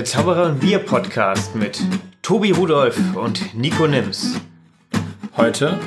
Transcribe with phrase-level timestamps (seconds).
[0.00, 1.78] der Zauberer und Bier Podcast mit
[2.22, 4.40] Tobi Rudolf und Nico Nims.
[5.36, 5.78] Heute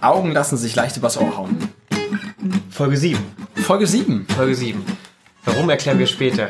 [0.00, 1.58] Augen lassen sich leicht übers Ohr hauen.
[2.70, 3.22] Folge 7.
[3.56, 4.26] Folge 7.
[4.34, 4.82] Folge 7.
[5.44, 6.48] Warum erklären wir später.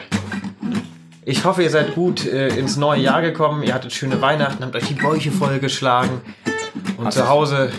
[1.25, 3.65] Ich hoffe, ihr seid gut äh, ins neue Jahr gekommen.
[3.65, 6.21] Ihr hattet schöne Weihnachten, habt euch die Bäuche vollgeschlagen
[6.97, 7.29] und Hatte zu.
[7.29, 7.73] Hause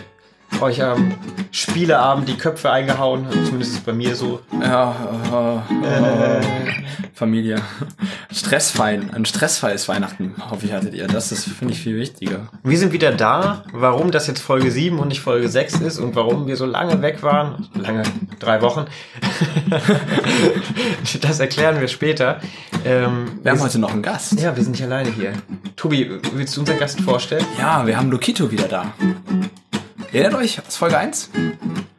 [0.61, 1.13] euch am
[1.51, 3.27] Spieleabend die Köpfe eingehauen.
[3.29, 4.41] Zumindest ist es bei mir so.
[4.61, 4.95] Ja,
[5.73, 6.41] äh, äh,
[7.13, 7.61] Familie.
[8.31, 9.13] Stressfein.
[9.13, 11.07] Ein stressfreies Weihnachten, hoffe ich, hattet ihr.
[11.07, 12.47] Das ist, finde ich, viel wichtiger.
[12.63, 13.63] Wir sind wieder da.
[13.71, 17.01] Warum das jetzt Folge 7 und nicht Folge 6 ist und warum wir so lange
[17.01, 18.03] weg waren, lange,
[18.39, 18.85] drei Wochen,
[21.21, 22.39] das erklären wir später.
[22.83, 24.39] Ähm, Wir haben heute noch einen Gast.
[24.39, 25.33] ja, wir sind nicht alleine hier.
[25.75, 27.45] Tobi, willst du unseren Gast vorstellen?
[27.57, 28.93] Ja, wir haben Lokito wieder da.
[30.15, 31.29] Erinnert euch aus Folge 1?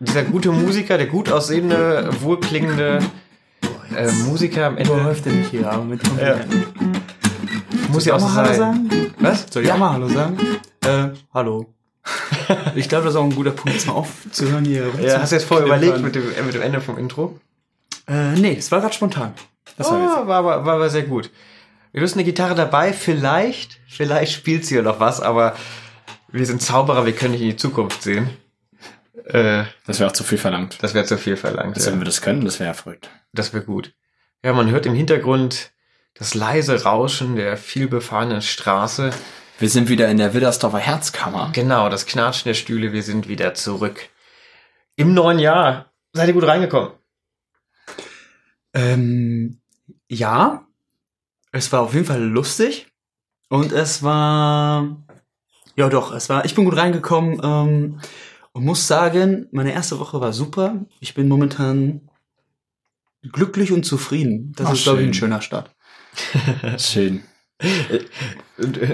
[0.00, 3.00] Dieser gute Musiker, der gut aussehende, wohlklingende
[3.94, 4.94] äh, Musiker am Ende.
[4.94, 6.64] Läuft der nicht hier aber mit Komplimenten.
[7.92, 8.88] Muss ja auch so Soll ich auch mal Hallo sein.
[8.88, 9.14] sagen?
[9.20, 9.46] Was?
[9.50, 10.38] Soll ich auch mal Hallo sagen?
[10.86, 11.66] Äh, hallo.
[12.74, 14.86] ich glaube, das ist auch ein guter Punkt, jetzt mal aufzuhören hier.
[14.98, 17.38] Ja, hast du jetzt vorher überlegt mit dem, äh, mit dem Ende vom Intro?
[18.08, 19.34] Äh, nee, es war gerade spontan.
[19.76, 21.30] Das war Oh, war, aber, war aber sehr gut.
[21.92, 25.54] Du hast eine Gitarre dabei, vielleicht, vielleicht spielt sie ja noch was, aber
[26.36, 28.30] wir sind Zauberer, wir können nicht in die Zukunft sehen.
[29.24, 30.78] Äh, Das wäre auch zu viel verlangt.
[30.82, 31.76] das wäre zu viel verlangt.
[31.76, 31.92] Also, Ja.
[31.94, 33.10] wenn wir das können, das wäre verrückt.
[33.32, 33.92] Das wäre gut.
[34.44, 35.72] Ja, man hört im Hintergrund
[36.14, 39.10] das leise Rauschen der vielbefahrenen Straße.
[39.58, 41.50] Wir sind wieder in der Widdersdorfer Herzkammer.
[41.52, 44.08] Genau, das Knatschen der Stühle, wir sind wieder zurück.
[44.96, 45.90] Im neuen Jahr.
[46.12, 46.92] Seid ihr gut reingekommen?
[48.74, 49.60] Ähm,
[50.08, 50.66] ja,
[51.52, 52.86] es war auf jeden Fall lustig
[53.48, 55.04] und es war,
[55.76, 58.00] ja doch, es war, ich bin gut reingekommen ähm,
[58.52, 60.84] und muss sagen, meine erste Woche war super.
[61.00, 62.08] Ich bin momentan
[63.32, 64.52] glücklich und zufrieden.
[64.56, 65.70] Das Ach, ist, glaube ich, ein schöner Start.
[66.78, 67.22] Schön.
[67.58, 68.00] Äh,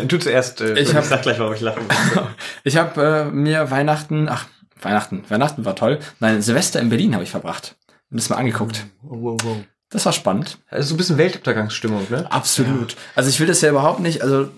[0.06, 0.60] Du zuerst.
[0.60, 1.80] Äh, Ich hab- sag gleich, warum ich lache.
[2.64, 4.46] Ich habe äh, mir Weihnachten, ach,
[4.80, 6.00] Weihnachten, Weihnachten war toll.
[6.20, 7.76] Nein, Silvester in Berlin habe ich verbracht
[8.10, 8.84] und das mal angeguckt.
[9.02, 9.56] Wow, wow, wow.
[9.90, 10.58] Das war spannend.
[10.68, 12.30] Also so ein bisschen Weltuntergangsstimmung, ne?
[12.32, 12.96] Absolut.
[13.14, 14.48] Also ich will das ja überhaupt nicht, also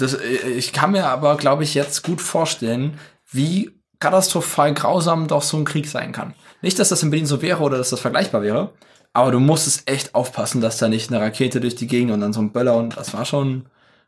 [0.00, 2.98] das, ich kann mir aber, glaube ich, jetzt gut vorstellen,
[3.30, 6.34] wie katastrophal grausam doch so ein Krieg sein kann.
[6.62, 8.72] Nicht, dass das in Berlin so wäre oder dass das vergleichbar wäre,
[9.12, 12.32] aber du musstest echt aufpassen, dass da nicht eine Rakete durch die Gegend und dann
[12.32, 13.66] so ein Böller und das war schon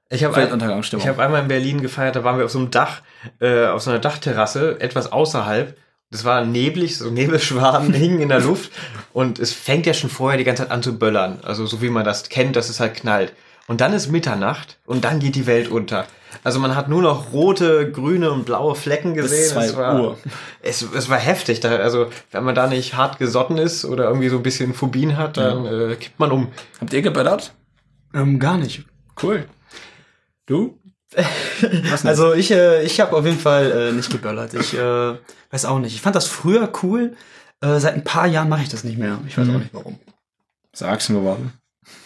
[0.08, 1.02] Ich habe Weltuntergangsstimmung.
[1.02, 3.02] ich hab einmal in Berlin gefeiert, da waren wir auf so einem Dach,
[3.40, 5.76] äh, auf so einer Dachterrasse, etwas außerhalb.
[6.10, 8.70] Das war neblig, so Nebelschwaden hingen in der Luft
[9.12, 11.40] und es fängt ja schon vorher die ganze Zeit an zu böllern.
[11.42, 13.32] Also so wie man das kennt, dass es halt knallt.
[13.68, 16.06] Und dann ist Mitternacht und dann geht die Welt unter.
[16.44, 19.50] Also man hat nur noch rote, grüne und blaue Flecken gesehen.
[19.52, 20.18] zwei es war, Uhr.
[20.62, 21.60] Es, es war heftig.
[21.60, 25.16] Da, also wenn man da nicht hart gesotten ist oder irgendwie so ein bisschen Phobien
[25.16, 26.48] hat, dann äh, kippt man um.
[26.80, 27.54] Habt ihr geböllert?
[28.14, 28.84] Ähm, gar nicht.
[29.22, 29.44] Cool.
[30.46, 30.78] Du?
[32.04, 34.54] Also ich, äh, ich habe auf jeden Fall äh, nicht geböllert.
[34.54, 35.14] Ich äh,
[35.50, 35.94] weiß auch nicht.
[35.94, 37.14] Ich fand das früher cool.
[37.60, 39.18] Äh, seit ein paar Jahren mache ich das nicht mehr.
[39.28, 39.54] Ich weiß Mhm.
[39.54, 39.98] auch nicht warum.
[40.70, 41.52] Bist erwachsen geworden?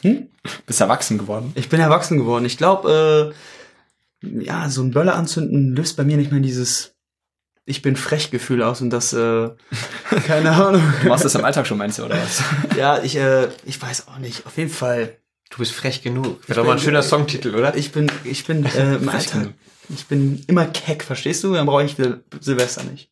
[0.02, 0.28] Hm?
[0.66, 1.52] Bist erwachsen geworden?
[1.54, 2.44] Ich bin erwachsen geworden.
[2.44, 3.34] Ich glaube,
[4.22, 6.94] äh, ja, so ein Böller anzünden löst bei mir nicht mehr dieses
[7.64, 9.50] Ich bin frech Gefühl aus und das, äh,
[10.26, 10.82] keine Ahnung.
[11.02, 12.42] Du machst das im Alltag schon, meinst du, oder was?
[12.76, 14.46] Ja, ich, äh, ich weiß auch nicht.
[14.46, 15.16] Auf jeden Fall.
[15.50, 16.46] Du bist frech genug.
[16.48, 17.76] Wäre doch mal ein schöner Songtitel, oder?
[17.76, 19.40] Ich bin, ich bin äh, im Alltag.
[19.42, 19.54] genug.
[19.88, 21.54] Ich bin immer keck, verstehst du?
[21.54, 23.10] Dann brauche ich Sil- Silvester nicht.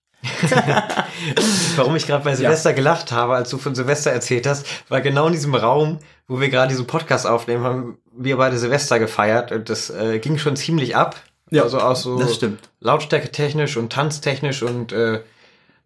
[1.77, 5.27] Warum ich gerade bei Silvester gelacht habe, als du von Silvester erzählt hast, war genau
[5.27, 5.99] in diesem Raum,
[6.29, 10.39] wo wir gerade diesen Podcast aufnehmen, haben wir beide Silvester gefeiert und das äh, ging
[10.39, 11.17] schon ziemlich ab.
[11.51, 12.69] Ja, also auch so Das stimmt.
[12.81, 15.21] Lautstärke technisch und tanztechnisch und äh,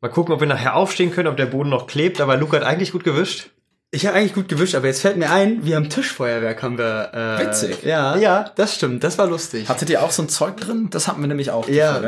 [0.00, 2.64] mal gucken, ob wir nachher aufstehen können, ob der Boden noch klebt, aber Luca hat
[2.64, 3.50] eigentlich gut gewischt.
[3.90, 7.10] Ich habe eigentlich gut gewischt, aber jetzt fällt mir ein, wir haben Tischfeuerwerk haben wir.
[7.14, 7.84] Äh, Witzig.
[7.84, 9.02] Ja, ja, das stimmt.
[9.02, 9.66] Das war lustig.
[9.66, 10.88] Hattet ihr auch so ein Zeug drin?
[10.90, 11.66] Das hatten wir nämlich auch.
[11.70, 11.98] Ja.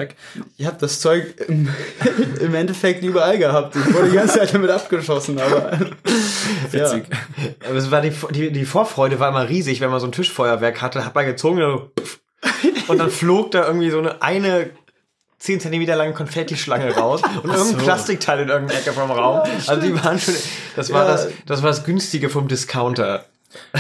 [0.59, 1.71] Ich habe das Zeug im,
[2.41, 3.77] im Endeffekt überall gehabt.
[3.77, 5.73] Ich wurde die ganze Zeit damit abgeschossen, aber
[6.71, 7.05] Witzig.
[7.67, 10.83] Aber es war die, die, die Vorfreude war immer riesig, wenn man so ein Tischfeuerwerk
[10.83, 12.21] hatte, hat man gezogen und, pff,
[12.89, 14.71] und dann flog da irgendwie so eine, eine
[15.41, 17.77] 10 Zentimeter lange Konfettischlange raus und irgendein so.
[17.77, 19.41] Plastikteil in irgendeiner Ecke vom Raum.
[19.67, 20.35] also die waren schon,
[20.77, 21.13] das war Ja.
[21.13, 23.25] das, das war das günstige vom Discounter.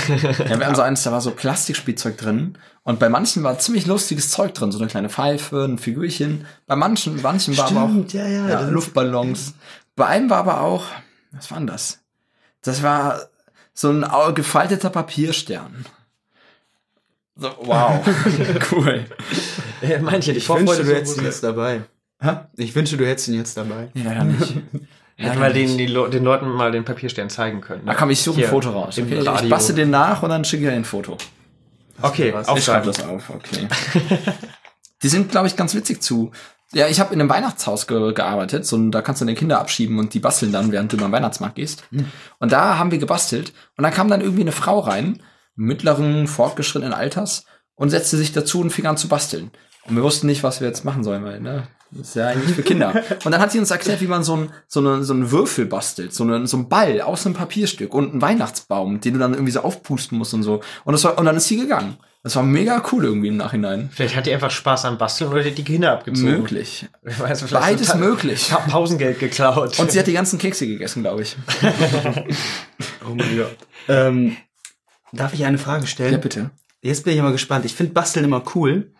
[0.08, 2.58] Ja, wir hatten so eins, da war so Plastikspielzeug drin.
[2.82, 4.72] Und bei manchen war ziemlich lustiges Zeug drin.
[4.72, 6.44] So eine kleine Pfeife, ein Figürchen.
[6.66, 9.54] Bei manchen, manchen war aber auch Stimmt, ja, ja, Luftballons.
[9.94, 10.84] Bei einem war aber auch,
[11.30, 12.00] was war denn das?
[12.62, 13.28] Das war
[13.72, 15.84] so ein gefalteter Papierstern.
[17.40, 17.98] So, wow.
[18.70, 19.06] cool.
[20.02, 21.80] Manche, ich wünschte, Vorfreude du so hättest ihn jetzt dabei.
[22.56, 23.88] Ich wünschte, du hättest ihn jetzt dabei.
[23.94, 24.56] Nee, leider nicht.
[25.16, 27.84] Hätten wir den, die, den Leuten mal den Papierstern zeigen können.
[27.84, 28.98] Da komm, ich suche ein Foto raus.
[28.98, 29.18] Okay?
[29.18, 31.18] Ich bastel den nach und dann schicke ich dir ein Foto.
[32.00, 32.48] Okay, was.
[32.56, 33.68] Ich schreibe das auf, okay.
[35.02, 36.30] Die sind, glaube ich, ganz witzig zu.
[36.72, 39.60] Ja, ich habe in einem Weihnachtshaus ge gearbeitet, so, und da kannst du deine Kinder
[39.60, 41.84] abschieben und die basteln dann, während du über den Weihnachtsmarkt gehst.
[42.38, 45.20] Und da haben wir gebastelt und dann kam dann irgendwie eine Frau rein,
[45.60, 49.50] mittleren, fortgeschrittenen Alters, und setzte sich dazu und fing an zu basteln.
[49.86, 52.54] Und wir wussten nicht, was wir jetzt machen sollen, weil, ne, das ist ja eigentlich
[52.54, 53.02] für Kinder.
[53.24, 55.66] Und dann hat sie uns erklärt, wie man so ein, so eine, so einen Würfel
[55.66, 59.32] bastelt, so einen, so einen Ball aus einem Papierstück und einen Weihnachtsbaum, den du dann
[59.32, 60.60] irgendwie so aufpusten musst und so.
[60.84, 61.96] Und das war, und dann ist sie gegangen.
[62.22, 63.90] Das war mega cool irgendwie im Nachhinein.
[63.92, 66.30] Vielleicht hat die einfach Spaß am Basteln oder die hat die Kinder abgezogen.
[66.30, 66.86] Möglich.
[67.04, 68.50] Ich weiß, vielleicht Beides möglich.
[68.50, 69.80] Pa Pausengeld geklaut.
[69.80, 71.36] Und sie hat die ganzen Kekse gegessen, glaube ich.
[73.04, 73.56] Oh mein Gott.
[73.88, 74.36] Ähm,
[75.12, 76.12] darf ich eine Frage stellen?
[76.12, 76.50] Ja, bitte.
[76.82, 77.64] Jetzt bin ich aber gespannt.
[77.64, 78.92] Ich finde Basteln immer cool,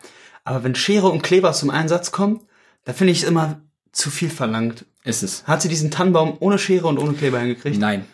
[0.43, 2.41] aber wenn Schere und Kleber zum Einsatz kommen,
[2.85, 3.61] da finde ich es immer
[3.91, 4.85] zu viel verlangt.
[5.03, 5.45] Ist es.
[5.47, 7.79] Hat sie diesen Tannenbaum ohne Schere und ohne Kleber hingekriegt?
[7.79, 8.05] Nein.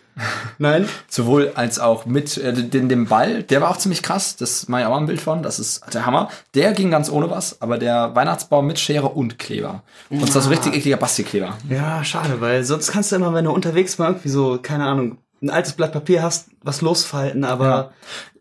[0.57, 0.87] Nein?
[1.09, 4.35] Sowohl als auch mit äh, den, dem Ball, der war auch ziemlich krass.
[4.35, 5.43] Das mache ich auch mal ein Bild von.
[5.43, 6.29] Das ist der Hammer.
[6.55, 9.83] Der ging ganz ohne was, aber der Weihnachtsbaum mit Schere und Kleber.
[10.09, 11.57] Und zwar so richtig ekliger Bastelkleber.
[11.69, 15.17] Ja, schade, weil sonst kannst du immer, wenn du unterwegs mal irgendwie so, keine Ahnung,
[15.41, 17.91] ein altes Blatt Papier hast, was losfalten, aber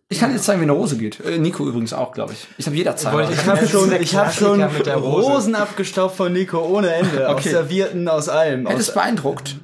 [0.09, 1.19] Ich kann dir jetzt zeigen, wie eine Rose geht.
[1.25, 2.47] Äh, Nico übrigens auch, glaube ich.
[2.59, 3.13] Ich habe jederzeit.
[3.31, 4.61] Ich Ja, habe schon, ich habe schon.
[4.63, 7.51] Rosen abgestaubt von Nico ohne Ende, aus Okay.
[7.51, 8.67] Servierten, aus allem.
[8.67, 9.57] Hätte Aus, es beeindruckt.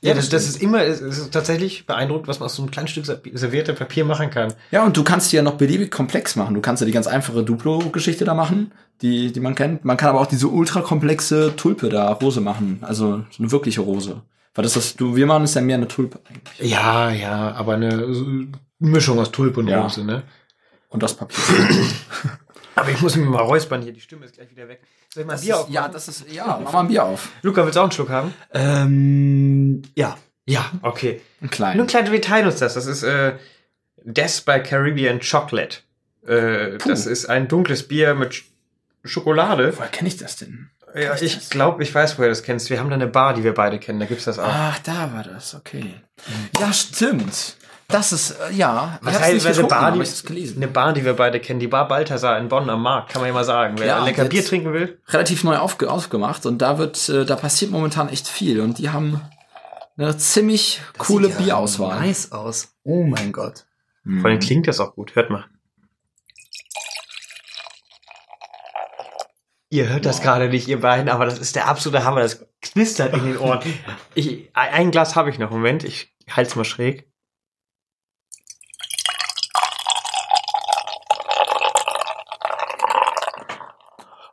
[0.00, 2.86] ja, das, das ist immer, es ist tatsächlich beeindruckend, was man aus so einem kleinen
[2.88, 4.54] Stück servierte Papier machen kann.
[4.70, 6.54] Ja, und du kannst die ja noch beliebig komplex machen.
[6.54, 8.70] Du kannst ja die ganz einfache Duplo-Geschichte da machen,
[9.02, 9.84] die, die man kennt.
[9.84, 12.78] Man kann aber auch diese ultrakomplexe Tulpe da, Rose machen.
[12.82, 14.22] Also so eine wirkliche Rose.
[14.54, 16.70] Weil das, was du, wir machen, ist ja mehr eine Tulpe eigentlich.
[16.70, 18.48] Ja, ja, aber eine
[18.78, 19.82] Mischung aus Tulpe und Ja.
[19.82, 20.22] Rose, ne?
[20.88, 21.38] Und das Papier.
[22.76, 24.80] Aber ich muss mich mal räuspern hier, die Stimme ist gleich wieder weg.
[25.12, 25.68] Soll ich mal ein Bier auf?
[25.68, 27.28] ja, das ist, ja, mach mal ein Bier auf.
[27.42, 28.32] Luca, willst du auch einen Schluck haben?
[28.52, 30.16] ähm, ja.
[30.46, 31.20] Ja, okay.
[31.40, 31.80] Ein Nur kleinen.
[31.80, 32.74] ein kleiner, wir teilen uns das.
[32.74, 33.34] Das ist äh,
[34.04, 35.78] Death by Caribbean Chocolate.
[36.26, 38.44] Äh, das ist ein dunkles Bier mit Sch
[39.04, 39.72] Schokolade.
[39.76, 40.70] Woher kenne ich das denn?
[40.94, 42.70] Ja, ich glaube, ich weiß, woher du das kennst.
[42.70, 44.00] Wir haben da eine Bar, die wir beide kennen.
[44.00, 44.48] Da gibt's das auch.
[44.48, 45.94] Ach, da war das, okay.
[46.58, 47.56] Ja, stimmt.
[47.90, 48.98] Das ist, äh, ja.
[49.02, 51.88] Was ich heißt, nicht eine Bar, die, eine Bar, die wir beide kennen, die Bar
[51.88, 53.74] Balthasar in Bonn am Markt, kann man ja mal sagen.
[53.78, 55.00] Wer Ja, lecker Bier trinken will.
[55.08, 58.90] Relativ neu aufge aufgemacht und da wird, äh, da passiert momentan echt viel und die
[58.90, 59.20] haben
[59.96, 62.00] eine ziemlich coole Sieht ja Bierauswahl.
[62.00, 62.74] Nice aus.
[62.84, 63.66] Oh mein Gott.
[64.04, 64.20] Mhm.
[64.20, 65.14] Vor allem klingt das auch gut.
[65.14, 65.44] Hört mal.
[69.72, 72.22] Ihr hört das gerade nicht, ihr beiden, aber das ist der absolute Hammer.
[72.22, 73.60] Das knistert in den Ohren.
[74.14, 75.50] Ich, ein Glas habe ich noch.
[75.50, 77.08] Moment, ich halte es mal schräg.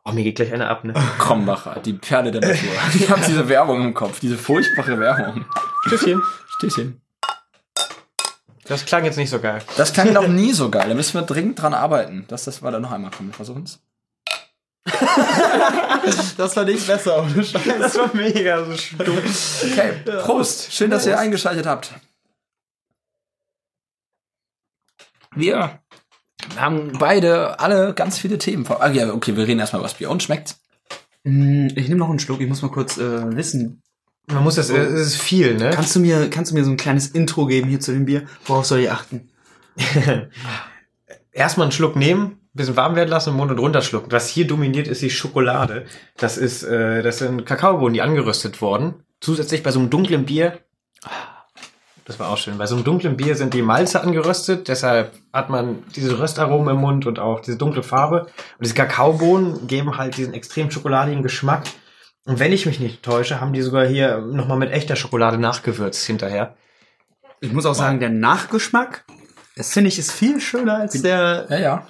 [0.03, 0.93] Oh, mir geht gleich einer ab, ne?
[1.19, 2.71] Krombacher, die Perle der Natur.
[2.95, 5.45] Ich habe diese Werbung im Kopf, diese furchtbare Werbung.
[5.87, 6.19] Tschüsschen.
[6.55, 6.99] Stößchen.
[8.63, 9.61] Das klang jetzt nicht so geil.
[9.77, 10.89] Das klang noch nie so geil.
[10.89, 12.25] Da müssen wir dringend dran arbeiten.
[12.27, 13.29] Dass das war dann noch einmal kommen.
[13.29, 13.79] Wir versuchen's.
[16.37, 17.61] Das war nicht besser, ohne Scheiß.
[17.79, 19.63] Das war mega so stumpf.
[19.63, 20.71] Okay, Prost.
[20.73, 21.93] Schön, dass ihr eingeschaltet habt.
[25.35, 25.79] Wir
[26.55, 28.65] haben beide alle ganz viele Themen.
[28.65, 30.09] vor- Ah, ja, okay, wir reden erstmal über das Bier.
[30.09, 30.59] Und schmeckt's?
[31.23, 33.81] Mm, Ich nehme noch einen Schluck, ich muss mal kurz äh, wissen.
[34.27, 35.69] Man muss das, es ist viel, ne?
[35.73, 38.25] Kannst du mir, kannst du mir so ein kleines Intro geben hier zu dem Bier?
[38.45, 39.29] Worauf soll ich achten?
[41.31, 44.11] Erstmal einen Schluck nehmen, bisschen warm werden lassen, im Mund und runterschlucken.
[44.11, 45.85] Was hier dominiert, ist die Schokolade.
[46.17, 49.03] Das ist, äh, das sind Kakaobohnen, die angeröstet wurden.
[49.21, 50.59] Zusätzlich bei so einem dunklen Bier,
[52.07, 55.49] das war auch schön, bei so einem dunklen Bier sind die Malze angeröstet, deshalb hat
[55.49, 58.21] man diese Röstaromen im Mund und auch diese dunkle Farbe.
[58.21, 61.63] Und diese Kakaobohnen geben halt diesen extrem schokoladigen Geschmack.
[62.25, 66.05] Und wenn ich mich nicht täusche, haben die sogar hier nochmal mit echter Schokolade nachgewürzt
[66.05, 66.55] hinterher.
[67.41, 69.05] Ich muss auch sagen, der Nachgeschmack,
[69.57, 71.47] das finde ich, ist viel schöner als der.
[71.49, 71.87] Ja, ja.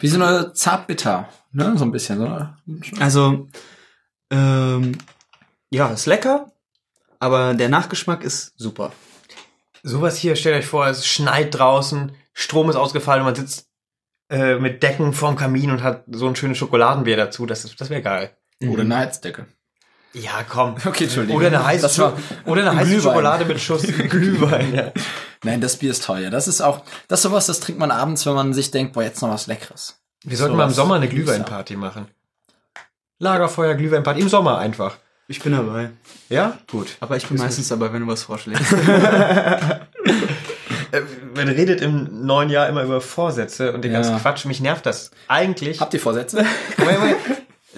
[0.00, 1.28] Wie so eine Zartbitter.
[1.52, 1.74] Ne?
[1.76, 2.18] So ein bisschen.
[2.18, 2.48] So.
[3.00, 3.48] Also,
[4.30, 4.98] ähm,
[5.70, 6.52] ja, ist lecker,
[7.18, 8.92] aber der Nachgeschmack ist super.
[9.82, 13.68] Sowas hier, stellt euch vor, es schneit draußen, Strom ist ausgefallen und man sitzt
[14.30, 17.46] äh, mit Decken vorm Kamin und hat so ein schönes Schokoladenbier dazu.
[17.46, 18.36] Das, ist- das wäre geil.
[18.62, 19.46] Oder eine Heizdecke.
[20.14, 20.76] Ja, komm.
[20.84, 21.36] Okay, Entschuldigung.
[21.38, 23.00] Oder eine heiße, Das war Scho- oder eine heiße.
[23.00, 24.74] Schokolade mit Schuss Glühwein.
[24.74, 24.92] Ja.
[25.44, 26.30] Nein, das Bier ist teuer.
[26.30, 29.02] Das ist auch, das ist sowas, das trinkt man abends, wenn man sich denkt, boah,
[29.02, 30.00] jetzt noch was Leckeres.
[30.24, 31.08] Wir sollten So mal im Sommer eine.
[31.08, 32.08] Glühweinparty machen.
[33.20, 34.96] Lagerfeuer, Glühweinparty, im Sommer einfach.
[35.28, 35.90] Ich bin dabei.
[36.30, 36.56] Ja?
[36.70, 36.96] Gut.
[37.00, 38.72] Aber ich bin meistens dabei, wenn du was vorschlägst.
[40.90, 41.02] Äh,
[41.36, 43.98] Man redet im neuen Jahr immer über Vorsätze und den Ja.
[44.00, 44.46] ganzen Quatsch.
[44.46, 45.10] Mich nervt das.
[45.28, 45.80] Eigentlich.
[45.80, 46.44] Habt ihr Vorsätze?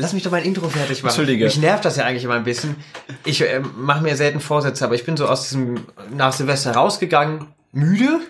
[0.01, 1.11] Lass mich doch mein Intro fertig machen.
[1.11, 1.45] Entschuldige.
[1.45, 2.77] Mich nervt das ja eigentlich immer ein bisschen.
[3.25, 7.47] Ich äh, mache mir selten Vorsätze, aber ich bin so aus diesem nach Silvester rausgegangen,
[7.73, 8.21] müde,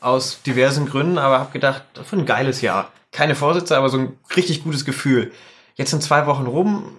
[0.00, 2.90] aus diversen Gründen, aber habe gedacht, das wird ein geiles Jahr.
[3.12, 5.30] Keine Vorsätze, aber so ein richtig gutes Gefühl.
[5.76, 6.96] Jetzt sind zwei Wochen rum,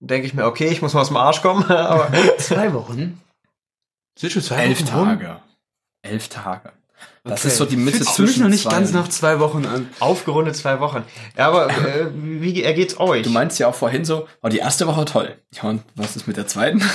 [0.00, 3.22] denke ich mir, okay, ich muss mal aus dem Arsch kommen, aber Zwei Wochen?
[4.18, 5.08] Sind schon zwei Elf Wochen rum?
[5.08, 5.40] Tage.
[6.02, 6.72] Elf Tage.
[7.24, 7.48] Das Okay.
[7.48, 9.64] ist so die Mitte Fühlt für mich zwischen noch nicht zwei- ganz nach zwei Wochen
[9.64, 9.88] an.
[10.00, 11.04] aufgerundet zwei Wochen.
[11.38, 13.22] Ja, aber äh, wie ergeht's euch?
[13.22, 15.36] Du meinst ja auch vorhin so, oh, die erste Woche toll.
[15.54, 16.82] Ja, und was ist mit der zweiten?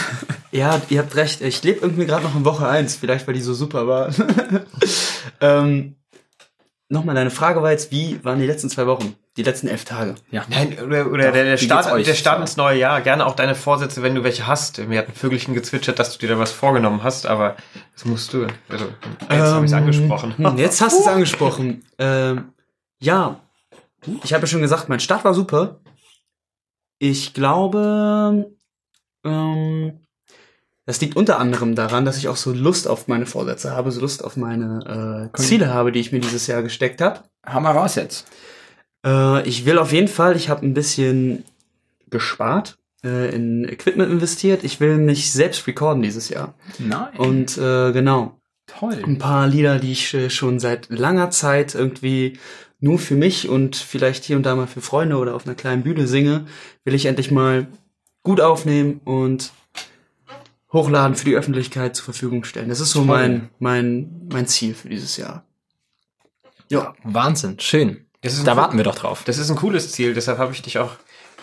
[0.50, 1.41] Ja, ihr habt recht.
[1.41, 4.10] Ich lebe irgendwie gerade noch in Woche eins, vielleicht weil die so super war.
[5.41, 5.96] ähm,
[6.89, 9.13] Nochmal, deine Frage war jetzt, wie waren die letzten zwei Wochen?
[9.38, 10.15] Die letzten elf Tage.
[10.32, 10.44] Ja.
[10.50, 12.06] Nein, oder, oder der, der, Start, euch?
[12.06, 13.01] der Start ins neue Jahr.
[13.01, 14.79] Gerne auch deine Vorsätze, wenn du welche hast.
[14.79, 17.56] Mir hat ein Vögelchen gezwitschert, dass du dir da was vorgenommen hast, aber
[17.94, 18.48] das musst du.
[18.67, 18.86] Also,
[19.29, 20.34] jetzt habe ich es Ähm, angesprochen.
[20.38, 21.86] hm, Jetzt hast du es angesprochen.
[22.00, 22.51] Ähm,
[23.00, 23.39] ja,
[24.24, 25.82] ich habe ja schon gesagt, mein Start war super.
[26.98, 28.51] Ich glaube,
[29.24, 30.00] ähm,
[30.88, 34.01] das liegt unter anderem daran, dass ich auch so Lust auf meine Vorsätze habe, so
[34.01, 37.20] Lust auf meine äh, Ziele habe, die ich mir dieses Jahr gesteckt habe.
[37.48, 38.25] Hau mal raus jetzt.
[39.06, 41.44] Äh, ich will auf jeden Fall, ich habe ein bisschen
[42.10, 44.63] gespart, äh, in Equipment investiert.
[44.63, 46.56] Ich will mich selbst recorden dieses Jahr.
[46.80, 47.16] Nein.
[47.18, 49.01] Und äh, genau, toll.
[49.06, 52.38] ein paar Lieder, die ich äh, schon seit langer Zeit irgendwie
[52.80, 55.84] nur für mich und vielleicht hier und da mal für Freunde oder auf einer kleinen
[55.84, 56.46] Bühne singe,
[56.84, 57.68] will ich endlich mal
[58.24, 59.51] gut aufnehmen und
[60.72, 62.70] hochladen für die Öffentlichkeit zur Verfügung stellen.
[62.70, 63.08] Das ist so Toll.
[63.08, 65.46] mein, mein, mein Ziel für dieses Jahr.
[66.70, 66.94] Ja.
[67.04, 68.07] Wahnsinn, schön.
[68.27, 69.24] Das ist ein Da warten wir doch drauf.
[69.25, 70.91] Das ist ein cooles Ziel, deshalb habe ich dich auch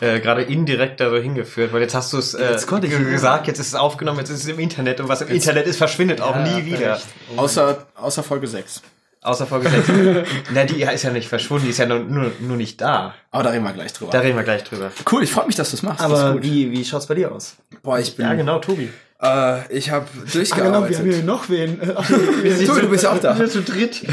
[0.01, 2.97] äh, gerade indirekt da so hingeführt, weil jetzt hast du es äh, Jetzt konnte ich-
[2.97, 5.67] ge- gesagt, jetzt ist es aufgenommen, jetzt ist es im Internet und was im Internet
[5.67, 7.01] ist, verschwindet auch nie wieder.
[7.37, 8.83] Außer, außer Folge 6.
[9.23, 9.89] Außer Folge 6.
[10.53, 13.15] Na, die ist ja nicht verschwunden, die ist ja nur, nur, nur nicht da.
[13.31, 14.11] Aber da reden wir gleich drüber.
[14.11, 14.91] Da reden wir gleich drüber.
[15.11, 16.03] cool, ich freue mich, dass du es machst.
[16.03, 17.55] Aber wie, wie schaut's bei dir aus?
[17.83, 18.27] Boah, ich bin.
[18.27, 18.91] Ja, genau, Tobi.
[19.25, 21.25] Äh, ich habe durchgearbeitet.
[21.25, 21.79] noch wen.
[21.81, 23.39] du, du bist ja auch da.
[23.39, 24.05] Wir sind zu dritt.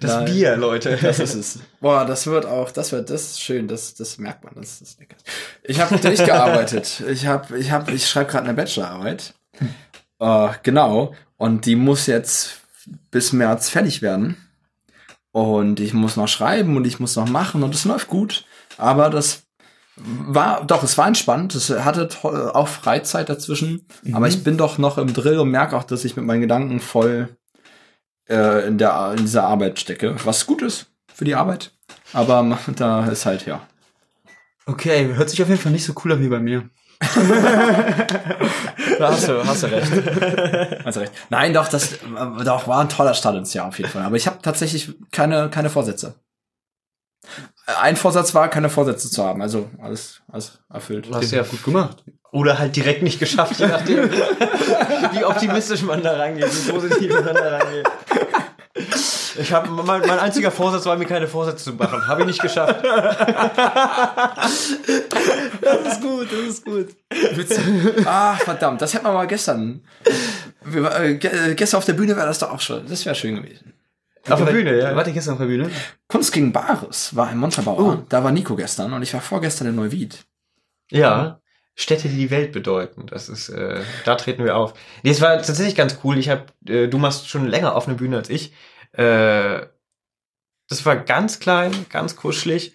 [0.00, 0.24] Das Nein.
[0.26, 0.98] Bier, Leute.
[1.00, 1.58] Das ist es.
[1.80, 5.00] Boah, das wird auch, das wird, das ist schön, das, das merkt man, das ist
[5.00, 5.16] lecker.
[5.62, 7.02] Ich habe durchgearbeitet.
[7.08, 9.34] Ich habe, ich habe, ich schreibe gerade eine Bachelorarbeit.
[10.20, 11.14] Äh, genau.
[11.36, 12.60] Und die muss jetzt
[13.10, 14.36] bis März fertig werden.
[15.32, 18.44] Und ich muss noch schreiben und ich muss noch machen und es läuft gut.
[18.76, 19.44] Aber das
[19.96, 21.54] war, doch, es war entspannt.
[21.54, 23.86] Es hatte to- auch Freizeit dazwischen.
[24.12, 26.80] Aber ich bin doch noch im Drill und merke auch, dass ich mit meinen Gedanken
[26.80, 27.36] voll
[28.28, 30.16] äh, in, der, in dieser Arbeit stecke.
[30.24, 31.72] Was gut ist für die Arbeit.
[32.12, 33.60] Aber da ist halt, ja.
[34.66, 36.68] Okay, hört sich auf jeden Fall nicht so cool an wie bei mir.
[38.98, 39.90] Da hast du, hast du recht.
[40.84, 41.12] hast du recht.
[41.30, 41.98] Nein, doch, das äh,
[42.44, 44.02] doch, war ein toller Start ins Jahr auf jeden Fall.
[44.02, 46.14] Aber ich habe tatsächlich keine, keine Vorsätze.
[47.66, 49.40] Ein Vorsatz war, keine Vorsätze zu haben.
[49.40, 51.08] Also alles, alles erfüllt.
[51.12, 52.04] Hast du ja Gut gemacht.
[52.32, 54.10] Oder halt direkt nicht geschafft, je nachdem,
[55.12, 57.86] wie optimistisch man da rangeht, wie positiv man da rangeht.
[59.38, 62.06] Ich habe mein, mein einziger Vorsatz war mir keine Vorsätze zu machen.
[62.06, 62.82] Habe ich nicht geschafft.
[65.60, 66.88] Das ist gut, das ist gut.
[68.06, 69.82] Ah, verdammt, das hätten wir mal gestern.
[70.64, 72.86] Wir, äh, äh, gestern auf der Bühne wäre das doch auch schon.
[72.88, 73.74] Das wäre schön gewesen.
[74.28, 74.94] Auf der Bühne, ja.
[74.94, 75.70] Warte, gestern auf der Bühne?
[76.08, 78.06] Kunst gegen Bares war ein Montabaur.
[78.08, 80.24] Da war Nico gestern und ich war vorgestern in Neuwied.
[80.90, 81.40] Ja.
[81.74, 83.06] Städte, die die Welt bedeuten.
[83.06, 84.74] Das ist, äh, da treten wir auf.
[85.02, 86.18] Nee, es war tatsächlich ganz cool.
[86.18, 88.52] Ich habe, äh, du machst schon länger auf eine Bühne als ich.
[88.92, 89.66] Äh,
[90.68, 92.74] das war ganz klein, ganz kuschelig.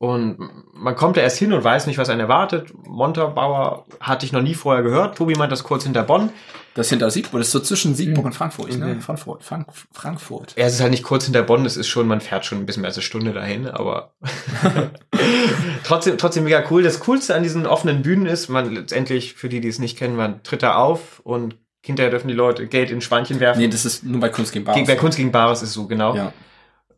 [0.00, 0.38] Und
[0.74, 2.72] man kommt da erst hin und weiß nicht, was einen erwartet.
[2.86, 5.18] Montabaur hatte ich noch nie vorher gehört.
[5.18, 6.30] Tobi meint das kurz hinter Bonn.
[6.74, 8.26] Das hinter Siegburg, das ist so zwischen Siegburg Mhm.
[8.26, 8.84] und Frankfurt, ne?
[8.92, 9.00] Okay.
[9.00, 10.54] Frankfurt, Frank Frankfurt.
[10.56, 12.66] Ja, es ist halt nicht kurz hinter Bonn, es ist schon, man fährt schon ein
[12.66, 14.12] bisschen mehr als eine Stunde dahin, aber
[15.84, 16.82] trotzdem, trotzdem mega cool.
[16.84, 20.14] Das Coolste an diesen offenen Bühnen ist, man letztendlich, für die, die es nicht kennen,
[20.16, 23.60] man tritt da auf und hinterher dürfen die Leute Geld in Schweinchen werfen.
[23.60, 24.86] Nee, das ist nur bei Kunst gegen Bares.
[24.86, 26.14] Bei Kunst gegen Bares ist so, genau.
[26.14, 26.32] Ja.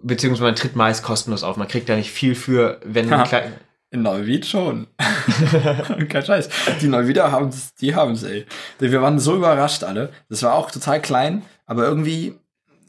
[0.03, 1.57] Beziehungsweise man tritt meist kostenlos auf.
[1.57, 3.53] Man kriegt da nicht viel für, wenn klein,
[3.91, 4.87] In Neuwied schon.
[6.09, 6.49] Kein Scheiß.
[6.81, 8.47] Die Neuwieder haben's, die haben's, ey.
[8.79, 10.11] Wir waren so überrascht alle.
[10.29, 12.35] Das war auch total klein, aber irgendwie,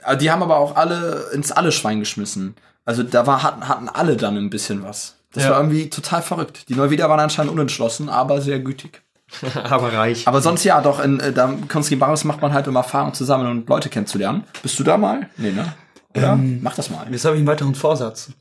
[0.05, 2.55] äh, die haben aber auch alle ins alle Schwein geschmissen.
[2.85, 5.15] Also da war, hatten, hatten alle dann ein bisschen was.
[5.33, 5.51] Das Ja.
[5.51, 6.67] war irgendwie total verrückt.
[6.69, 9.01] Die Neuwieder waren anscheinend unentschlossen, aber sehr gütig.
[9.69, 10.27] aber reich.
[10.27, 13.13] Aber sonst ja, doch, in äh, da Kunst gegen Bares macht man halt immer Erfahrung
[13.13, 14.43] zusammen und Leute kennenzulernen.
[14.61, 15.29] Bist du da mal?
[15.37, 15.73] Nee, ne?
[16.15, 16.35] Oder?
[16.35, 17.07] mach das mal.
[17.11, 18.31] Jetzt habe ich einen weiteren Vorsatz.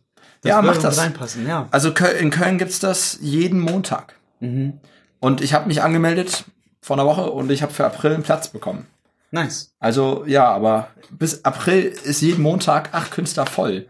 [0.45, 0.99] Ja, würde mach das.
[0.99, 1.69] reinpassen, ja.
[1.71, 4.15] Also in Köln gibt's das jeden Montag.
[4.41, 4.81] Mhm.
[5.21, 6.45] Und ich habe mich angemeldet
[6.81, 8.87] vor einer Woche und ich habe für April einen Platz bekommen.
[9.31, 9.75] Nice.
[9.79, 13.87] Also ja, aber bis April ist jeden Montag acht Künstler voll.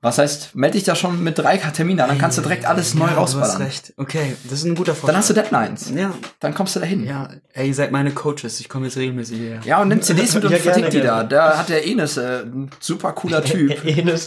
[0.00, 2.94] Was heißt, melde dich da schon mit drei Terminen an, dann kannst du direkt alles
[2.94, 3.62] neu Ja, du hast rausballern.
[3.62, 3.94] recht.
[3.96, 5.08] Okay, das ist ein guter Vorschlag.
[5.08, 5.90] Dann hast du Deadlines.
[5.92, 7.04] Ja, Dann kommst du dahin.
[7.04, 7.30] Ja, ja.
[7.52, 8.60] Ey, ihr seid meine Coaches.
[8.60, 9.80] Ich komme jetzt regelmäßig hierher.
[9.80, 11.24] und nimm CDs mit und Ja, gerne, vertick die da.
[11.24, 13.84] Da hat der Enes, äh, ein super cooler Typ.
[13.84, 14.26] Enes.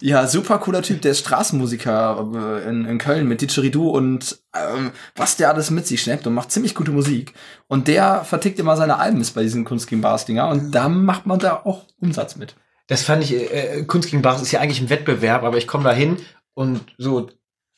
[0.00, 2.28] Ja, super cooler Typ, der ist Straßenmusiker
[2.64, 6.34] äh, in, in Köln mit Didgeridoo und ähm, was der alles mit sich schleppt und
[6.34, 7.34] macht ziemlich gute Musik.
[7.66, 11.26] Und der vertickt immer seine Alben bei diesen Kunst gegen Bars Dinger und da macht
[11.26, 12.54] man da auch Umsatz mit.
[12.86, 15.84] Das fand ich, äh, Kunst gegen Bars ist ja eigentlich ein Wettbewerb, aber ich komme
[15.84, 16.18] da hin
[16.54, 17.30] und so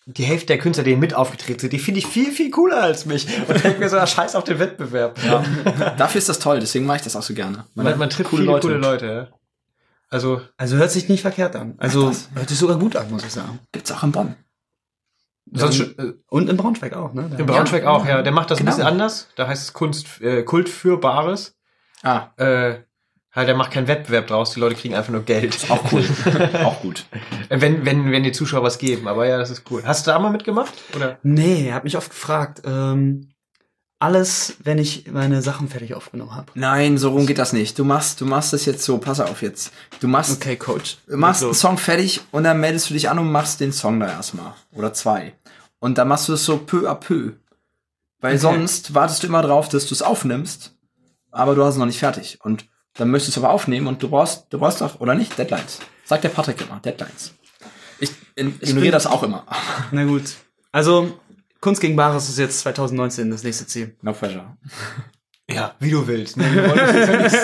[0.09, 3.07] die Hälfte der Künstler, die mit aufgetreten sind, die finde ich viel, viel cooler als
[3.07, 3.27] mich.
[3.49, 5.19] Und denke mir so, scheiß auf den Wettbewerb.
[5.25, 5.45] Ja.
[5.99, 7.65] Dafür ist das toll, deswegen mache ich das auch so gerne.
[7.75, 9.29] Man, man trifft viele coole Leute.
[9.33, 9.39] Ja.
[10.09, 11.75] Also, Also hört sich nicht verkehrt an.
[11.79, 13.59] Also Ach, hört sich sogar gut an, muss ich sagen.
[13.73, 14.37] Gibt's auch in Bonn.
[15.53, 17.29] sonst Ähm, äh, Und in Braunschweig auch, ne?
[17.37, 18.23] in Braunschweig auch, ja.
[18.23, 18.71] Der macht das Genau.
[18.71, 19.29] ein bisschen anders.
[19.35, 21.57] Da heißt es Kunst, äh, Kult für Bares.
[22.05, 22.85] Ah, Äh,
[23.37, 25.71] halt, der macht keinen Wettbewerb draus, die Leute kriegen einfach nur Geld.
[25.71, 26.05] auch cool.
[26.65, 27.05] auch gut.
[27.49, 29.83] Äh, wenn, wenn, wenn die Zuschauer was geben, aber ja, das ist cool.
[29.85, 30.73] Hast du da mal mitgemacht?
[30.97, 31.19] Oder?
[31.23, 32.63] Nee, hab mich oft gefragt.
[32.65, 33.29] Ähm,
[33.99, 36.53] alles, wenn ich meine Sachen fertig aufgenommen habe.
[36.55, 37.79] Nein, so rum geht das nicht.
[37.79, 39.73] Du machst, du machst das jetzt so, pass auf jetzt.
[40.01, 40.99] Du machst, Okay, Coach.
[41.07, 41.55] du machst einen.
[41.55, 44.53] Song fertig und dann meldest du dich an und machst den Song da erstmal.
[44.75, 45.33] Oder zwei.
[45.79, 47.33] Und dann machst du es so peu à peu.
[48.21, 48.39] Weil Okay.
[48.39, 50.75] sonst wartest du immer drauf, dass du es aufnimmst,
[51.31, 52.39] aber du hast es noch nicht fertig.
[52.43, 52.67] Und
[52.99, 55.37] dann möchtest du es aber aufnehmen und du brauchst, du brauchst doch, oder nicht?
[55.39, 55.79] Deadlines.
[56.05, 57.35] Sagt der Patrick immer, Deadlines.
[57.99, 59.47] Ich in- ignoriere bin- das auch immer.
[59.91, 60.25] Na gut.
[60.73, 61.19] Also,
[61.61, 63.97] Kunst gegen Bares ist jetzt 2019 das nächste Ziel.
[64.03, 64.57] No pressure.
[65.51, 66.37] Ja, wie du willst.
[66.37, 66.45] Ne?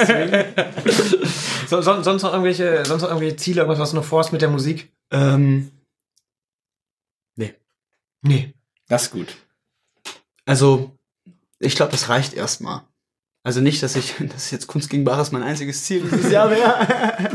[0.07, 0.45] Zwingen.
[1.69, 4.43] so, son- sonst noch irgendwelche, sonst noch irgendwelche Ziele, irgendwas, was du noch vorhast mit
[4.43, 4.93] der Musik?
[5.11, 5.71] Ähm,
[8.25, 8.55] Nee.
[8.87, 9.35] Das ist gut.
[10.47, 10.97] also,
[11.59, 12.83] ich glaube, das reicht erstmal.
[13.45, 17.31] Also nicht, dass ich, dass jetzt Kunst gegen Bares mein einziges Ziel dieses Jahr wäre.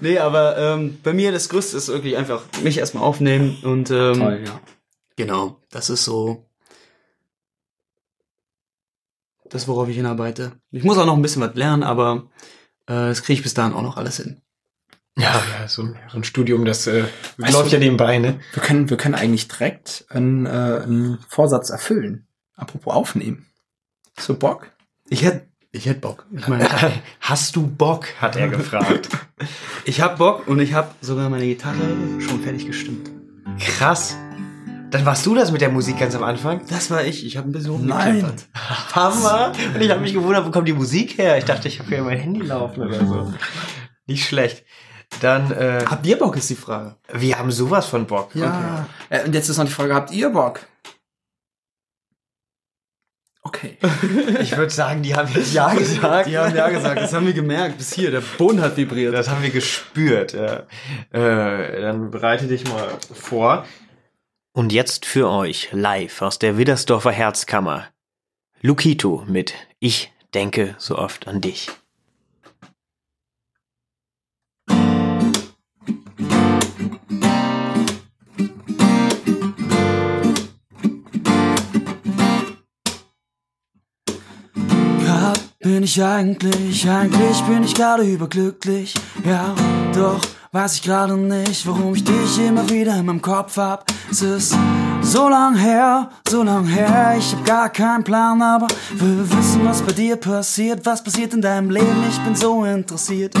[0.00, 4.18] nee, aber ähm, bei mir das Größte ist wirklich einfach mich erstmal aufnehmen und ähm,
[4.18, 4.60] Toll, ja.
[5.16, 6.46] Genau, das ist so
[9.48, 10.52] das, worauf ich hinarbeite.
[10.70, 12.30] Ich muss auch noch ein bisschen was lernen, aber
[12.86, 14.40] äh, das kriege ich bis dahin auch noch alles hin.
[15.18, 17.04] Ja, ja so, ein, so ein Studium, das äh,
[17.36, 18.40] Weißt läuft du- ja nebenbei, ne?
[18.54, 22.26] Wir können, wir können eigentlich direkt einen, äh, einen Vorsatz erfüllen.
[22.56, 23.46] Apropos aufnehmen.
[24.18, 24.71] So Bock?
[25.12, 26.24] Ich hätte ich hätt Bock.
[26.34, 26.66] Ich meine,
[27.20, 29.10] Hast du Bock, hat er gefragt.
[29.84, 31.76] ich hab Bock und ich habe sogar meine Gitarre
[32.18, 33.10] schon fertig gestimmt.
[33.58, 34.16] Krass.
[34.90, 36.62] Dann warst du das mit der Musik ganz am Anfang?
[36.70, 37.26] Das war ich.
[37.26, 38.06] Ich habe ein bisschen Nein.
[38.06, 38.48] rumgekleppert.
[38.94, 39.52] Hammer.
[39.74, 41.36] Und ich habe mich gewundert, wo kommt die Musik her?
[41.36, 43.34] Ich dachte, ich habe hier mein Handy laufen oder so.
[44.06, 44.64] Nicht schlecht.
[45.20, 46.96] Dann, äh, Habt ihr Bock, ist die Frage.
[47.12, 48.34] wir haben sowas von Bock.
[48.34, 48.86] Ja.
[49.10, 50.60] Äh, und jetzt ist noch die Frage, habt ihr Bock?
[53.44, 53.76] Okay.
[54.40, 56.28] Ich würde sagen, die haben jetzt Ja gesagt.
[56.28, 57.76] Die haben ja gesagt, das haben wir gemerkt.
[57.76, 59.14] Bis hier, der Boden hat vibriert.
[59.14, 60.32] Das haben wir gespürt.
[60.32, 60.62] Ja.
[61.10, 63.66] Äh, dann bereite dich mal vor.
[64.52, 67.88] Und jetzt für euch live aus der Widdersdorfer Herzkammer.
[68.60, 71.68] Lukito mit Ich denke so oft an dich.
[85.62, 88.94] Bin ich eigentlich, eigentlich bin ich gerade überglücklich.
[89.24, 89.54] Ja,
[89.94, 90.20] doch
[90.50, 93.90] weiß ich gerade nicht, warum ich dich immer wieder in meinem Kopf hab.
[94.10, 94.56] Es ist
[95.02, 99.80] so lang her, so lang her, ich hab gar keinen Plan, aber will wissen, was
[99.82, 103.34] bei dir passiert, was passiert in deinem Leben, ich bin so interessiert.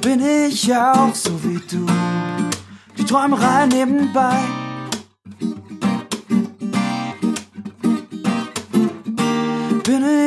[0.00, 1.84] Bin ich auch so wie du,
[2.96, 4.38] die Träumerei nebenbei.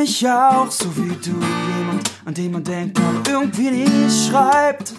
[0.02, 4.94] Ich auch so wie du, jemand, an den man denkt, aber irgendwie nie schreibt.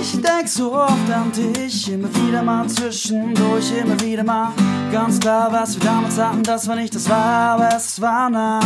[0.00, 4.52] Ich denk so oft an dich, immer wieder mal zwischendurch, immer wieder mal.
[4.90, 8.60] Ganz klar, was wir damals hatten, das war nicht das war, aber es war nah.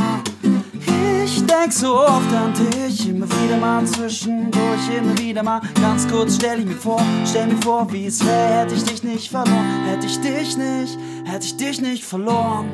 [1.25, 5.61] Ich denk so oft an dich, immer wieder mal zwischendurch, immer wieder mal.
[5.81, 9.03] Ganz kurz stell ich mir vor, stell mir vor, wie es wäre, hätte ich dich
[9.03, 12.71] nicht verloren, hätte ich dich nicht, hätte ich dich nicht verloren.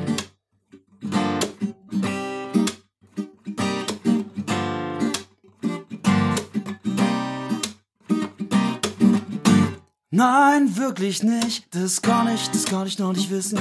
[10.15, 13.57] Nein, wirklich nicht, das kann ich, das kann ich noch nicht wissen.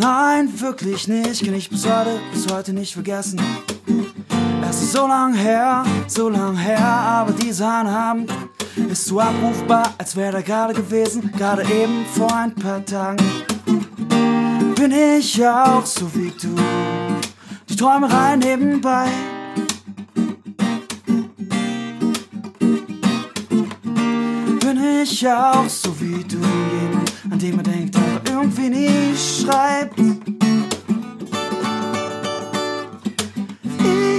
[0.00, 3.38] Nein, wirklich nicht, kann ich bis heute, bis heute nicht vergessen.
[4.66, 8.32] Es ist so lang her, so lang her, aber dieser Abend
[8.88, 13.22] ist so abrufbar, als wäre er gerade gewesen, gerade eben vor ein paar Tagen.
[14.74, 16.48] Bin ich auch so wie du,
[17.68, 19.06] die Träumerei nebenbei.
[25.02, 29.98] Ich auch, so wie du jemand, an den man denkt, aber irgendwie nie schreibt.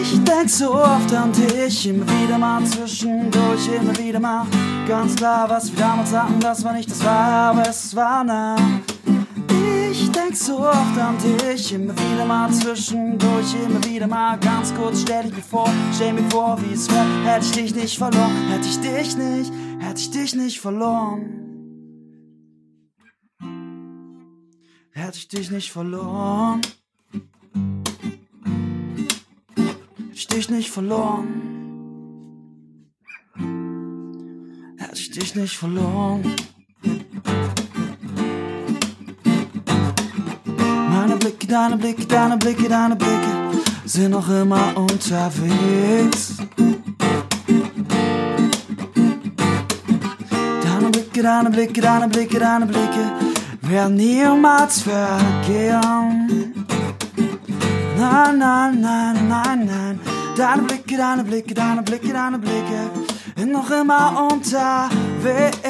[0.01, 4.45] Ich denk so oft an dich, immer wieder mal zwischendurch, immer wieder mal.
[4.87, 8.55] Ganz klar, was wir damals hatten, das war nicht das war, aber es war nah.
[10.31, 15.01] Denk so oft an dich, immer wieder mal zwischendurch, immer wieder mal ganz kurz.
[15.01, 18.47] Stell dich mir vor, stell mir vor, wie es wäre, hätte ich dich nicht verloren,
[18.47, 21.25] hätte ich dich nicht, hätte ich dich nicht verloren.
[24.91, 26.61] Hätte ich dich nicht verloren.
[29.51, 31.27] Hätte ich dich nicht verloren.
[34.77, 36.23] Hätte ich dich nicht verloren.
[41.21, 46.37] Meine Blicke, deine Blicke, deine Blicke, deine Blicke sind noch immer unterwegs.
[50.63, 53.11] Deine Blicke, deine Blicke, deine Blicke, deine Blicke
[53.61, 56.55] werden niemals vergehen.
[57.99, 59.99] Nein, nein, nein, nein, nein.
[60.35, 62.89] Deine Blicke, deine Blicke, deine Blicke, deine Blicke
[63.35, 65.61] sind noch immer unterwegs.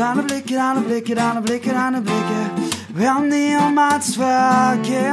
[0.00, 2.50] Deine Blicke, deine Blicke, deine Blicke, deine Blicke
[2.94, 5.12] werden niemals vergehen.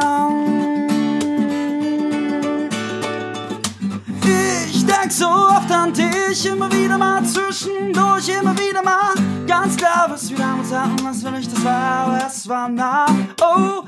[4.71, 9.13] Ich denk so oft an dich, immer wieder mal zwischendurch, immer wieder mal.
[9.45, 13.08] Ganz klar, was wir damals hatten, was wir nicht, das war, es war nah.
[13.41, 13.84] Oh,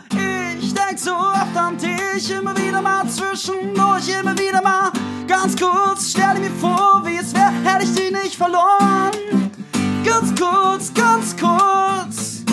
[0.59, 4.91] ich denk so oft an dich, immer wieder mal zwischendurch, immer wieder mal.
[5.29, 9.48] Ganz kurz, stell dir mir vor, wie es wäre, hätte ich dich nicht verloren.
[10.09, 12.43] Ganz kurz, ganz kurz.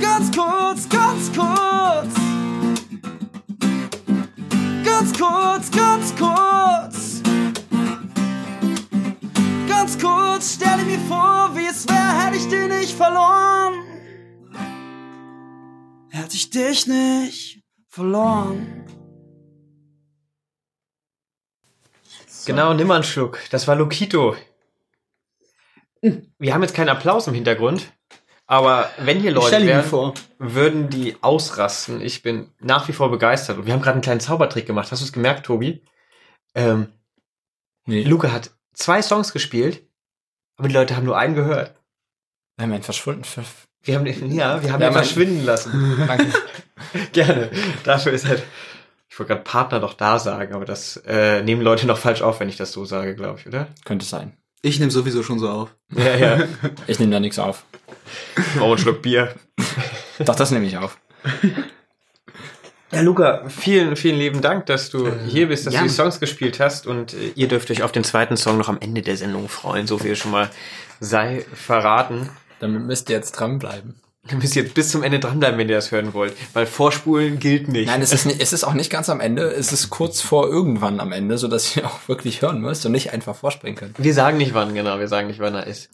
[0.00, 2.14] Ganz kurz, ganz kurz.
[4.82, 7.22] Ganz kurz, ganz kurz.
[9.68, 13.74] Ganz kurz, stell dir mir vor, wie es wäre, hätte ich dich nicht verloren.
[16.08, 18.86] Hätte ich dich nicht verloren.
[22.46, 23.38] Genau, nimm einen Schluck.
[23.50, 24.34] Das war Lokito.
[26.02, 27.92] Wir haben jetzt keinen Applaus im Hintergrund,
[28.46, 30.14] aber wenn hier Leute wären, vor.
[30.38, 32.00] würden die ausrasten.
[32.00, 33.58] Ich bin nach wie vor begeistert.
[33.58, 34.90] Und wir haben gerade einen kleinen Zaubertrick gemacht.
[34.90, 35.84] Hast du es gemerkt, Tobi?
[36.54, 36.88] Ähm,
[37.86, 38.02] Nee.
[38.04, 39.82] Luca hat zwei Songs gespielt,
[40.56, 41.74] aber die Leute haben nur einen gehört.
[42.56, 43.24] Wir haben ihn verschwunden.
[43.24, 43.42] Ver
[43.82, 46.04] Wir haben den, ja, wir haben Ja, ihn verschwinden lassen.
[46.06, 46.26] Danke.
[47.12, 47.50] Gerne.
[47.84, 48.42] Dafür ist halt,
[49.08, 52.38] ich wollte gerade Partner doch da sagen, aber das äh, nehmen Leute noch falsch auf,
[52.40, 53.68] wenn ich das so sage, glaube ich, oder?
[53.84, 54.36] Könnte sein.
[54.62, 55.74] Ich nehme sowieso schon so auf.
[55.96, 56.44] Ja, ja.
[56.86, 57.64] Ich nehme da nichts auf.
[58.60, 59.34] Oh, einen Schluck Bier.
[60.18, 60.98] Doch, das nehme ich auf.
[62.92, 65.80] Ja, Luca, vielen, vielen lieben Dank, dass du hier bist, dass ja.
[65.80, 68.68] du die Songs gespielt hast und äh, ihr dürft euch auf den zweiten Song noch
[68.68, 69.86] am Ende der Sendung freuen.
[69.86, 70.50] So viel schon mal
[70.98, 72.28] sei verraten.
[72.58, 73.94] Damit müsst ihr jetzt dranbleiben.
[74.28, 77.68] Ihr müsst jetzt bis zum Ende dranbleiben, wenn ihr das hören wollt, weil Vorspulen gilt
[77.68, 77.86] nicht.
[77.86, 79.44] Nein, es ist, nicht, es ist auch nicht ganz am Ende.
[79.50, 83.12] Es ist kurz vor irgendwann am Ende, sodass ihr auch wirklich hören müsst und nicht
[83.14, 83.98] einfach vorspringen könnt.
[84.02, 85.88] wir sagen nicht wann, genau, wir sagen nicht wann er ist.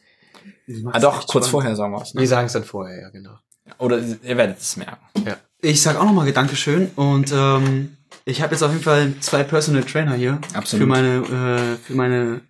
[0.92, 2.14] Ah, doch, kurz vorher sagen wir es.
[2.14, 2.26] Wir Ne?
[2.26, 3.38] sagen es dann vorher, ja, genau.
[3.78, 4.98] Oder ihr werdet es merken.
[5.24, 5.36] Ja.
[5.60, 9.84] Ich sag auch nochmal Dankeschön und ähm, ich habe jetzt auf jeden Fall zwei Personal
[9.84, 10.82] Trainer hier Absolut.
[10.82, 12.40] für meine äh, für meine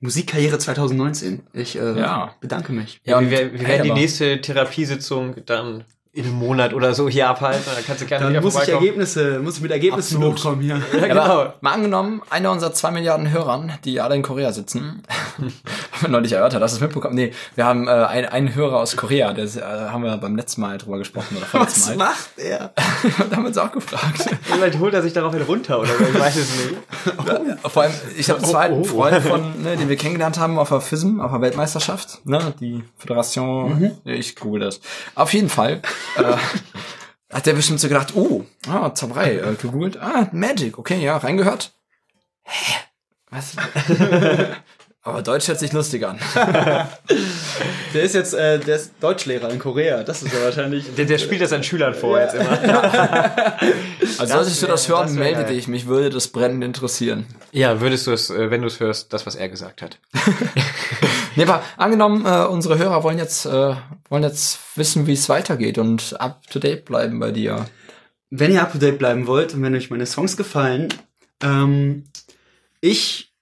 [0.00, 1.42] Musikkarriere 2019.
[1.52, 2.34] Ich äh, Ja.
[2.40, 3.00] bedanke mich.
[3.04, 7.28] Ja, wir, wir, wir werden die nächste Therapiesitzung dann in einem Monat oder so hier
[7.28, 7.62] abhalten.
[7.72, 8.68] Dann kannst du gerne Dann wieder muss ich.
[8.68, 10.38] Ergebnisse, muss ich mit Ergebnissen Absolut.
[10.38, 10.82] hochkommen hier.
[10.92, 11.20] Ja, genau.
[11.22, 15.02] aber mal angenommen, einer unserer zwei Milliarden Hörern, die alle in Korea sitzen,
[15.38, 15.52] haben
[16.00, 17.14] wir neulich erörtert, hast du es mitbekommen?
[17.14, 20.62] Nee, wir haben äh, ein, einen Hörer aus Korea, das äh, haben wir beim letzten
[20.62, 21.96] Mal drüber gesprochen oder Was Mal.
[21.96, 22.72] macht er?
[23.30, 24.28] da haben wir uns auch gefragt.
[24.42, 26.76] Vielleicht holt er sich daraufhin runter oder so, ich weiß es nicht.
[27.70, 28.84] Vor allem, ich habe zwei Oh, oh.
[28.84, 32.82] Freund von, ne, den wir kennengelernt haben auf der FISM, auf der Weltmeisterschaft, ne, die
[32.98, 34.80] Föderation, ich google das.
[35.14, 35.82] Auf jeden Fall
[36.16, 36.36] äh,
[37.32, 41.72] hat der bestimmt so gedacht, oh, ah, Zauberei, äh, gegoogelt, ah, Magic, okay, ja, reingehört.
[42.42, 42.74] Hä?
[43.30, 43.54] Was?
[45.02, 46.18] Aber Deutsch hört sich lustig an.
[47.94, 50.04] Der ist jetzt äh, der ist Deutschlehrer in Korea.
[50.04, 50.94] Das ist ja wahrscheinlich.
[50.94, 52.58] Der, der spielt das seinen Schülern vor jetzt immer.
[54.18, 55.54] Also solltest du das hören, das melde geil.
[55.54, 57.26] dich, mich würde das brennend interessieren.
[57.52, 59.98] Ja, würdest du es, äh, wenn du es hörst, das, was er gesagt hat.
[61.36, 63.74] Nee, aber angenommen, äh, unsere Hörer wollen jetzt, äh,
[64.08, 67.66] wollen jetzt wissen, wie es weitergeht und up to date bleiben bei dir.
[68.30, 70.88] Wenn ihr up to date bleiben wollt und wenn euch meine Songs gefallen,
[71.42, 72.04] ähm,
[72.80, 73.32] ich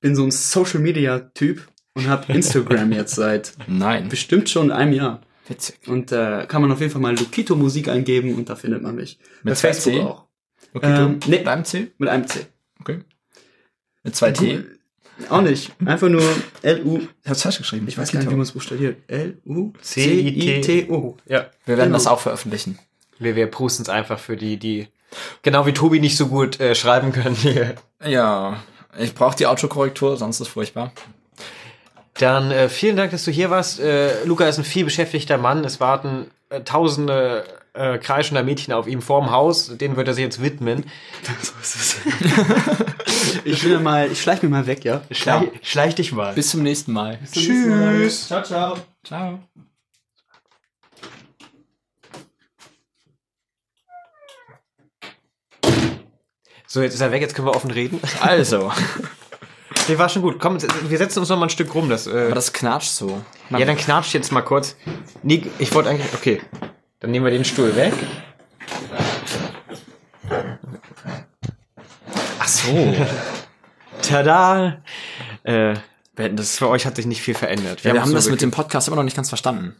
[0.00, 4.08] bin so ein Social Media Typ und habe Instagram jetzt seit Nein.
[4.08, 5.20] bestimmt schon einem Jahr.
[5.48, 5.88] Witzig.
[5.88, 8.94] Und da kann man auf jeden Fall mal Lukito Musik eingeben und da findet man
[8.94, 9.18] mich.
[9.42, 10.00] Mit Bei Facebook C?
[10.00, 10.26] auch.
[10.74, 11.38] Okay, Ähm, nee.
[11.38, 11.92] mit einem C?
[11.98, 12.46] Mit einem C.
[12.80, 13.00] Okay.
[14.04, 14.64] Mit zwei T.
[15.28, 15.72] Auch nicht.
[15.84, 16.22] Einfach nur
[16.62, 17.00] L-U.
[17.22, 17.86] Ich hab's falsch geschrieben.
[17.88, 18.96] Ich weiß gar nicht, wie man es buchstabiert.
[19.08, 19.72] L-U-C-I-T-O.
[19.82, 21.16] C-I-T-O.
[21.26, 21.46] Ja.
[21.64, 22.78] Wir werden das auch veröffentlichen.
[23.18, 24.88] Wir, wir prusten es einfach für die, die
[25.42, 27.36] genau wie Tobi nicht so gut äh, schreiben können.
[27.36, 27.74] Hier.
[28.04, 28.62] Ja,
[28.98, 30.92] ich brauche die Autokorrektur, sonst ist furchtbar.
[32.14, 33.80] Dann äh, vielen Dank, dass du hier warst.
[33.80, 35.64] Äh, Luca ist ein viel beschäftigter Mann.
[35.64, 37.44] Es warten äh, tausende
[37.74, 39.76] äh, kreischender Mädchen auf ihm vorm Haus.
[39.76, 40.84] Denen wird er sich jetzt widmen.
[41.42, 41.96] So ist es.
[43.44, 45.02] ich will mal, ich schleich mir mal weg, ja?
[45.10, 46.34] Schleich, schleich dich mal.
[46.34, 47.18] Bis zum nächsten Mal.
[47.32, 48.26] Tschüss.
[48.26, 48.76] Ciao, ciao.
[49.04, 49.38] Ciao.
[56.66, 58.00] So, jetzt ist er weg, jetzt können wir offen reden.
[58.20, 58.72] Also,
[59.88, 60.38] Nee, war schon gut.
[60.38, 61.88] Komm, wir setzen uns noch mal ein Stück rum.
[61.88, 63.20] Das, äh, aber das knatscht so.
[63.50, 64.76] ja, dann knatscht jetzt mal kurz.
[65.22, 66.14] Nee, ich wollte eigentlich.
[66.14, 66.40] Okay.
[67.02, 67.92] Dann nehmen wir den Stuhl weg.
[72.38, 72.94] Ach so.
[74.02, 74.82] Tada!
[75.42, 75.74] Äh,
[76.14, 77.84] das für euch hat sich nicht viel verändert.
[77.84, 79.74] Wir, haben uns das so mit dem Podcast immer noch nicht ganz verstanden.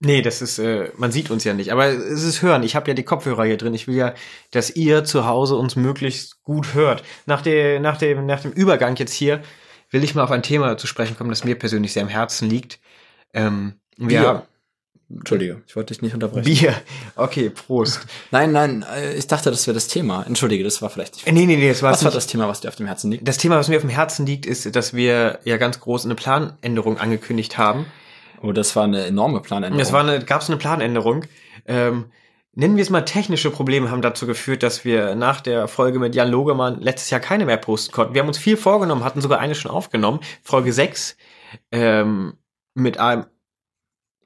[0.00, 2.62] Nee, das ist, äh, man sieht uns ja nicht, aber es ist hören.
[2.62, 3.72] Ich habe ja die Kopfhörer hier drin.
[3.72, 4.12] Ich will ja,
[4.50, 7.04] dass ihr zu Hause uns möglichst gut hört.
[7.24, 9.40] Nach, der, nach, dem, nach dem Übergang jetzt hier
[9.88, 12.50] will ich mal auf ein Thema zu sprechen kommen, das mir persönlich sehr am Herzen
[12.50, 12.80] liegt.
[13.32, 14.46] Ähm, wir Bier.
[15.18, 16.44] Entschuldige, ich wollte dich nicht unterbrechen.
[16.44, 16.74] Bier.
[17.16, 18.00] Okay, Prost.
[18.30, 20.24] Nein, nein, äh, ich dachte, das wäre das Thema.
[20.26, 21.26] Entschuldige, das war vielleicht nicht.
[21.26, 22.16] Äh, nee, nee, nee, das war Was war nicht.
[22.16, 23.26] das Thema, was dir auf dem Herzen liegt?
[23.26, 26.14] Das Thema, was mir auf dem Herzen liegt, ist, dass wir ja ganz groß eine
[26.14, 27.86] Planänderung angekündigt haben.
[28.42, 29.80] Oh, das war eine enorme Planänderung.
[29.80, 31.24] Es war eine, gab es eine Planänderung.
[31.66, 32.06] Ähm,
[32.54, 36.14] nennen wir es mal technische Probleme haben dazu geführt, dass wir nach der Folge mit
[36.14, 38.14] Jan Logemann letztes Jahr keine mehr posten konnten.
[38.14, 41.16] Wir haben uns viel vorgenommen, hatten sogar eine schon aufgenommen, Folge 6,
[41.72, 42.34] ähm,
[42.74, 43.26] mit einem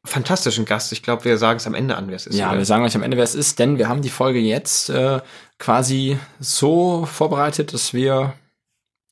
[0.08, 0.92] fantastischen Gast.
[0.92, 2.36] Ich glaube, wir sagen es am Ende an, wer es ist.
[2.36, 2.58] Ja, oder?
[2.58, 5.20] wir sagen euch am Ende, wer es ist, denn wir haben die Folge jetzt äh,
[5.58, 8.34] quasi so vorbereitet, dass wir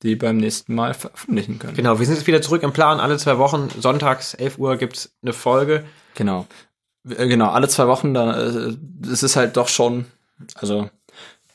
[0.03, 1.75] die beim nächsten Mal veröffentlichen können.
[1.75, 3.01] Genau, wir sind jetzt wieder zurück im Plan.
[3.01, 5.85] Alle zwei Wochen, sonntags, 11 Uhr, gibt's eine Folge.
[6.15, 6.47] Genau.
[7.09, 8.77] Äh, Genau, alle zwei Wochen, da, äh,
[9.11, 10.07] es ist halt doch schon,
[10.57, 10.91] also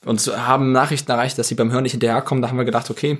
[0.05, 2.41] uns haben Nachrichten erreicht, dass sie beim Hören nicht hinterherkommen.
[2.41, 3.19] Da haben wir gedacht, okay,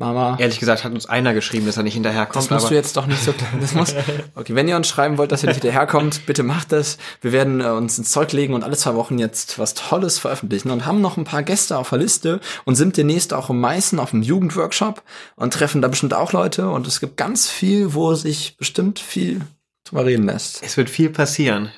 [0.00, 2.34] Mama, Ehrlich gesagt hat uns einer geschrieben, dass er nicht hinterherkommt.
[2.34, 3.34] das musst aber du jetzt doch nicht so.
[3.60, 3.94] Das muss,
[4.34, 6.96] okay, wenn ihr uns schreiben wollt, dass ihr nicht hinterherkommt, bitte macht das.
[7.20, 10.70] Wir werden äh, uns ins Zeug legen und alle zwei Wochen jetzt was Tolles veröffentlichen
[10.70, 13.98] und haben noch ein paar Gäste auf der Liste und sind demnächst auch im Meißen
[13.98, 15.02] auf dem Jugendworkshop
[15.36, 19.42] und treffen da bestimmt auch Leute und es gibt ganz viel, wo sich bestimmt viel
[19.84, 20.62] drüber reden lässt.
[20.62, 21.72] es wird viel passieren.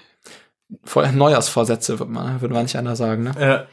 [0.84, 3.36] Voll Neujahrsvorsätze, würde man, würde manch einer sagen, ne?
[3.36, 3.66] Äh,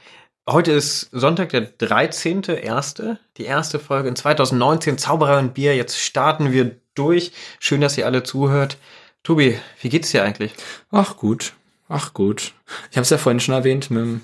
[0.51, 5.75] heute ist Sonntag, der 13.1., die erste Folge in 2019, Zauberer und Bier.
[5.75, 7.31] Jetzt starten wir durch.
[7.59, 8.77] Schön, dass ihr alle zuhört.
[9.23, 10.53] Tobi, wie geht's dir eigentlich?
[10.91, 11.53] Ach gut,
[11.87, 12.53] ach gut.
[12.91, 14.21] Ich habe es ja vorhin schon erwähnt mit,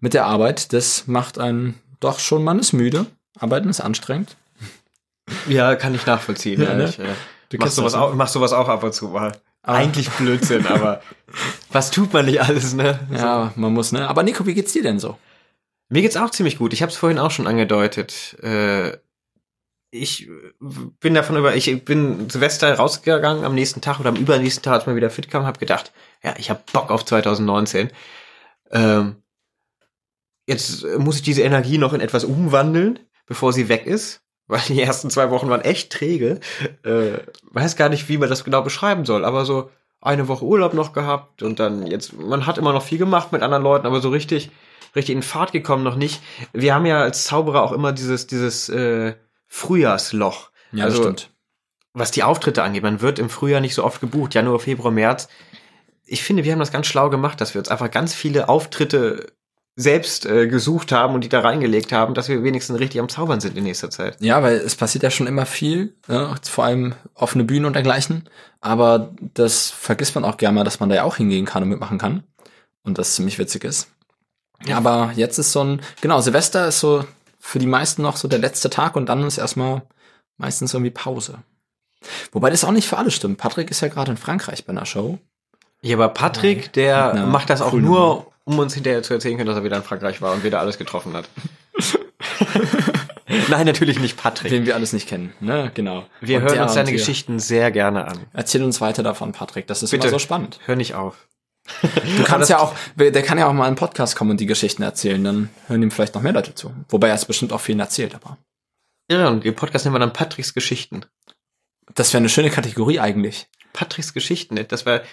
[0.00, 0.72] mit der Arbeit.
[0.72, 3.06] Das macht einen doch schon, man ist müde.
[3.38, 4.36] Arbeiten ist anstrengend.
[5.48, 6.62] Ja, kann ich nachvollziehen.
[6.62, 6.84] Ja, ne?
[6.88, 7.04] Ich, äh,
[7.50, 9.32] Du mach, kennst sowas auch, mach sowas auch ab und zu mal.
[9.62, 11.02] Aber- Eigentlich Blödsinn, aber
[11.72, 12.98] was tut man nicht alles, ne?
[13.12, 14.08] Ja, man muss, ne?
[14.08, 15.18] Aber Nico, wie geht's dir denn so?
[15.88, 16.72] Mir geht's auch ziemlich gut.
[16.72, 18.36] Ich habe es vorhin auch schon angedeutet.
[18.42, 18.96] Äh,
[19.90, 20.28] ich
[20.60, 24.86] bin davon über, ich bin Silvester rausgegangen am nächsten Tag oder am übernächsten Tag, als
[24.86, 25.92] man wieder fit kam, habe gedacht,
[26.22, 27.90] ja, ich habe Bock auf 2019.
[28.72, 29.22] Ähm,
[30.46, 34.82] jetzt muss ich diese Energie noch in etwas umwandeln, bevor sie weg ist, weil die
[34.82, 36.40] ersten zwei Wochen waren echt träge.
[36.82, 37.18] Äh,
[37.52, 39.70] weiß gar nicht, wie man das genau beschreiben soll, aber so
[40.00, 43.42] eine Woche Urlaub noch gehabt und dann jetzt, man hat immer noch viel gemacht mit
[43.42, 44.50] anderen Leuten, aber so richtig,
[44.96, 46.22] richtig in Fahrt gekommen noch nicht.
[46.52, 49.14] Wir haben ja als Zauberer auch immer dieses, dieses äh,
[49.46, 50.50] Frühjahrsloch.
[50.72, 51.30] Ja, also, das stimmt.
[51.92, 52.82] was die Auftritte angeht.
[52.82, 55.28] Man wird im Frühjahr nicht so oft gebucht, Januar, Februar, März.
[56.06, 59.32] Ich finde, wir haben das ganz schlau gemacht, dass wir uns einfach ganz viele Auftritte
[59.76, 63.40] selbst äh, gesucht haben und die da reingelegt haben, dass wir wenigstens richtig am Zaubern
[63.40, 64.16] sind in nächster Zeit.
[64.20, 66.32] Ja, weil es passiert ja schon immer viel, ne?
[66.42, 68.28] vor allem offene Bühnen und dergleichen.
[68.60, 71.70] Aber das vergisst man auch gerne mal, dass man da ja auch hingehen kann und
[71.70, 72.22] mitmachen kann.
[72.84, 73.88] Und das ziemlich witzig ist.
[74.66, 77.04] Ja, aber jetzt ist so ein, genau, Silvester ist so
[77.38, 79.82] für die meisten noch so der letzte Tag und dann ist erstmal
[80.38, 81.38] meistens irgendwie Pause.
[82.32, 83.38] Wobei das auch nicht für alle stimmt.
[83.38, 85.18] Patrick ist ja gerade in Frankreich bei einer Show.
[85.82, 89.36] Ja, aber Patrick, der Na, macht das auch cool nur, um uns hinterher zu erzählen
[89.36, 91.28] können, dass er wieder in Frankreich war und wieder alles getroffen hat.
[93.48, 94.50] Nein, natürlich nicht Patrick.
[94.50, 95.70] Den wir alles nicht kennen, ne?
[95.74, 96.06] Genau.
[96.20, 96.84] Wir Und hören uns wir.
[96.84, 98.20] Geschichten sehr gerne an.
[98.32, 99.66] Erzähl uns weiter davon, Patrick.
[99.66, 100.06] Das ist Bitte.
[100.08, 100.60] immer so spannend.
[100.64, 101.26] Hör nicht auf.
[101.82, 104.82] Du kannst ja auch, der kann ja auch mal einen Podcast kommen und die Geschichten
[104.82, 106.72] erzählen, dann hören ihm vielleicht noch mehr Leute zu.
[106.88, 108.38] Wobei er es bestimmt auch vielen erzählt, aber.
[109.10, 111.04] Ja, und den Podcast nennen wir dann Patricks Geschichten.
[111.94, 113.48] Das wäre eine schöne Kategorie eigentlich.
[113.72, 115.04] Patricks Geschichten, das wäre,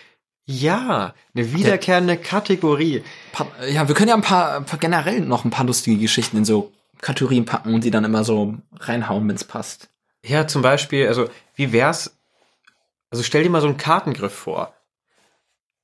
[0.46, 3.04] ja, eine wiederkehrende Kategorie.
[3.32, 6.38] Pa ja, wir können ja ein paar, ein paar generell noch ein paar lustige Geschichten
[6.38, 9.90] in so Kategorien packen und die dann immer so reinhauen, wenn es passt.
[10.24, 12.16] Ja, zum Beispiel, also wie wär's,
[13.10, 14.74] also stell dir mal so einen Kartengriff vor.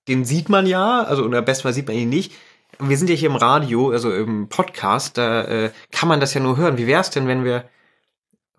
[0.07, 2.33] Den sieht man ja, also oder bestenfalls sieht man ihn nicht.
[2.79, 6.41] Wir sind ja hier im Radio, also im Podcast, da äh, kann man das ja
[6.41, 6.77] nur hören.
[6.77, 7.67] Wie wär's denn, wenn wir,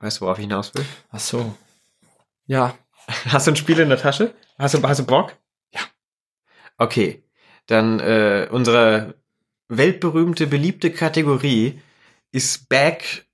[0.00, 0.84] weißt du, worauf ich hinaus will?
[1.10, 1.54] Ach so.
[2.46, 2.74] Ja,
[3.28, 4.34] Hast du ein Spiel in der Tasche?
[4.58, 5.34] Hast du, hast du Bock?
[5.72, 5.80] Ja.
[6.76, 7.22] Okay,
[7.66, 9.14] dann äh, unsere
[9.68, 11.80] weltberühmte, beliebte Kategorie
[12.32, 13.26] ist back.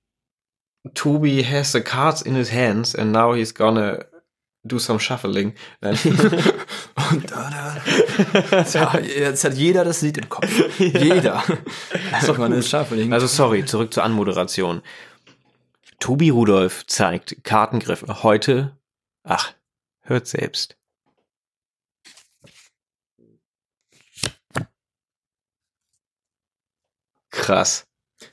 [0.93, 4.05] Toby has the cards in his hands and now he's gonna
[4.65, 5.53] do some shuffling.
[5.81, 7.49] Und da,
[8.51, 8.63] da.
[8.63, 10.49] Ja, jetzt hat jeder das Lied im Kopf.
[10.79, 11.43] Jeder.
[12.11, 13.13] Also man ist Shuffling.
[13.13, 14.81] Also sorry, zurück zur Anmoderation.
[15.99, 18.23] Tobi Rudolf zeigt Kartengriffe.
[18.23, 18.75] Heute,
[19.23, 19.53] ach,
[20.01, 20.77] hört selbst.
[27.29, 27.85] Krass.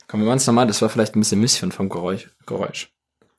[0.07, 0.67] Komm, wir machen es nochmal.
[0.67, 2.29] Das war vielleicht ein bisschen Mission vom Geräusch.
[2.45, 2.91] Geräusch.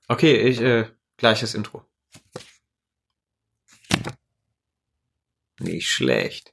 [0.09, 1.85] Okay, ich, äh, gleiches Intro.
[5.65, 6.53] Nicht schlecht.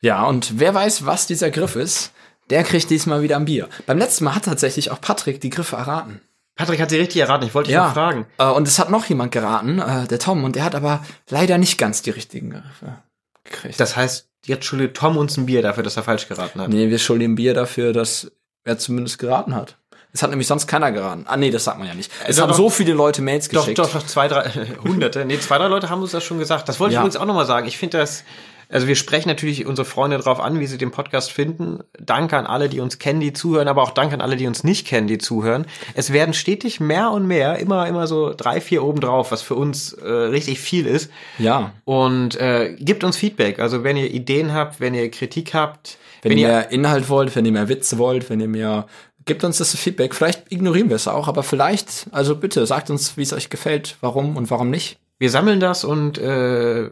[0.00, 2.12] Ja, und wer weiß, was dieser Griff ist,
[2.48, 3.68] der kriegt diesmal wieder ein Bier.
[3.86, 6.20] Beim letzten Mal hat tatsächlich auch Patrick die Griffe erraten.
[6.56, 8.26] Patrick hat sie richtig erraten, ich wollte dich noch fragen.
[8.38, 11.58] Äh, und es hat noch jemand geraten, äh, der Tom, und der hat aber leider
[11.58, 13.02] nicht ganz die richtigen Griffe
[13.44, 13.80] gekriegt.
[13.80, 16.68] Das heißt, jetzt schuldet Tom uns ein Bier dafür, dass er falsch geraten hat.
[16.68, 18.30] nee, wir schulden ihm Bier dafür, dass
[18.64, 19.78] er zumindest geraten hat.
[20.12, 21.24] Es hat nämlich sonst keiner geraten.
[21.28, 22.10] Ah, nee, das sagt man ja nicht.
[22.26, 22.56] Es doch, haben doch.
[22.56, 23.78] so viele Leute Mails Doch, geschickt.
[23.78, 24.50] doch, doch, zwei, drei,
[24.84, 25.24] hunderte.
[25.24, 26.68] Nee, zwei, drei Leute haben uns das schon gesagt.
[26.68, 27.00] Das wollte ich Ja.
[27.02, 27.68] übrigens auch nochmal sagen.
[27.68, 28.24] Ich finde das,
[28.68, 31.80] also wir sprechen natürlich unsere Freunde drauf an, wie sie den Podcast finden.
[31.98, 34.64] Danke an alle, die uns kennen, die zuhören, aber auch danke an alle, die uns
[34.64, 35.66] nicht kennen, die zuhören.
[35.94, 39.54] Es werden stetig mehr und mehr, immer, immer so drei, vier oben drauf, was für
[39.54, 41.10] uns äh, richtig viel ist.
[41.38, 41.72] Ja.
[41.84, 43.58] Und äh, gebt uns Feedback.
[43.60, 47.44] Also wenn ihr Ideen habt, wenn ihr Kritik habt, Wenn, ihr mehr Inhalt wollt, wenn
[47.46, 48.86] ihr mehr Witze wollt, wenn ihr mehr,
[49.24, 50.14] gebt uns das Feedback.
[50.14, 53.96] Vielleicht ignorieren wir es auch, aber vielleicht, also bitte, sagt uns, wie es euch gefällt,
[54.00, 54.98] warum und warum nicht.
[55.18, 56.90] wir sammeln das und äh,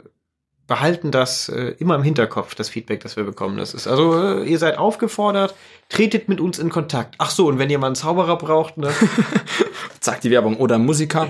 [0.67, 3.57] behalten das äh, immer im Hinterkopf, das Feedback, das wir bekommen.
[3.57, 5.55] Das ist also, äh, ihr seid aufgefordert,
[5.89, 7.15] tretet mit uns in Kontakt.
[7.19, 8.91] Ach so, und wenn ihr mal einen Zauberer braucht, ne?
[10.01, 10.57] Sagt die Werbung.
[10.59, 11.29] Oder Musiker.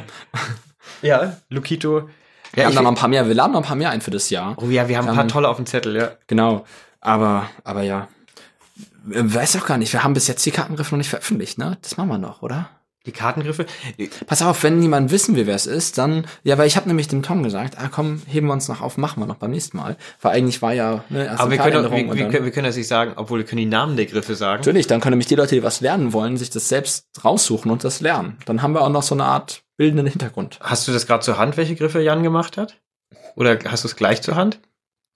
[1.02, 2.08] ja, Lukito.
[2.52, 4.00] Wir Ja, haben da noch ein paar mehr, wir laden noch ein paar mehr ein
[4.00, 4.56] für das Jahr.
[4.61, 6.11] oh ja, wir haben ein paar tolle auf dem Zettel, ja.
[6.26, 6.64] Genau.
[7.00, 8.08] Aber, aber ja.
[9.10, 11.78] Weiß doch gar nicht, wir haben bis jetzt die Kartengriffe noch nicht veröffentlicht, ne?
[11.82, 12.70] Das machen wir noch, oder?
[13.06, 13.64] Die Kartengriffe.
[14.26, 17.08] Pass auf, wenn niemand wissen will, wer es ist, dann, ja, weil ich habe nämlich
[17.08, 19.78] dem Tom gesagt, ah komm, heben wir uns noch auf, machen wir noch beim nächsten
[19.78, 19.96] Mal.
[20.20, 22.66] Weil eigentlich war ja, ne, erste Aber wir können, Kartänderung wir, wir, können, wir können
[22.66, 24.60] das nicht sagen, obwohl wir können die Namen der Griffe sagen.
[24.60, 27.82] Natürlich, dann können nämlich die Leute, die was lernen wollen, sich das selbst raussuchen und
[27.82, 28.36] das lernen.
[28.44, 30.58] Dann haben wir auch noch so eine Art bildenden Hintergrund.
[30.60, 32.78] Hast du das gerade zur Hand, welche Griffe Jan gemacht hat?
[33.36, 34.60] Oder hast du es gleich zur Hand?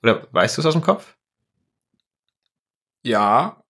[0.02, 1.16] Oder weißt du es aus dem Kopf?
[3.02, 3.62] Ja,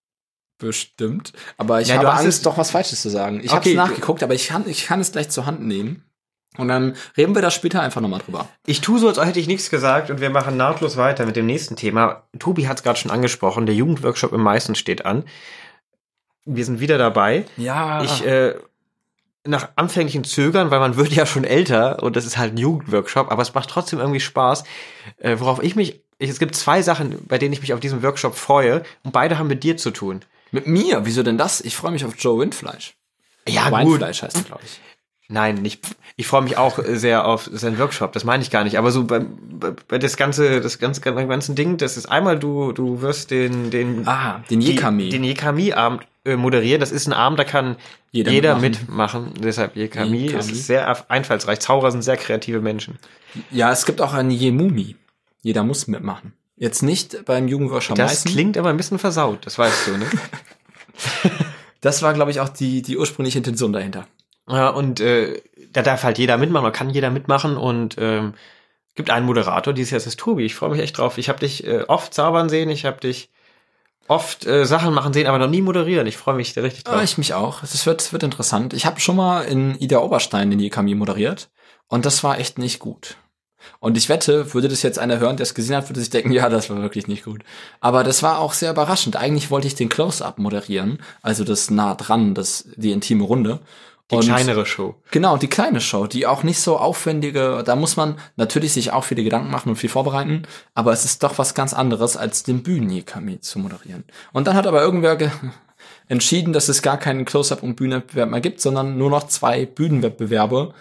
[0.66, 1.32] bestimmt.
[1.58, 3.40] Aber ich Ja, du habe hast Angst, es- doch was Falsches zu sagen.
[3.42, 5.60] Ich habe Okay, es du- nachgeguckt, aber ich kann, ich kann es gleich zur Hand
[5.66, 6.04] nehmen.
[6.58, 8.46] Und dann reden wir da später einfach nochmal drüber.
[8.66, 11.46] Ich tue so, als hätte ich nichts gesagt und wir machen nahtlos weiter mit dem
[11.46, 12.24] nächsten Thema.
[12.38, 15.24] Tobi hat es gerade schon angesprochen, der Jugendworkshop im Meißen steht an.
[16.44, 17.46] Wir sind wieder dabei.
[17.56, 18.02] Ja.
[18.02, 18.54] Ich, äh,
[19.46, 23.30] nach anfänglichen Zögern, weil man wird ja schon älter und das ist halt ein Jugendworkshop,
[23.32, 24.64] aber es macht trotzdem irgendwie Spaß.
[25.18, 28.02] Äh, worauf ich mich, ich, es gibt zwei Sachen, bei denen ich mich auf diesen
[28.02, 30.20] Workshop freue und beide haben mit dir zu tun.
[30.52, 31.04] Mit mir?
[31.04, 31.60] Wieso denn das?
[31.60, 32.94] Ich freue mich auf Joe Windfleisch.
[33.48, 34.80] Ja, Weinfleisch heißt er, glaube ich.
[35.28, 35.84] Nein, nicht.
[36.16, 38.12] Ich freue mich auch sehr auf seinen Workshop.
[38.12, 38.76] Das meine ich gar nicht.
[38.76, 39.20] Aber so bei,
[39.88, 43.70] bei, das ganze, das ganze, beim ganzen Ding, das ist einmal du, du wirst den,
[43.70, 45.08] den, Ah, den Jekami.
[45.08, 46.80] den Jekami-Abend äh, moderieren.
[46.80, 47.76] Das ist ein Abend, da kann
[48.10, 49.24] Jeder jeder, mitmachen.
[49.24, 49.42] mitmachen.
[49.42, 50.18] Deshalb Jekami.
[50.18, 50.38] Jekami.
[50.38, 51.60] Es ist sehr einfallsreich.
[51.60, 52.98] Zauberer sind sehr kreative Menschen.
[53.50, 54.96] Ja, es gibt auch einen Jemumi.
[55.40, 56.34] Jeder muss mitmachen.
[56.62, 58.30] Jetzt nicht beim Jugendworkshop Das Meißen.
[58.30, 59.44] klingt aber ein bisschen versaut.
[59.46, 60.06] Das weißt du, ne?
[61.80, 64.06] Das war, glaube ich, auch die, die ursprüngliche Intention dahinter.
[64.48, 65.42] Ja, und äh,
[65.72, 68.34] da darf halt jeder mitmachen, oder kann jeder mitmachen und ähm,
[68.94, 70.44] gibt einen Moderator, dieses Jahr ist es Tobi.
[70.44, 71.18] Ich freue mich echt drauf.
[71.18, 73.30] Ich habe dich äh, oft zaubern sehen, ich habe dich
[74.06, 76.06] oft äh, Sachen machen sehen, aber noch nie moderieren.
[76.06, 76.94] Ich freue mich da richtig drauf.
[76.94, 77.64] Ja, ich mich auch.
[77.64, 78.72] Es wird, es wird interessant.
[78.72, 81.50] Ich habe schon mal in Ida Oberstein den Jekami moderiert
[81.88, 83.16] und das war echt nicht gut.
[83.80, 86.32] Und ich wette, würde das jetzt einer hören, der es gesehen hat, würde sich denken,
[86.32, 87.42] ja, das war wirklich nicht gut.
[87.80, 89.16] Aber das war auch sehr überraschend.
[89.16, 93.60] Eigentlich wollte ich den Close-Up moderieren, also das nah dran, das, die intime Runde.
[94.10, 94.96] Die Und- kleinere Show.
[95.10, 99.04] Genau, die kleine Show, die auch nicht so aufwendige, da muss man natürlich sich auch
[99.04, 100.42] viele Gedanken machen und viel vorbereiten,
[100.74, 104.04] aber es ist doch was ganz anderes, als den Bühnen-Jekami zu moderieren.
[104.32, 105.30] Und dann hat aber irgendwer ge
[106.08, 110.74] entschieden, dass es gar keinen Close-Up und Bühnenwettbewerb mehr gibt, sondern nur noch zwei Bühnenwettbewerbe,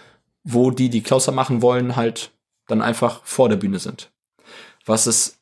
[0.43, 2.31] wo die, die Close-Up machen wollen, halt
[2.71, 4.09] dann einfach vor der Bühne sind.
[4.85, 5.37] Was es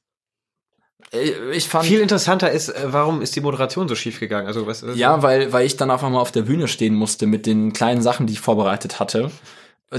[1.14, 1.86] Äh, Ich fand.
[1.86, 4.48] Viel interessanter ist, äh, warum ist die Moderation so schief gegangen?
[4.48, 4.84] Also was?
[4.96, 8.02] Ja, weil, weil ich dann auf einmal auf der Bühne stehen musste mit den kleinen
[8.02, 9.32] Sachen, die ich vorbereitet hatte,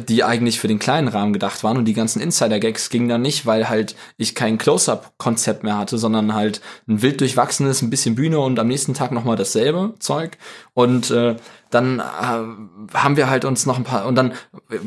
[0.08, 3.44] die eigentlich für den kleinen Rahmen gedacht waren und die ganzen Insider-Gags gingen dann nicht,
[3.44, 8.38] weil halt ich kein Close-Up-Konzept mehr hatte, sondern halt ein wild durchwachsenes, ein bisschen Bühne
[8.38, 10.38] und am nächsten Tag nochmal dasselbe Zeug.
[10.74, 11.34] Und äh,
[11.70, 14.34] dann äh, haben wir halt uns noch ein paar, und dann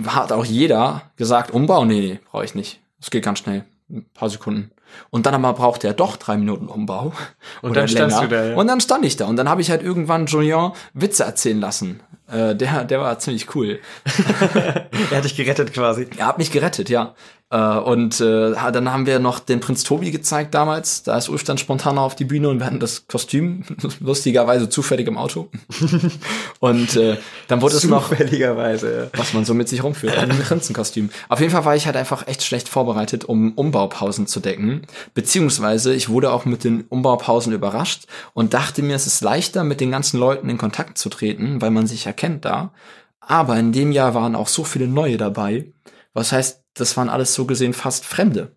[0.07, 2.81] hat auch jeder gesagt, Umbau, nee, nee, brauche ich nicht.
[2.99, 3.65] Das geht ganz schnell.
[3.89, 4.71] Ein paar Sekunden.
[5.09, 7.13] Und dann aber brauchte er doch drei Minuten Umbau.
[7.61, 8.55] Und dann standst du da, ja.
[8.55, 9.25] Und dann stand ich da.
[9.25, 12.01] Und dann habe ich halt irgendwann Julien Witze erzählen lassen.
[12.31, 13.79] Äh, der, der war ziemlich cool.
[14.53, 16.07] er hat dich gerettet quasi.
[16.17, 17.15] Er hat mich gerettet, ja.
[17.53, 21.03] Äh, und äh, dann haben wir noch den Prinz Tobi gezeigt damals.
[21.03, 23.63] Da ist Ulf dann spontan auf die Bühne und wir hatten das Kostüm
[23.99, 25.49] lustigerweise zufällig im Auto.
[26.59, 27.17] und äh,
[27.47, 29.11] dann wurde es noch Zufälligerweise.
[29.15, 31.11] was man so mit sich rumführt, ein Prinzenkostüm.
[31.29, 34.81] Auf jeden Fall war ich halt einfach echt schlecht vorbereitet, um Umbaupausen zu decken.
[35.13, 39.79] Beziehungsweise ich wurde auch mit den Umbaupausen überrascht und dachte mir, es ist leichter, mit
[39.79, 42.71] den ganzen Leuten in Kontakt zu treten, weil man sich erkennt da.
[43.19, 45.67] Aber in dem Jahr waren auch so viele neue dabei.
[46.13, 48.55] Was heißt, das waren alles so gesehen fast Fremde.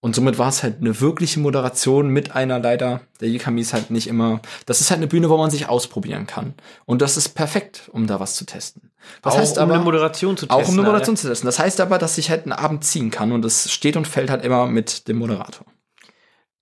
[0.00, 3.90] Und somit war es halt eine wirkliche Moderation mit einer leider, der Yikami ist halt
[3.90, 6.54] nicht immer, das ist halt eine Bühne, wo man sich ausprobieren kann.
[6.84, 8.92] Und das ist perfekt, um da was zu testen.
[9.22, 11.46] Was Auch heißt um aber, eine Moderation zu auch um testen, eine Moderation zu testen.
[11.46, 14.30] Das heißt aber, dass ich halt einen Abend ziehen kann und es steht und fällt
[14.30, 15.66] halt immer mit dem Moderator.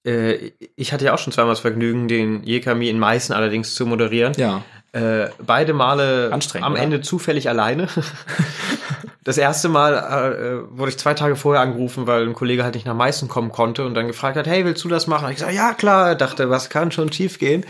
[0.07, 3.85] Äh, ich hatte ja auch schon zweimal das Vergnügen, den Jekami in Meißen allerdings zu
[3.85, 4.33] moderieren.
[4.37, 4.63] Ja.
[4.93, 6.83] Äh, beide Male Anstrengend, am oder?
[6.83, 7.89] Ende zufällig alleine.
[9.25, 12.87] das erste Mal äh, wurde ich zwei Tage vorher angerufen, weil ein Kollege halt nicht
[12.87, 15.27] nach Meißen kommen konnte und dann gefragt hat, hey, willst du das machen?
[15.27, 17.65] Und ich sage, ja klar, dachte, was kann schon schief gehen?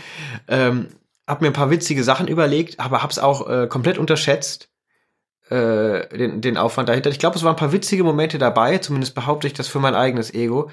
[0.47, 0.87] Ähm,
[1.27, 4.69] hab mir ein paar witzige Sachen überlegt, aber hab's auch äh, komplett unterschätzt,
[5.49, 7.09] äh, den, den Aufwand dahinter.
[7.09, 9.95] Ich glaube, es waren ein paar witzige Momente dabei, zumindest behaupte ich das für mein
[9.95, 10.69] eigenes Ego.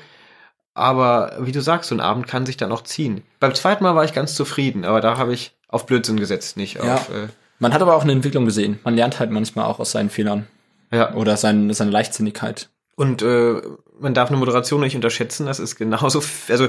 [0.75, 3.23] Aber wie du sagst, so ein Abend kann sich dann auch ziehen.
[3.41, 6.77] Beim zweiten Mal war ich ganz zufrieden, aber da habe ich auf Blödsinn gesetzt, nicht
[6.83, 6.95] Ja.
[6.95, 7.09] auf.
[7.11, 7.29] Äh,
[7.59, 8.79] Man hat aber auch eine Entwicklung gesehen.
[8.83, 10.47] Man lernt halt manchmal auch aus seinen Fehlern
[10.93, 11.15] ja.
[11.15, 12.71] oder sein, seine Leichtsinnigkeit.
[12.95, 13.61] Und äh,
[13.99, 15.47] man darf eine Moderation nicht unterschätzen.
[15.47, 16.67] Das ist genauso, also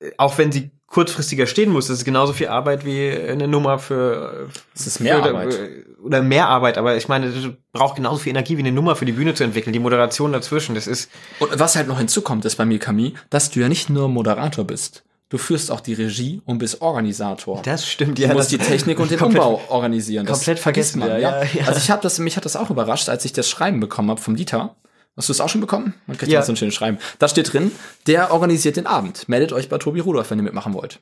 [0.00, 3.78] äh, auch wenn sie kurzfristiger stehen muss, das ist genauso viel Arbeit wie eine Nummer
[3.78, 4.48] für.
[4.74, 5.54] Es ist mehr für, Arbeit.
[5.54, 8.96] äh, Oder mehr Arbeit, aber ich meine, das braucht genauso viel Energie wie eine Nummer
[8.96, 9.72] für die Bühne zu entwickeln.
[9.72, 11.10] Die Moderation dazwischen, das ist.
[11.40, 14.64] Und was halt noch hinzukommt, ist bei mir, Camille, dass du ja nicht nur Moderator
[14.64, 15.04] bist.
[15.30, 17.60] Du führst auch die Regie und bist Organisator.
[17.62, 20.24] Das stimmt, Du musst die Technik und den komplett- Umbau organisieren.
[20.24, 21.08] Das komplett vergessen man.
[21.10, 21.66] Ja, ja, ja.
[21.66, 24.20] Also ich habe das, mich hat das auch überrascht, als ich das Schreiben bekommen habe
[24.20, 24.76] vom Dieter.
[25.16, 25.94] Hast du es auch schon bekommen?
[26.06, 26.38] Man kriegt Ja.
[26.40, 26.98] ja so ein schönes Schreiben.
[27.18, 27.72] Da steht drin,
[28.06, 29.28] der organisiert den Abend.
[29.28, 31.00] Meldet euch bei Tobi Rudolph, wenn ihr mitmachen wollt.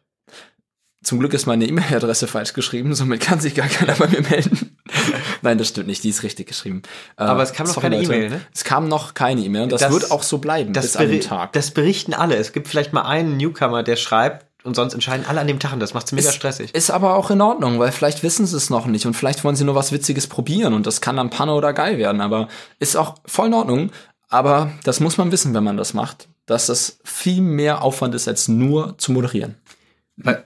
[1.07, 4.76] Zum Glück ist meine E-Mail-Adresse falsch geschrieben, somit kann sich gar keiner bei mir melden.
[5.42, 6.82] Nein, das stimmt nicht, die ist richtig geschrieben.
[7.16, 8.02] Äh, Aber es kam noch keine.
[8.02, 8.40] E-Mail, ne?
[8.52, 11.09] Es kam noch keine E-Mail und das, Das- wird auch so bleiben Das, bis an
[11.09, 11.52] den Tag.
[11.52, 12.34] das berichten alle.
[12.34, 15.72] Es gibt vielleicht mal einen Newcomer, der schreibt und sonst entscheiden alle an dem Tag
[15.74, 16.74] und das macht's mega stressig.
[16.74, 19.54] Ist aber auch in Ordnung, weil vielleicht wissen sie es noch nicht und vielleicht wollen
[19.54, 22.48] sie nur was Witziges probieren und das kann dann Panne oder geil werden, aber
[22.80, 23.92] ist auch voll in Ordnung.
[24.28, 28.26] Aber das muss man wissen, wenn man das macht, dass das viel mehr Aufwand ist,
[28.26, 29.54] als nur zu moderieren.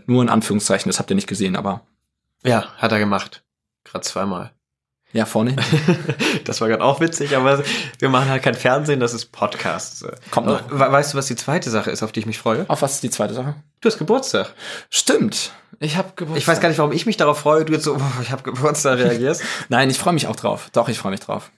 [0.06, 1.82] Nur in Anführungszeichen, das habt ihr nicht gesehen, aber
[2.44, 3.42] Ja, hat er gemacht.
[3.84, 4.50] Gerade zweimal.
[5.12, 5.56] ja, vorne.
[6.44, 7.62] Das war gerade auch witzig, aber
[7.98, 10.04] wir machen halt kein Fernsehen, das ist Podcast.
[10.30, 10.68] Kommt noch.
[10.70, 12.64] We- Weißt du, was die zweite Sache ist, auf die ich mich freue?
[12.68, 13.54] Auf was ist die zweite Sache?
[13.80, 14.52] Du hast Geburtstag.
[14.88, 15.52] Stimmt.
[15.78, 16.38] Ich habe Geburtstag.
[16.42, 18.42] Ich weiß gar nicht, warum ich mich darauf freue, du jetzt so, oh, ich habe
[18.42, 19.42] Geburtstag reagierst.
[19.68, 20.68] Nein, ich freue mich auch drauf.
[20.72, 21.50] Doch, ich freue mich drauf.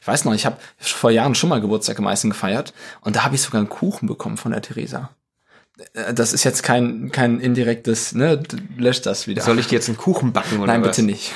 [0.00, 3.24] Ich weiß noch, ich habe vor Jahren schon mal Geburtstag im Eisen gefeiert und da
[3.24, 5.10] habe ich sogar einen Kuchen bekommen von der Theresa.
[5.94, 8.42] Äh, Das ist jetzt kein, kein indirektes, ne,
[8.76, 9.42] löscht das wieder.
[9.42, 10.90] Soll ich dir jetzt einen Kuchen backen oder Nein, was?
[10.96, 11.32] bitte nicht.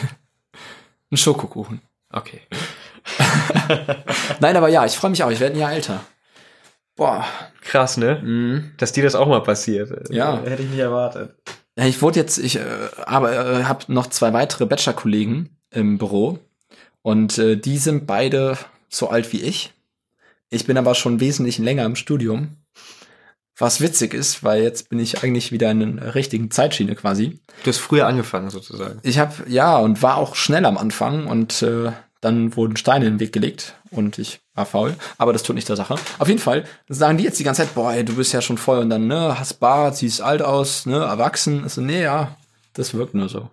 [1.13, 1.81] Ein Schokokuchen.
[2.13, 2.41] Okay.
[4.41, 5.31] Nein, aber ja, ich freue mich auch.
[5.31, 6.01] Ich werde ein Jahr älter.
[6.97, 7.25] Boah.
[7.63, 8.21] Krass, ne?
[8.23, 8.73] Mhm.
[8.77, 10.09] Dass dir das auch mal passiert.
[10.11, 10.41] Ja.
[10.43, 11.35] Hätte ich nicht erwartet.
[11.77, 12.63] Ich wurde jetzt, ich äh,
[13.07, 16.39] aber äh, habe noch zwei weitere Bachelor-Kollegen im Büro
[17.03, 19.73] und äh, die sind beide so alt wie ich.
[20.51, 22.57] Ich bin aber schon wesentlich länger im Studium.
[23.61, 27.39] Was witzig ist, weil jetzt bin ich eigentlich wieder in einer richtigen Zeitschiene quasi.
[27.63, 29.01] Du hast früher angefangen, sozusagen.
[29.03, 31.93] Ich habe ja und war auch schnell am Anfang und äh,
[32.23, 35.69] dann wurden Steine in den Weg gelegt und ich war faul, aber das tut nicht
[35.69, 35.97] der Sache.
[36.19, 38.59] Auf jeden Fall sagen die jetzt die ganze Zeit, boah, ey, du bist ja schon
[38.59, 41.65] voll und dann ne, hast Bart, siehst alt aus, ne, erwachsen.
[41.67, 42.37] Ich so, nee, ja,
[42.73, 43.51] das wirkt nur so.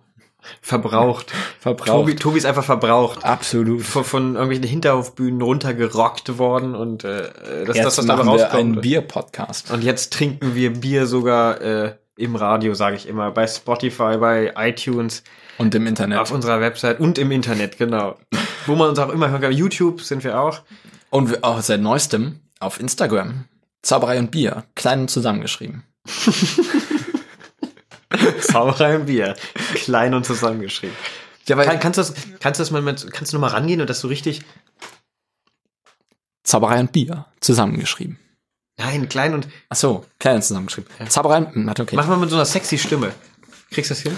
[0.62, 1.32] Verbraucht.
[1.60, 1.88] Verbraucht.
[1.88, 3.24] Tobi, Tobi ist einfach verbraucht.
[3.24, 3.82] Absolut.
[3.82, 7.30] Von, von irgendwelchen Hinterhofbühnen runtergerockt worden und äh,
[7.66, 8.82] das ist das, was dabei machen wir einen rauskommt.
[8.82, 9.70] Bier-Podcast.
[9.70, 14.52] Und jetzt trinken wir Bier sogar äh, im Radio, sage ich immer, bei Spotify, bei
[14.56, 15.22] iTunes,
[15.58, 16.18] Und im Internet.
[16.18, 18.16] auf unserer Website und im Internet, genau.
[18.66, 19.52] Wo man uns auch immer hören kann.
[19.52, 20.60] YouTube sind wir auch.
[21.10, 23.44] Und wir- auch seit neuestem auf Instagram.
[23.82, 25.84] Zauberei und Bier, klein und zusammengeschrieben.
[28.40, 29.36] Zauberei und Bier.
[29.74, 30.96] Klein und zusammengeschrieben.
[31.46, 33.48] Ja, weil Kann, kannst du das, kannst du das mal mit, kannst du noch mal
[33.54, 34.42] rangehen und das so richtig,
[36.42, 38.18] Zauberei und Bier, zusammengeschrieben.
[38.78, 40.90] nein, klein und, Ach so, klein und zusammengeschrieben.
[41.08, 41.96] Zauberei, hm, warte, okay.
[41.96, 43.12] mach mal mit so einer sexy Stimme.
[43.70, 44.16] Kriegst du das hin?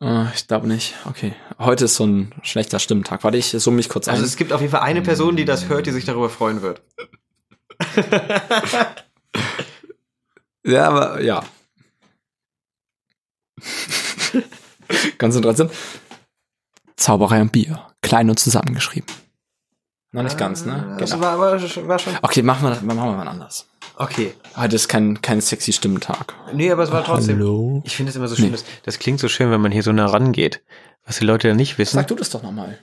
[0.00, 0.94] Äh, ich glaube nicht.
[1.06, 1.34] Okay.
[1.58, 3.24] Heute ist so ein schlechter Stimmtag.
[3.24, 4.26] Warte, ich summe mich kurz Also ein.
[4.26, 6.82] es gibt auf jeden Fall eine Person, die das hört, die sich darüber freuen wird.
[10.64, 11.44] Ja, aber ja.
[15.18, 15.70] Konzentration.
[16.96, 19.08] Zauberei und Bier, klein und zusammengeschrieben.
[20.12, 20.96] Noch nicht ganz, ne?
[20.98, 21.22] Das Genau.
[21.22, 22.16] war, war, war schon.
[22.22, 23.68] Okay, machen wir das, machen wir mal anders.
[23.96, 24.34] Okay.
[24.56, 26.34] Heute ist kein, kein sexy Stimmtag.
[26.54, 27.36] Nee, aber es war trotzdem.
[27.38, 27.82] Hallo?
[27.84, 29.92] Ich finde es immer so schön, das, das klingt so schön, wenn man hier so
[29.92, 30.62] nah rangeht.
[31.04, 31.96] Was die Leute ja nicht wissen.
[31.96, 32.78] Sag du das doch nochmal.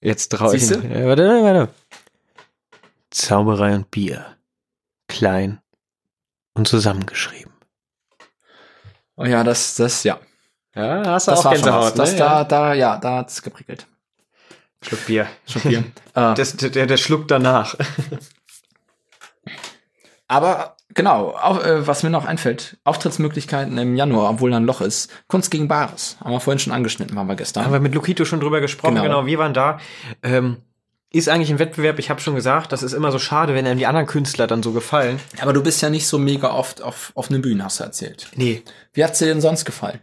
[0.00, 0.66] Jetzt traue ich.
[0.66, 0.86] Siehste?
[0.86, 1.74] Ja, warte, warte, warte.
[3.10, 4.36] Zauberei und Bier.
[5.08, 5.60] Klein
[6.54, 7.51] und zusammengeschrieben.
[9.16, 10.18] Oh ja, das, das, ja.
[10.74, 11.94] Ja, hast Das war schon was.
[11.94, 12.00] ne?
[12.00, 13.86] Das da, da, ja, da hat's geprickelt.
[14.82, 15.26] Schluck Bier.
[15.46, 15.78] Schon Bier.
[16.14, 17.76] äh, Das, der, der Schluck danach.
[20.28, 24.80] Aber genau, auch, äh, was mir noch einfällt, Auftrittsmöglichkeiten im Januar, obwohl da ein Loch
[24.80, 25.10] ist.
[25.28, 26.16] Kunst gegen Bares.
[26.20, 27.64] Haben wir vorhin schon angeschnitten, waren wir gestern.
[27.64, 29.04] Haben wir mit Lukito schon drüber gesprochen, Genau.
[29.04, 29.78] genau, wir waren da.
[30.22, 30.62] Ähm,
[31.12, 33.78] ist eigentlich ein Wettbewerb, ich habe schon gesagt, das ist immer so schade, wenn einem
[33.78, 35.20] die anderen Künstler dann so gefallen.
[35.40, 38.28] Aber du bist ja nicht so mega oft auf, auf eine Bühne, hast du erzählt.
[38.34, 38.62] Nee.
[38.94, 40.00] Wie hat's dir denn sonst gefallen?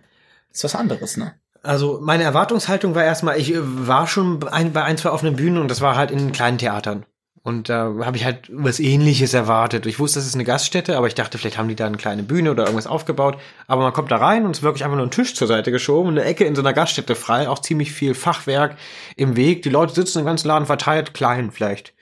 [0.53, 1.33] Ist was anderes, ne?
[1.61, 5.57] Also meine Erwartungshaltung war erstmal, ich war schon bei ein, bei ein, zwei offenen Bühnen
[5.57, 7.05] und das war halt in kleinen Theatern.
[7.41, 9.85] Und da habe ich halt was ähnliches erwartet.
[9.85, 12.23] Ich wusste, das ist eine Gaststätte, aber ich dachte, vielleicht haben die da eine kleine
[12.23, 13.39] Bühne oder irgendwas aufgebaut.
[13.67, 15.71] Aber man kommt da rein und es ist wirklich einfach nur ein Tisch zur Seite
[15.71, 18.77] geschoben, eine Ecke in so einer Gaststätte frei, auch ziemlich viel Fachwerk
[19.15, 19.61] im Weg.
[19.61, 21.93] Die Leute sitzen im ganzen Laden verteilt, klein vielleicht.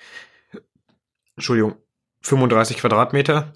[1.36, 1.76] Entschuldigung,
[2.22, 3.54] 35 Quadratmeter.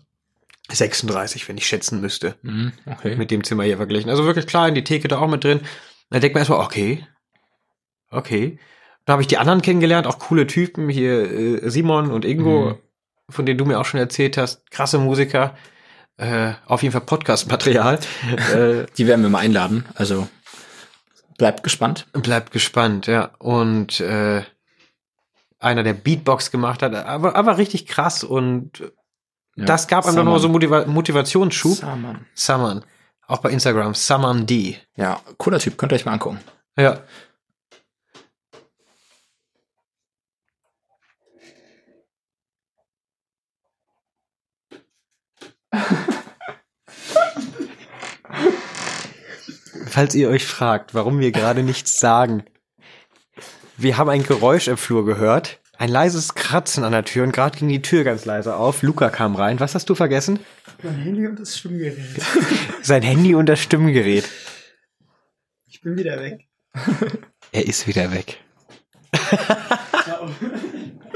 [0.70, 3.16] 36, wenn ich schätzen müsste Mhm, okay.
[3.16, 4.10] mit dem Zimmer hier verglichen.
[4.10, 5.62] Also wirklich klein, die Theke da auch mit drin.
[6.10, 7.06] Da denkt man erstmal, okay,
[8.10, 8.60] okay.
[9.12, 11.30] Da habe ich die anderen kennengelernt, auch coole Typen, hier
[11.64, 12.76] äh, Simon und Ingo, Mhm.
[13.30, 15.54] von denen du mir auch schon erzählt hast, krasse Musiker,
[16.16, 18.00] äh, auf jeden Fall Podcast-Material.
[18.56, 20.30] äh, Die werden wir mal einladen, also
[21.38, 22.08] bleibt gespannt.
[22.14, 23.32] bleibt gespannt, ja.
[23.38, 24.44] Und äh,
[25.60, 28.80] einer, der Beatbox gemacht hat, aber, aber richtig krass und
[29.58, 29.66] Ja.
[29.66, 31.76] das gab einem doch noch so Motiva Motivationsschub.
[31.80, 32.26] Saman.
[32.34, 32.86] Saman.
[33.28, 34.78] Auch bei Instagram, Saman D.
[34.96, 36.40] Ja, cooler Typ, könnt ihr euch mal angucken.
[36.78, 37.02] Ja.
[49.92, 52.46] Falls ihr euch fragt, warum wir gerade nichts sagen.
[53.76, 55.60] Wir haben ein Geräusch im Flur gehört.
[55.78, 58.84] Ein leises Kratzen an der Tür und gerade ging die Tür ganz leise auf.
[58.84, 59.60] Luca kam rein.
[59.60, 60.40] Was hast du vergessen?
[60.82, 61.98] Mein Handy und das Stimmgerät.
[62.82, 64.30] Sein Handy und das Stimmgerät.
[65.68, 66.48] Ich bin wieder weg.
[67.52, 68.40] Er ist wieder weg.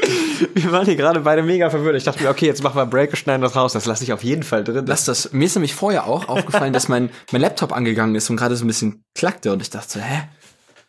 [0.53, 1.95] wir waren hier gerade beide mega verwirrt.
[1.95, 3.73] Ich dachte mir, okay, jetzt machen wir einen Break schneiden das raus.
[3.73, 4.85] Das lasse ich auf jeden Fall drin.
[4.87, 5.31] Lass das.
[5.33, 8.65] Mir ist nämlich vorher auch aufgefallen, dass mein, mein Laptop angegangen ist und gerade so
[8.65, 10.23] ein bisschen klackte und ich dachte so, hä?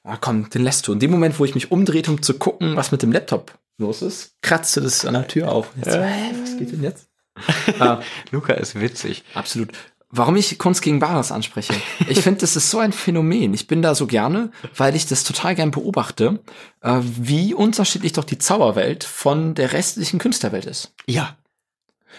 [0.05, 0.93] Ah, komm, den lässt du.
[0.93, 4.03] In dem Moment, wo ich mich umdrehte, um zu gucken, was mit dem Laptop los
[4.03, 5.71] ist, kratzte das an der Tür auf.
[5.77, 7.09] Jetzt so, hä, was geht denn jetzt?
[7.81, 8.01] ah,
[8.31, 9.25] Luca ist witzig.
[9.35, 9.71] absolut.
[10.17, 11.75] Warum ich Kunst gegen Bares anspreche?
[12.09, 13.53] Ich finde, das ist so ein Phänomen.
[13.55, 16.41] Ich bin da so gerne, weil ich das total gern beobachte,
[16.81, 20.93] äh, wie unterschiedlich doch die Zauberwelt von der restlichen Künstlerwelt ist.
[21.07, 21.37] Ja.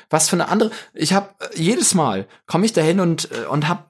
[0.10, 0.72] Was für eine andere.
[0.94, 3.84] Ich habe jedes Mal komme ich dahin und äh, und habe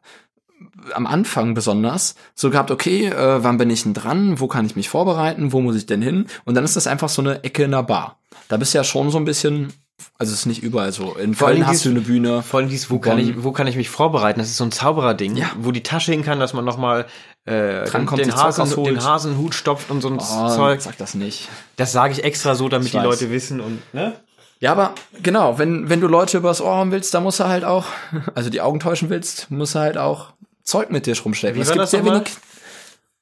[0.94, 4.40] am Anfang besonders so gehabt, okay, äh, wann bin ich denn dran?
[4.40, 5.52] Wo kann ich mich vorbereiten?
[5.52, 6.28] Wo muss ich denn hin?
[6.46, 8.20] Und dann ist das einfach so eine Ecke in der Bar.
[8.48, 9.74] Da bist du ja schon so ein bisschen,
[10.18, 11.16] also es ist nicht überall so.
[11.16, 12.44] In Vor allem Köln hast du dies- eine Bühne.
[12.44, 14.40] Vor allem dieses, wo kann, ich, wo kann ich mich vorbereiten?
[14.40, 15.52] Das ist so ein Zaubererding, Ja.
[15.58, 17.06] wo die Tasche hin kann, dass man nochmal
[17.46, 20.82] äh, den, den, Hasen, den Hasenhut stopft und so ein Oh, Zeug.
[20.82, 21.48] sag das nicht.
[21.78, 23.06] Das sage ich extra so, damit Ich die weiß.
[23.06, 24.14] Leute wissen und, ne?
[24.60, 27.64] Ja, aber genau, wenn, wenn du Leute übers Ohr haben willst, da musst du halt
[27.64, 27.86] auch,
[28.34, 30.34] also die Augen täuschen willst, musst du halt auch
[30.64, 31.58] Zeug mit dir rumschleppen.
[31.58, 32.24] Wie Es gibt das sehr wenig.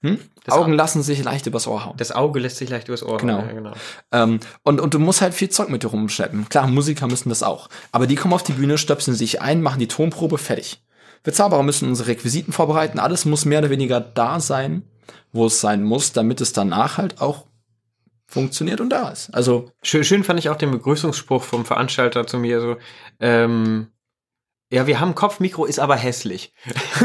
[0.05, 0.19] Hm?
[0.47, 1.97] Augen Au- lassen sich leicht übers Ohr hauen.
[1.97, 3.37] Das Auge lässt sich leicht übers Ohr Genau.
[3.39, 3.71] hauen, Ja, genau.
[4.11, 6.47] Ähm, und, und du musst halt viel Zeug mit dir rumschleppen.
[6.49, 7.69] Klar, Musiker müssen das auch.
[7.91, 10.81] Aber die kommen auf die Bühne, stöpseln sich ein, machen die Tonprobe, fertig.
[11.23, 12.99] Wir Zauberer müssen unsere Requisiten vorbereiten.
[12.99, 14.83] Alles muss mehr oder weniger da sein,
[15.33, 17.45] wo es sein muss, damit es danach halt auch
[18.27, 19.29] funktioniert und da ist.
[19.33, 22.77] Also, Schön, schön fand ich auch den Begrüßungsspruch vom Veranstalter zu mir so,
[23.19, 23.87] ähm,
[24.71, 26.53] ja, wir haben Kopfmikro, ist aber hässlich.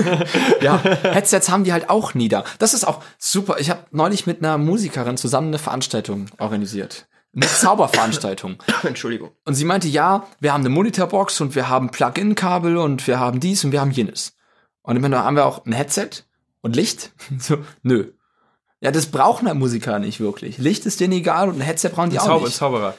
[0.62, 2.44] ja, Headsets haben die halt auch nie da.
[2.58, 3.58] Das ist auch super.
[3.58, 7.06] Ich habe neulich mit einer Musikerin zusammen eine Veranstaltung organisiert.
[7.34, 8.56] Eine Zauberveranstaltung.
[8.82, 9.30] Entschuldigung.
[9.44, 13.40] Und sie meinte, ja, wir haben eine Monitorbox und wir haben Plug-in-Kabel und wir haben
[13.40, 14.36] dies und wir haben jenes.
[14.82, 16.10] Und ich meine, haben wir auch ein Headset
[16.62, 17.12] und Licht?
[17.38, 18.12] So, nö.
[18.80, 20.56] Ja, das brauchen halt Musiker nicht wirklich.
[20.56, 22.56] Licht ist denen egal und ein Headset brauchen die auch Zauber, nicht.
[22.56, 22.94] Zauberer.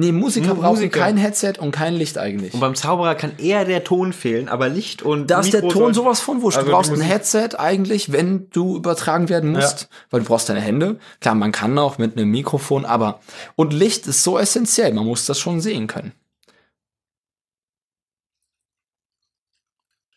[0.00, 1.00] Nee, Musiker Mu- brauchen Musiker.
[1.00, 2.54] kein Headset und kein Licht eigentlich.
[2.54, 5.92] Und beim Zauberer kann eher der Ton fehlen, aber Licht und Da ist der Ton
[5.92, 6.56] sowas von wurscht.
[6.56, 10.62] Also du brauchst ein Headset eigentlich, wenn du übertragen werden musst, weil du brauchst deine
[10.62, 10.98] Hände.
[11.20, 13.20] Klar, man kann auch mit einem Mikrofon, aber
[13.56, 16.12] und Licht ist so essentiell, man muss das schon sehen können.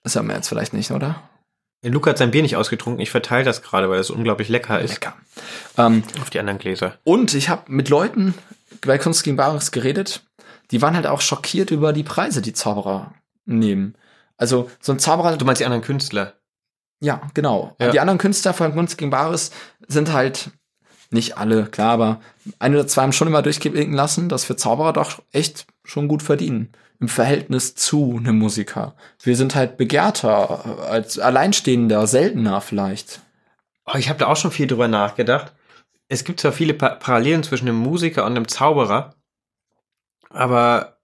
[0.04, 1.30] Das haben wir jetzt vielleicht nicht, oder?
[1.92, 3.02] Luca hat sein Bier nicht ausgetrunken.
[3.02, 4.92] Ich verteile das gerade, weil es unglaublich lecker ist.
[4.94, 5.14] Lecker.
[5.78, 6.98] Ähm, Auf die anderen Gläser.
[7.04, 8.34] und ich habe mit Leuten
[8.86, 10.24] bei Kunst gegen Bares geredet,
[10.72, 13.14] die waren halt auch schockiert über die Preise, die Zauberer
[13.46, 13.96] nehmen.
[14.38, 16.34] Also so ein Zauberer, Du meinst die anderen Künstler?
[17.02, 17.76] Ja, genau.
[17.80, 17.92] Ja.
[17.92, 19.52] Die anderen Künstler von Kunst gegen Bares
[19.88, 20.52] sind halt
[21.12, 22.22] nicht alle, klar, aber
[22.60, 26.24] ein oder zwei haben schon immer durchblinken lassen, dass wir Zauberer doch echt schon gut
[26.24, 26.72] verdienen.
[27.04, 28.96] Im Verhältnis zu einem Musiker.
[29.22, 33.20] Wir sind halt begehrter, als Alleinstehender, seltener vielleicht.
[33.86, 35.52] Oh, ich habe da auch schon viel drüber nachgedacht.
[36.08, 39.16] Es gibt zwar viele pa Parallelen zwischen einem Musiker und einem Zauberer,
[40.30, 40.98] aber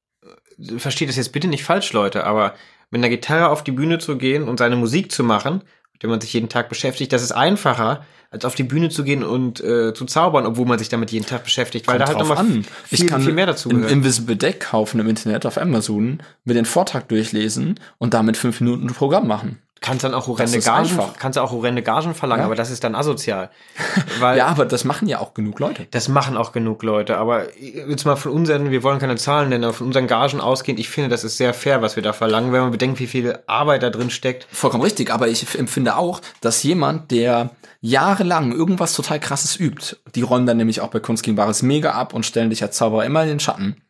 [0.58, 2.54] äh, versteht das jetzt bitte nicht falsch, Leute, aber
[2.92, 6.10] mit einer Gitarre auf die Bühne zu gehen und seine Musik zu machen, mit der
[6.10, 9.60] man sich jeden Tag beschäftigt, das ist einfacher, als auf die Bühne zu gehen und
[9.62, 12.46] äh, zu zaubern, obwohl man sich damit jeden Tag beschäftigt, weil da halt Kommt nochmal
[12.46, 12.64] an.
[12.86, 13.92] viel, ich kann viel mehr dazu ein gehört.
[13.92, 18.88] Invisible Deck kaufen im Internet auf Amazon, mir den Vortrag durchlesen und damit fünf Minuten
[18.88, 19.60] ein Programm machen.
[19.82, 21.16] Kannst dann auch horrende Gagen, einfach.
[21.18, 22.46] kannst auch horrende Gagen verlangen, Ja.
[22.48, 23.50] aber das ist dann asozial.
[24.20, 25.88] Weil Ja, aber das machen ja auch genug Leute.
[25.92, 29.64] Das machen auch genug Leute, aber jetzt mal von unseren, wir wollen keine Zahlen nennen,
[29.64, 32.52] aber von unseren Gagen ausgehend, ich finde, das ist sehr fair, was wir da verlangen,
[32.52, 34.48] wenn man bedenkt, wie viel Arbeit da drin steckt.
[34.52, 37.52] Vollkommen richtig, aber ich empfinde auch, dass jemand, der
[37.82, 41.92] jahrelang irgendwas total krasses übt, die räumen dann nämlich auch bei Kunst gegen Bares mega
[41.94, 43.82] ab und stellen dich als Zauberer immer in den Schatten,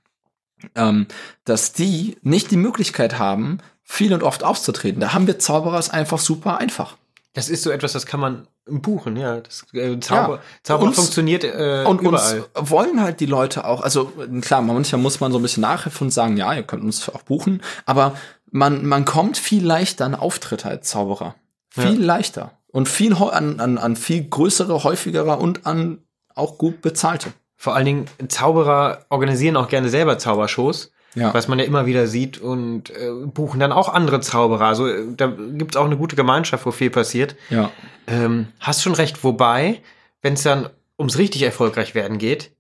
[0.75, 1.07] ähm,
[1.45, 4.99] dass die nicht die Möglichkeit haben, viel und oft aufzutreten.
[5.01, 6.97] Da haben wir Zauberer es einfach super einfach.
[7.33, 9.39] Das ist so etwas, das kann man buchen, ja.
[9.39, 10.41] Das, äh, Zauber, Ja.
[10.63, 12.45] Zauber Uns- funktioniert äh, Und überall.
[12.53, 14.11] uns wollen halt die Leute auch, also
[14.41, 17.23] klar, manchmal muss man so ein bisschen nachhelfen und sagen, ja, ihr könnt uns auch
[17.23, 18.15] buchen, aber
[18.51, 21.35] man, man kommt viel leichter an Auftritte als Zauberer.
[21.69, 22.51] Viel leichter.
[22.71, 25.99] Und viel an, an, an viel größere, häufigere und an
[26.35, 27.33] auch gut bezahlte.
[27.55, 31.33] Vor allen Dingen, Zauberer organisieren auch gerne selber Zaubershows, Ja.
[31.33, 34.65] was man ja immer wieder sieht und äh, buchen dann auch andere Zauberer.
[34.67, 37.35] Also äh, da gibt's auch eine gute Gemeinschaft, wo viel passiert.
[37.49, 37.71] Ja.
[38.07, 39.81] Ähm, hast schon recht, wobei,
[40.21, 42.51] wenn es dann ums richtig erfolgreich werden geht,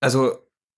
[0.00, 0.32] also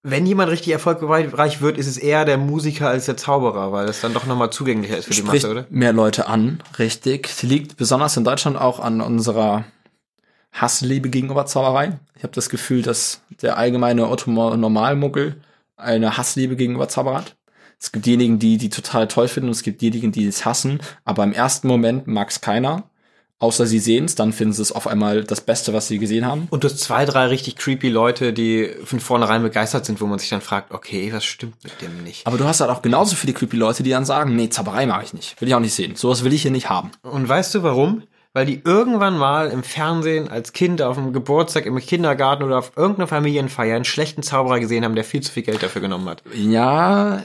[0.06, 4.02] wenn jemand richtig erfolgreich wird, ist es eher der Musiker als der Zauberer, weil das
[4.02, 5.66] dann doch nochmal zugänglicher ist für die Spricht Masse, oder?
[5.70, 7.28] mehr Leute an, richtig.
[7.28, 9.64] Sie liegt besonders in Deutschland auch an unserer
[10.52, 11.98] Hassliebe gegenüber Zauberei.
[12.16, 15.40] Ich habe das Gefühl, dass der allgemeine Otto-Normalmuggel
[15.76, 17.36] eine Hassliebe gegenüber Zauberer hat.
[17.80, 20.80] Es gibt diejenigen, die die total toll finden und es gibt diejenigen, die es hassen.
[21.06, 22.84] Aber im ersten Moment mag es keiner.
[23.40, 26.24] Außer sie sehen es, dann finden sie es auf einmal das Beste, was sie gesehen
[26.24, 26.46] haben.
[26.50, 30.18] Und du hast zwei, drei richtig creepy Leute, die von vornherein begeistert sind, wo man
[30.18, 32.26] sich dann fragt, okay, was stimmt mit dem nicht?
[32.26, 35.02] Aber du hast halt auch genauso viele creepy Leute, die dann sagen, nee, Zauberei mag
[35.04, 35.40] ich nicht.
[35.40, 35.96] Will ich auch nicht sehen.
[35.96, 36.92] Sowas will ich hier nicht haben.
[37.02, 38.04] Und weißt du warum?
[38.36, 42.72] Weil die irgendwann mal im Fernsehen als Kind auf dem Geburtstag, im Kindergarten oder auf
[42.76, 46.22] irgendeiner Familienfeier einen schlechten Zauberer gesehen haben, der viel zu viel Geld dafür genommen hat.
[46.34, 47.22] Ja,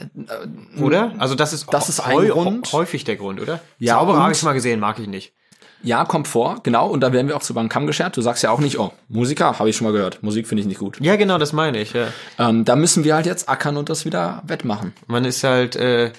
[0.78, 1.12] Oder?
[1.18, 3.60] Also das ist, Das ist häufig der Grund, oder?
[3.78, 5.32] Ja, Zauberer habe ich mal gesehen, mag ich nicht.
[5.82, 6.88] Ja, kommt vor, genau.
[6.88, 8.16] Und da werden wir auch zu beim Kamm geschert.
[8.16, 10.22] Du sagst ja auch nicht, oh, Musiker, habe ich schon mal gehört.
[10.22, 10.98] Musik finde ich nicht gut.
[11.00, 11.92] Ja, genau, das meine ich.
[11.92, 12.08] Ja.
[12.38, 14.92] Ähm, da müssen wir halt jetzt ackern und das wieder wettmachen.
[15.06, 16.12] Man ist halt, äh,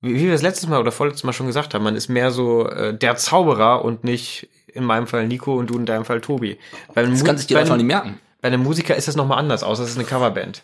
[0.00, 2.30] wie, wie wir das letztes Mal oder vorletztes Mal schon gesagt haben, man ist mehr
[2.30, 6.20] so äh, der Zauberer und nicht in meinem Fall Nico und du in deinem Fall
[6.20, 6.58] Tobi.
[6.94, 8.18] Bei Das kann sich die Leute noch nicht merken.
[8.42, 10.62] bei einem Musiker ist das nochmal anders, außer es ist eine Coverband.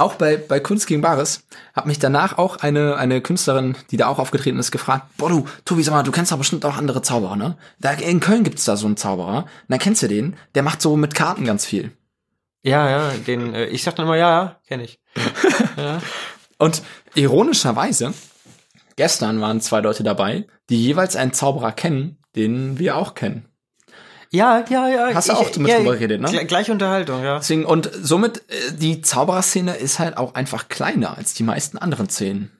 [0.00, 1.44] Auch bei, bei Kunst gegen Bares
[1.74, 5.44] hat mich danach auch eine, eine Künstlerin, die da auch aufgetreten ist, gefragt, boah du,
[5.66, 7.58] Tobi, sag mal, du kennst doch bestimmt auch andere Zauberer, ne?
[7.80, 9.44] Da, in Köln gibt's da so einen Zauberer.
[9.68, 10.38] Na, kennst du den?
[10.54, 11.92] Der macht so mit Karten ganz viel.
[12.62, 15.00] Ja, ja, den, äh, ich sag dann immer, ja, ja, kenne ich.
[16.58, 16.82] Und
[17.14, 18.14] ironischerweise,
[18.96, 23.49] gestern waren zwei Leute dabei, die jeweils einen Zauberer kennen, den wir auch kennen.
[24.32, 25.14] Ja, ja, ja.
[25.14, 26.30] Hast du auch mit drüber geredet, ne?
[26.30, 27.38] Gleich, gleich Unterhaltung, ja.
[27.38, 32.08] Deswegen, und somit, äh, die Zaubererszene ist halt auch einfach kleiner als die meisten anderen
[32.08, 32.52] Szenen.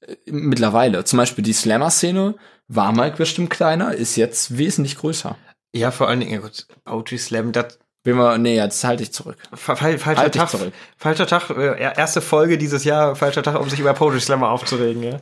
[0.00, 1.04] Äh, Mittlerweile.
[1.04, 2.36] Zum Beispiel die Slammer-Szene
[2.68, 5.36] war mal bestimmt kleiner, ist jetzt wesentlich größer.
[5.72, 9.12] Ja, vor allen Dingen, ja gut, Poetry Slam, das, Bin wir, nee, jetzt halte ich
[9.12, 9.36] zurück.
[9.52, 10.48] Fa- fal- falscher Halt Tag.
[10.48, 10.72] zurück.
[10.96, 11.50] Falscher Tag.
[11.50, 13.16] Äh, erste Folge dieses Jahr.
[13.16, 15.02] Falscher Tag, um sich über Poetry Slammer aufzuregen.
[15.02, 15.18] Ja,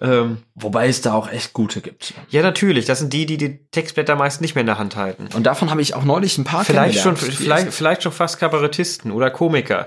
[0.00, 2.12] ähm, Wobei es da auch echt gute gibt.
[2.30, 2.86] ja natürlich.
[2.86, 5.28] Das sind die, die die Textblätter meist nicht mehr in der Hand halten.
[5.34, 9.12] Und davon habe ich auch neulich ein paar Vielleicht schon, vielleicht, vielleicht schon fast Kabarettisten
[9.12, 9.86] oder Komiker.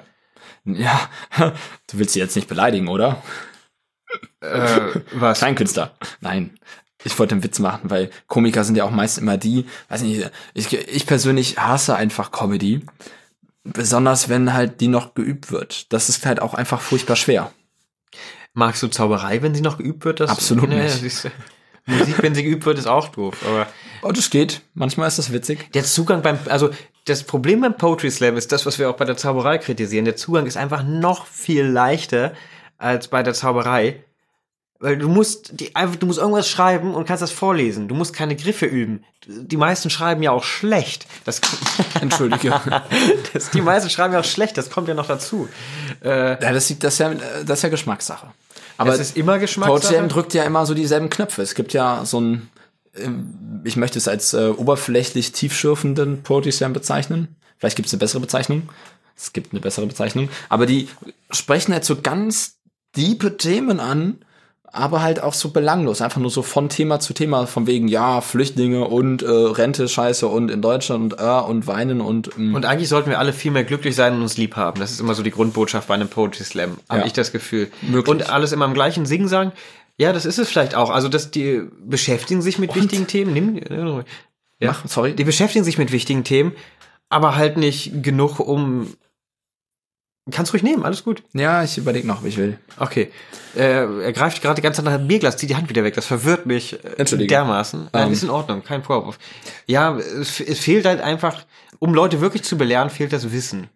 [0.63, 3.21] Ja, du willst sie jetzt nicht beleidigen, oder?
[4.39, 5.39] Äh, was?
[5.39, 5.91] Kleinkünstler.
[6.21, 6.57] Nein.
[7.07, 10.29] Ich wollte einen Witz machen, weil Komiker sind ja auch meist immer die, weiß nicht,
[10.53, 12.85] ich, ich persönlich hasse einfach Comedy.
[13.63, 15.91] Besonders wenn halt die noch geübt wird.
[15.91, 17.51] Das ist halt auch einfach furchtbar schwer.
[18.53, 20.19] Magst du Zauberei, wenn sie noch geübt wird?
[20.19, 21.23] Das, Absolut Nee, nicht.
[21.23, 21.31] du.
[21.85, 23.35] Musik, wenn sie geübt wird, ist auch doof.
[23.45, 23.67] Aber
[24.01, 24.61] Oh, das geht.
[24.73, 25.71] Manchmal ist das witzig.
[25.73, 26.69] der Zugang beim, also
[27.05, 30.05] das Problem beim Poetry Slam ist das, was wir auch bei der Zauberei kritisieren.
[30.05, 32.33] Der Zugang ist einfach noch viel leichter
[32.77, 34.03] als bei der Zauberei.
[34.79, 37.87] Weil du musst, die, einfach, du musst irgendwas schreiben und kannst das vorlesen.
[37.87, 39.03] Du musst keine Griffe üben.
[39.25, 41.07] Die meisten schreiben ja auch schlecht.
[41.25, 41.41] Das,
[42.01, 42.61] Entschuldige.
[43.33, 44.55] das, die meisten schreiben ja auch schlecht.
[44.57, 45.49] Das kommt ja noch dazu.
[46.03, 47.11] Äh, Ja, das, das, ist ja,
[47.45, 48.27] das ist ja Geschmackssache.
[48.77, 49.79] Aber es ist immer Geschmackssache.
[49.79, 51.41] Poetry Slam drückt ja immer so dieselben Knöpfe.
[51.41, 52.49] Es gibt ja so ein,
[52.95, 57.35] ähm, ich möchte es als äh, oberflächlich tiefschürfenden Poetry Slam bezeichnen.
[57.57, 58.69] Vielleicht gibt es eine bessere Bezeichnung.
[59.15, 60.29] Es gibt eine bessere Bezeichnung.
[60.49, 60.87] Aber die
[61.31, 62.57] sprechen halt so ganz
[62.95, 64.19] diepe Themen an,
[64.71, 66.01] aber halt auch so belanglos.
[66.01, 70.27] Einfach nur so von Thema zu Thema, von wegen, ja, Flüchtlinge und äh, Rente, Scheiße
[70.27, 73.51] und in Deutschland und äh, und Weinen und, ähm, Und eigentlich sollten wir alle viel
[73.51, 74.79] mehr glücklich sein und uns lieb haben.
[74.79, 77.05] Das ist immer so die Grundbotschaft bei einem Poetry Slam, habe Ja.
[77.05, 77.69] ich das Gefühl.
[77.81, 78.07] Möglich.
[78.07, 79.51] Und alles immer im gleichen Singen sagen.
[79.97, 80.89] Ja, das ist es vielleicht auch.
[80.91, 83.33] Also, dass die beschäftigen sich mit wichtigen Themen.
[83.33, 83.57] Nimm,
[84.59, 84.71] ja.
[84.71, 85.13] Mach, sorry.
[85.15, 86.51] Die beschäftigen sich mit wichtigen Themen,
[87.09, 88.93] aber halt nicht genug, um.
[90.31, 91.23] Kannst ruhig nehmen, alles gut.
[91.33, 92.59] Ja, ich überlege noch, ob ich will.
[92.77, 93.11] Okay.
[93.55, 95.93] Äh, er greift gerade die ganze Zeit nach dem Bierglas, zieht die Hand wieder weg.
[95.95, 97.29] Das verwirrt mich äh, Entschuldige.
[97.29, 97.89] dermaßen.
[97.93, 98.13] Nein, Ähm.
[98.13, 99.17] ist in Ordnung, kein Vorwurf.
[99.67, 101.45] Ja, es, es fehlt halt einfach,
[101.79, 103.69] um Leute wirklich zu belehren, fehlt das Wissen.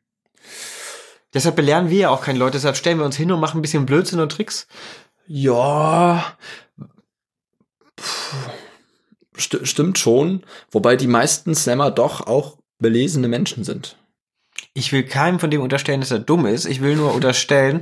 [1.34, 3.62] Deshalb belehren wir ja auch keine Leute, deshalb stellen wir uns hin und machen ein
[3.62, 4.68] bisschen Blödsinn und Tricks.
[5.28, 6.26] Ja.
[9.40, 10.44] St stimmt schon.
[10.72, 13.98] Wobei die meisten Slammer doch auch belesene Menschen sind.
[14.74, 16.66] Ich will keinem von dem unterstellen, dass er dumm ist.
[16.66, 17.82] Ich will nur unterstellen,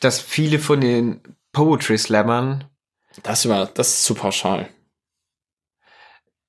[0.00, 1.20] dass viele von den
[1.52, 2.64] Poetry Slammern,
[3.22, 4.68] Das war, das ist zu pauschal.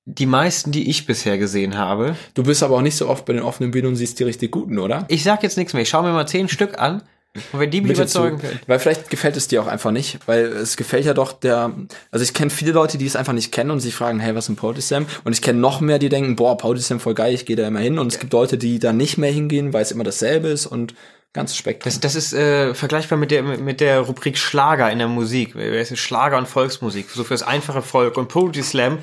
[0.04, 3.32] die meisten, die ich bisher gesehen habe, Du bist aber auch nicht so oft bei
[3.34, 5.04] den offenen Bühnen und siehst die richtig guten, oder?
[5.08, 7.02] ich sag jetzt nichts mehr, ich schaue mir mal zehn Stück an
[7.52, 8.60] und wenn die mich überzeugen können.
[8.66, 11.72] Weil vielleicht gefällt es dir auch einfach nicht, weil es gefällt ja doch der,
[12.10, 14.44] also ich kenne viele Leute, die es einfach nicht kennen und sich fragen, hey, was
[14.44, 15.06] ist ein Poetry Slam?
[15.24, 17.66] Und ich kenne noch mehr, die denken, boah, Poetry Slam voll geil, ich gehe da
[17.66, 17.98] immer hin.
[17.98, 20.94] Und es gibt Leute, die da nicht mehr hingehen, weil es immer dasselbe ist und
[21.32, 21.90] ganzes Spektrum.
[21.90, 25.54] Das, das ist äh, vergleichbar mit der mit der Rubrik Schlager in der Musik.
[25.56, 28.18] Es ist Schlager und Volksmusik, so für das einfache Volk.
[28.18, 28.98] Und Poetry Slam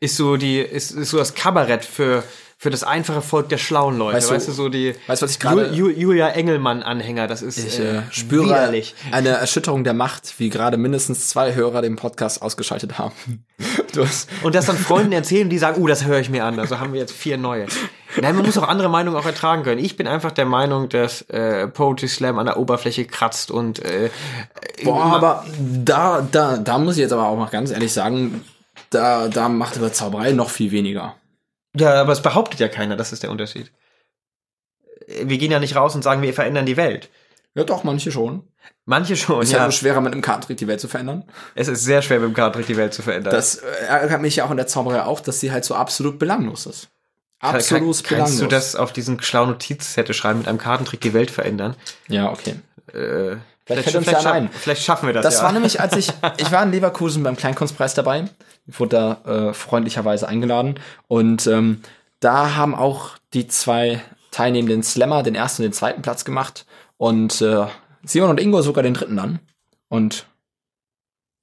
[0.00, 2.24] ist so die ist, ist so das Kabarett für
[2.58, 4.16] für das einfache Volk der schlauen Leute.
[4.16, 6.82] Weißt Weißt, du- du, so die weißt du, was ich gerade- Ju, Ju, Julia Engelmann
[6.82, 7.26] Anhänger.
[7.26, 8.94] Das ist Ich äh, äh, spüre widerlich.
[9.12, 13.14] eine Erschütterung der Macht, wie gerade mindestens zwei Hörer den Podcast ausgeschaltet haben.
[13.94, 16.58] Du hast, Und das dann Freunden erzählen, die sagen, oh, das höre ich mir an.
[16.58, 17.66] Also haben wir jetzt vier neue.
[18.20, 19.78] Nein, man muss auch andere Meinungen auch ertragen können.
[19.84, 24.10] Ich bin einfach der Meinung, dass äh, Poetry Slam an der Oberfläche kratzt und äh,
[24.82, 25.44] boah, aber
[25.84, 28.42] da, da, da muss ich jetzt aber auch mal ganz ehrlich sagen,
[28.90, 31.14] da, da macht aber Zauberei noch viel weniger.
[31.76, 33.72] Ja, aber es behauptet ja keiner, das ist der Unterschied.
[35.06, 37.10] Wir gehen ja nicht raus und sagen, wir verändern die Welt.
[37.54, 38.48] Ja, doch, manche schon.
[38.84, 39.64] Manche schon, Ist ja, ja.
[39.64, 41.24] nur schwerer, mit einem Kartentrick die Welt zu verändern.
[41.54, 43.32] Es ist sehr schwer, mit dem Kartentrick die Welt zu verändern.
[43.32, 46.18] Das äh, ärgert mich ja auch in der Zauberei auch, dass sie halt so absolut
[46.18, 46.88] belanglos ist.
[47.40, 48.02] Absolut kann, belanglos.
[48.02, 51.76] Kannst du das auf diesen schlauen Notizzettel schreiben, mit einem Kartentrick die Welt verändern?
[52.08, 52.56] Ja, okay.
[52.92, 54.04] Äh, ja vielleicht, ein.
[54.04, 55.44] schaffen, vielleicht schaffen wir das, Das ja.
[55.44, 58.24] war nämlich, als ich, ich war in Leverkusen beim Kleinkunstpreis dabei,
[58.66, 61.80] wurde da äh, freundlicherweise eingeladen und ähm,
[62.20, 64.00] da haben auch die zwei
[64.30, 67.66] teilnehmenden Slammer den ersten und den zweiten Platz gemacht und äh,
[68.04, 69.40] Simon und Ingo sogar den dritten dann
[69.88, 70.26] und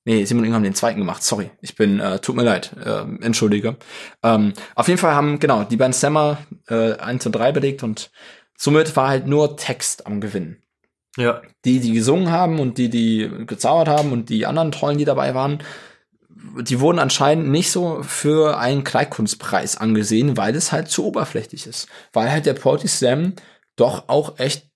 [0.04, 1.22] Nee, Simon und Ingo haben den zweiten gemacht.
[1.22, 3.76] Sorry, ich bin, äh, tut mir leid, äh, entschuldige.
[4.24, 8.10] Ähm, auf jeden Fall haben, genau, die beiden Slammer äh, 1 und 3 belegt und
[8.58, 10.58] somit war halt nur Text am Gewinnen
[11.18, 11.42] ja.
[11.66, 15.36] die, die gesungen haben und die, die gezaubert haben und die anderen Trollen, die dabei
[15.36, 15.60] waren,
[16.60, 21.88] die wurden anscheinend nicht so für einen Kleinkunstpreis angesehen, weil es halt zu oberflächlich ist.
[22.14, 23.34] Weil halt der Poetry Slam
[23.76, 24.70] doch auch echt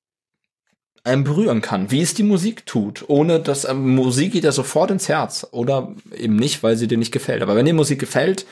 [1.04, 4.90] einen berühren kann, wie es die Musik tut, ohne dass ähm, Musik geht ja sofort
[4.90, 7.44] ins Herz oder eben nicht, weil sie dir nicht gefällt.
[7.44, 8.46] Aber wenn dir Musik gefällt,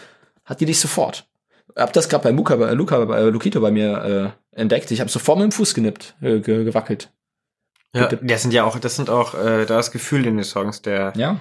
[0.46, 1.26] hat die dich sofort.
[1.76, 4.92] Hab das gerade bei Luca, bei Luca, bei Lukito bei mir äh, entdeckt.
[4.92, 7.12] Ich habe sofort mit dem Fuß genippt, äh, ge gewackelt.
[7.96, 8.08] ja.
[8.08, 10.84] Das sind ja auch, das sind auch, äh, da ist Gefühl in den Songs.
[10.84, 11.40] Der, Ja.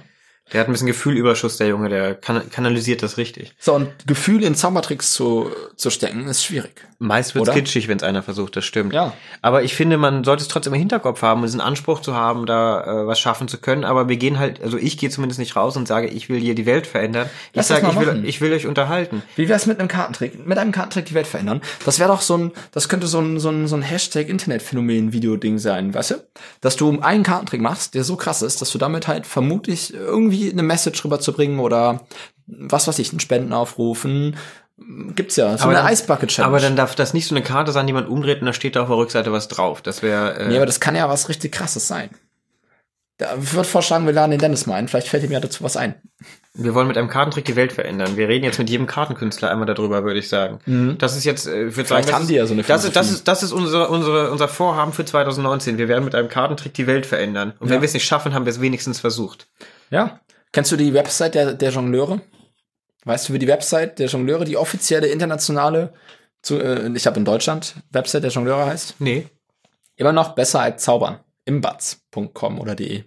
[0.51, 3.55] Der hat ein bisschen Gefühlüberschuss, der Junge, der kan kanalisiert das richtig.
[3.59, 6.73] So, und Gefühl in Zaubertricks zu, zu stecken, ist schwierig.
[6.99, 7.57] Meist wird's Oder?
[7.57, 8.93] kitschig, wenn es einer versucht, das stimmt.
[8.93, 9.13] Ja.
[9.41, 12.83] Aber ich finde, man sollte es trotzdem im Hinterkopf haben, diesen Anspruch zu haben, da
[12.83, 13.83] äh, was schaffen zu können.
[13.83, 16.55] Aber wir gehen halt, also ich gehe zumindest nicht raus und sage, ich will hier
[16.55, 17.29] die Welt verändern.
[17.51, 19.23] Ich Lass das sage, ich will, ich will euch unterhalten.
[19.35, 20.45] Wie wär's mit einem Kartentrick?
[20.45, 21.61] Mit einem Kartentrick die Welt verändern?
[21.83, 25.93] Das wäre doch so ein, das könnte so ein, so ein, so ein Hashtag-Internetphänomen-Video-Ding sein,
[25.93, 26.15] weißt du?
[26.61, 30.32] Dass du einen Kartentrick machst, der so krass ist, dass du damit halt vermutlich irgendwie
[30.51, 32.01] eine Message rüberzubringen oder
[32.47, 34.05] was weiß ich, einen Spendenaufruf,
[35.15, 36.47] gibt's ja, so Aber eine Eisbucket-Challenge.
[36.47, 38.75] Aber dann darf das nicht so eine Karte sein, die man umdreht und da steht
[38.75, 39.81] da auf der Rückseite was drauf.
[39.81, 40.35] Das wäre.
[40.37, 42.09] Äh, Nee, aber das kann ja was richtig krasses sein.
[43.17, 44.87] Da, ich würde vorschlagen, wir laden den Dennis mal ein.
[44.87, 45.95] Vielleicht fällt ihm ja dazu was ein.
[46.55, 48.17] Wir wollen mit einem Kartentrick die Welt verändern.
[48.17, 50.95] Wir reden jetzt mit jedem Kartenkünstler einmal darüber, würde ich sagen.
[50.97, 52.63] Das ist jetzt, äh, ich würde sagen, Vielleicht das haben ist, die ja so eine
[52.63, 55.77] das ist, das ist, das ist unsere, unsere, unser Vorhaben für 2019.
[55.77, 57.53] Wir werden mit einem Kartentrick die Welt verändern.
[57.59, 57.75] Und Ja.
[57.75, 59.47] wenn wir es nicht schaffen, haben wir es wenigstens versucht.
[59.93, 60.19] Ja.
[60.51, 62.21] Kennst du die Website der, der Jongleure?
[63.05, 65.93] Weißt du, wie die Website der Jongleure, die offizielle internationale,
[66.41, 68.95] zu, äh, ich habe in Deutschland, Website der Jongleure heißt?
[68.99, 69.27] Nee.
[69.95, 71.19] Immer noch besser als zaubern.
[71.45, 73.03] Imbatz.com oder de.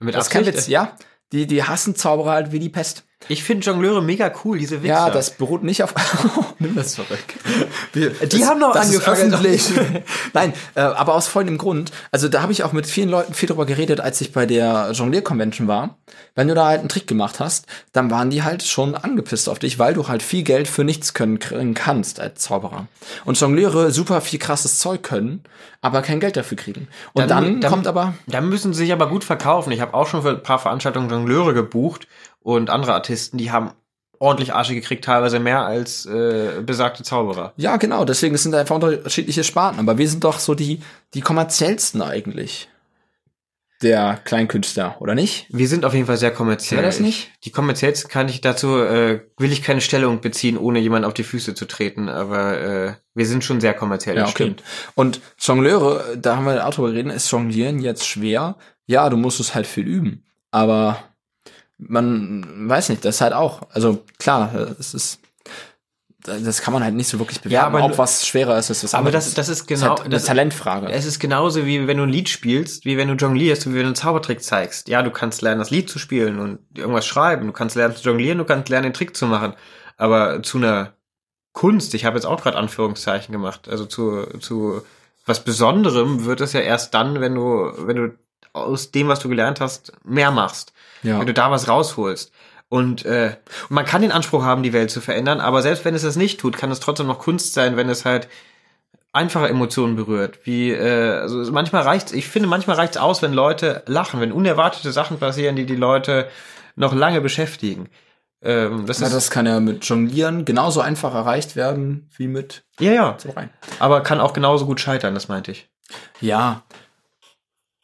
[0.00, 0.58] Mit Das ist kein Absicht?
[0.58, 0.96] Witz, ja.
[1.32, 3.05] Die, die hassen Zauberer halt wie die Pest.
[3.28, 4.88] Ich finde Jongleure mega cool, diese Witze.
[4.88, 5.94] Ja, das beruht nicht auf.
[6.58, 7.18] Nimm das zurück.
[7.92, 9.34] Wir, Die haben das ist angefangen.
[9.34, 9.64] öffentlich.
[10.34, 11.90] Nein, äh, aber aus folgendem Grund.
[12.12, 14.90] Also da habe ich auch mit vielen Leuten viel drüber geredet, als ich bei der
[14.92, 15.96] Jonglier Convention war.
[16.34, 19.58] Wenn du da halt einen Trick gemacht hast, dann waren die halt schon angepisst auf
[19.58, 22.86] dich, weil du halt viel Geld für nichts können kriegen kannst als Zauberer.
[23.24, 25.42] Und Jongliere super viel krasses Zeug können,
[25.86, 26.88] aber kein Geld dafür kriegen.
[27.12, 29.72] Und dann, kommt aber Dann müssen sie sich aber gut verkaufen.
[29.72, 32.08] Ich habe auch schon für ein paar Veranstaltungen Jongleure gebucht
[32.40, 33.72] und andere Artisten, die haben
[34.18, 37.52] ordentlich Asche gekriegt, teilweise mehr als äh, besagte Zauberer.
[37.56, 40.80] Ja, genau, deswegen sind da einfach unterschiedliche Sparten, aber wir sind doch so die,
[41.14, 42.68] die kommerziellsten eigentlich.
[43.82, 45.46] Der Kleinkünstler, oder nicht?
[45.50, 46.78] Wir sind auf jeden Fall sehr kommerziell.
[46.78, 47.30] Wäre das nicht?
[47.44, 51.24] Die kommerziellste kann ich dazu, äh, will ich keine Stellung beziehen, ohne jemand auf die
[51.24, 54.62] Füße zu treten, aber äh, wir sind schon sehr kommerziell, das stimmt.
[54.94, 58.56] Und Jongleure, da haben wir auch drüber geredet, ist Jonglieren jetzt schwer?
[58.86, 60.24] Ja, du musst es halt viel üben.
[60.50, 61.02] Aber
[61.78, 65.20] man weiß nicht, das ist halt auch, also klar, es ist,
[66.26, 68.94] das kann man halt nicht so wirklich bewerten, aber ob was schwerer ist als was
[68.94, 70.90] Aber das, das ist ist genau, halt eine das, Talentfrage.
[70.90, 73.80] es ist genauso wie wenn du ein Lied spielst, wie wenn du jonglierst, wie wenn
[73.80, 74.88] du einen Zaubertrick zeigst.
[74.88, 77.46] Ja, du kannst lernen, das Lied zu spielen und irgendwas schreiben.
[77.46, 79.54] Du kannst lernen zu jonglieren, du kannst lernen, den Trick zu machen.
[79.96, 80.92] Aber zu einer
[81.52, 84.82] Kunst, ich habe jetzt auch gerade Anführungszeichen gemacht, also zu, zu
[85.24, 88.18] was Besonderem wird es ja erst dann, wenn du, wenn du
[88.52, 90.72] aus dem, was du gelernt hast, mehr machst.
[91.02, 91.18] Ja.
[91.18, 92.32] Wenn du da was rausholst.
[92.68, 93.36] Und äh,
[93.68, 96.40] man kann den Anspruch haben, die Welt zu verändern, aber selbst wenn es das nicht
[96.40, 98.28] tut, kann es trotzdem noch Kunst sein, wenn es halt
[99.12, 100.40] einfache Emotionen berührt.
[100.44, 104.92] Wie, äh, also manchmal reicht's, ich finde, manchmal reicht's aus, wenn Leute lachen, wenn unerwartete
[104.92, 106.28] Sachen passieren, die die Leute
[106.74, 107.88] noch lange beschäftigen.
[108.42, 112.92] Ähm, das Ja, das kann ja mit Jonglieren genauso einfach erreicht werden wie mit ja,
[112.92, 113.50] ja, Zaubereien.
[113.78, 115.70] aber kann auch genauso gut scheitern, das meinte ich.
[116.20, 116.62] Ja.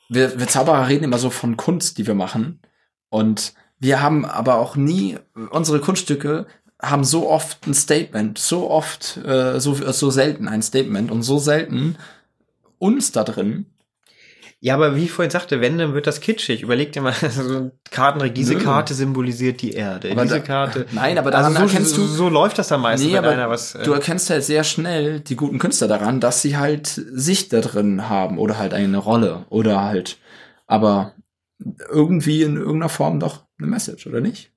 [0.09, 2.61] Wir, wir Zauberer reden immer so von Kunst, die wir machen.
[3.09, 5.18] Und wir haben aber auch nie,
[5.51, 6.47] unsere Kunststücke
[6.80, 11.39] haben so oft ein Statement, so oft, äh, so, so selten ein Statement und so
[11.39, 11.97] selten
[12.78, 13.66] uns da drin.
[14.61, 16.62] Ja, aber wie ich vorhin sagte, wenn, dann wird das kitschig.
[16.62, 18.61] Überleg dir mal, so Kartentrick, diese Nö.
[18.62, 20.12] Karte symbolisiert die Erde.
[20.12, 20.87] Aber diese da- Karte.
[20.93, 23.33] Nein, aber daran also so, erkennst du- so läuft das dann meistens, Nee, wenn aber
[23.33, 23.74] einer was.
[23.74, 27.61] Äh, du erkennst halt sehr schnell die guten Künstler daran, dass sie halt sich da
[27.61, 30.18] drin haben oder halt eine Rolle oder halt,
[30.68, 31.14] aber
[31.91, 34.53] irgendwie in irgendeiner Form doch eine Message, oder nicht?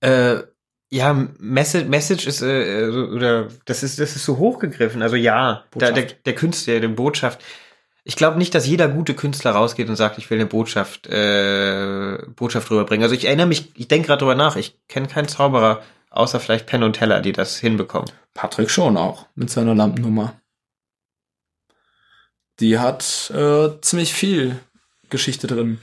[0.00, 0.42] Äh,
[0.90, 5.02] ja, Message, Message ist, äh, so- oder das ist, das ist so hochgegriffen.
[5.02, 5.96] Also ja, der, Botschaft.
[5.96, 7.42] der, der Künstler, die Botschaft.
[8.04, 12.18] Ich glaube nicht, dass jeder gute Künstler rausgeht und sagt, ich will eine Botschaft, äh,
[12.36, 13.02] Botschaft rüberbringen.
[13.02, 16.66] Also ich erinnere mich, ich denke gerade drüber nach, ich kenne keinen Zauberer, außer vielleicht
[16.66, 18.10] Penn und Teller, die das hinbekommen.
[18.32, 20.40] Patrick schon auch mit seiner Lampennummer.
[22.60, 24.60] Die hat äh, ziemlich viel
[25.10, 25.80] Geschichte drin.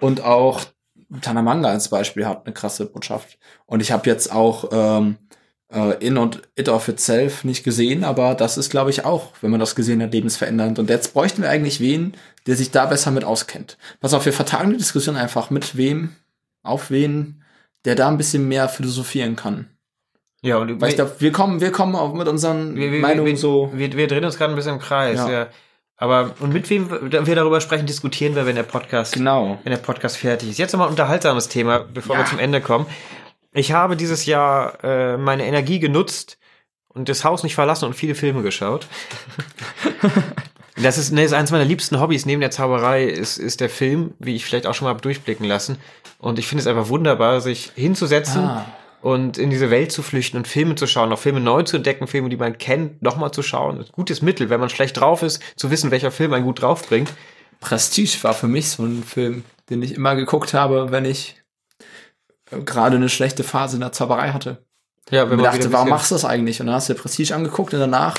[0.00, 0.64] Und auch
[1.20, 3.38] Tanamanga als Beispiel hat eine krasse Botschaft.
[3.66, 5.16] Und ich habe jetzt auch ähm,
[5.72, 9.50] äh, In und It of Itself nicht gesehen, aber das ist, glaube ich, auch, wenn
[9.50, 10.78] man das gesehen hat, lebensverändernd.
[10.78, 12.14] Und jetzt bräuchten wir eigentlich wen,
[12.46, 13.78] der sich da besser mit auskennt.
[14.00, 16.16] Pass auf, wir vertagen die Diskussion einfach mit wem,
[16.62, 17.42] auf wen,
[17.84, 19.68] der da ein bisschen mehr philosophieren kann.
[20.42, 23.32] Ja, und Weil ich glaub, wir kommen, wir kommen auch mit unseren wir, wir, Meinungen
[23.32, 23.72] wir, so.
[23.74, 25.30] Wir, wir drehen uns gerade ein bisschen im Kreis, ja.
[25.30, 25.48] Ja.
[26.00, 29.58] Aber und mit wem wir darüber sprechen, diskutieren wir, wenn der Podcast, Genau.
[29.64, 30.58] wenn der Podcast fertig ist.
[30.58, 32.22] Jetzt nochmal ein unterhaltsames Thema, bevor Ja.
[32.22, 32.86] wir zum Ende kommen.
[33.52, 36.38] Ich habe dieses Jahr äh, meine Energie genutzt
[36.88, 38.86] und das Haus nicht verlassen und viele Filme geschaut.
[40.80, 44.14] Das ist, ne, ist eines meiner liebsten Hobbys neben der Zauberei, ist, ist der Film,
[44.20, 45.76] wie ich vielleicht auch schon mal durchblicken lassen.
[46.20, 48.64] Und ich finde es einfach wunderbar, sich hinzusetzen Ah.
[49.00, 52.06] Und in diese Welt zu flüchten und Filme zu schauen, auch Filme neu zu entdecken,
[52.06, 53.78] Filme, die man kennt, nochmal zu schauen.
[53.78, 56.86] Ein gutes Mittel, wenn man schlecht drauf ist, zu wissen, welcher Film einen gut drauf
[56.88, 57.12] bringt.
[57.60, 61.36] Prestige war für mich so ein Film, den ich immer geguckt habe, wenn ich
[62.50, 64.64] äh, gerade eine schlechte Phase in der Zauberei hatte.
[65.10, 66.60] Ja, Und mir dachte, warum machst du das eigentlich?
[66.60, 68.16] Und dann hast du Prestige angeguckt und danach,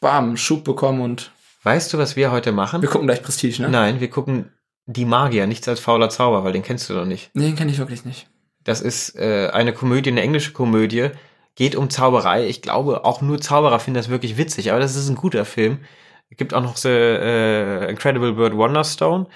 [0.00, 2.80] bam, Schub bekommen und Weißt du, was wir heute machen?
[2.80, 3.68] wir gucken gleich Prestige, ne?
[3.68, 4.50] Nein, wir gucken
[4.86, 7.30] Die Magier, nichts als fauler Zauber, weil den kennst du noch nicht.
[7.34, 8.28] Nee, den kenne ich wirklich nicht.
[8.64, 11.10] Das ist äh, eine Komödie, eine englische Komödie,
[11.54, 12.46] geht um Zauberei.
[12.46, 15.80] Ich glaube, auch nur Zauberer finden das wirklich witzig, aber das ist ein guter Film.
[16.30, 19.26] Es gibt auch noch The äh, Incredible Bird Wonderstone.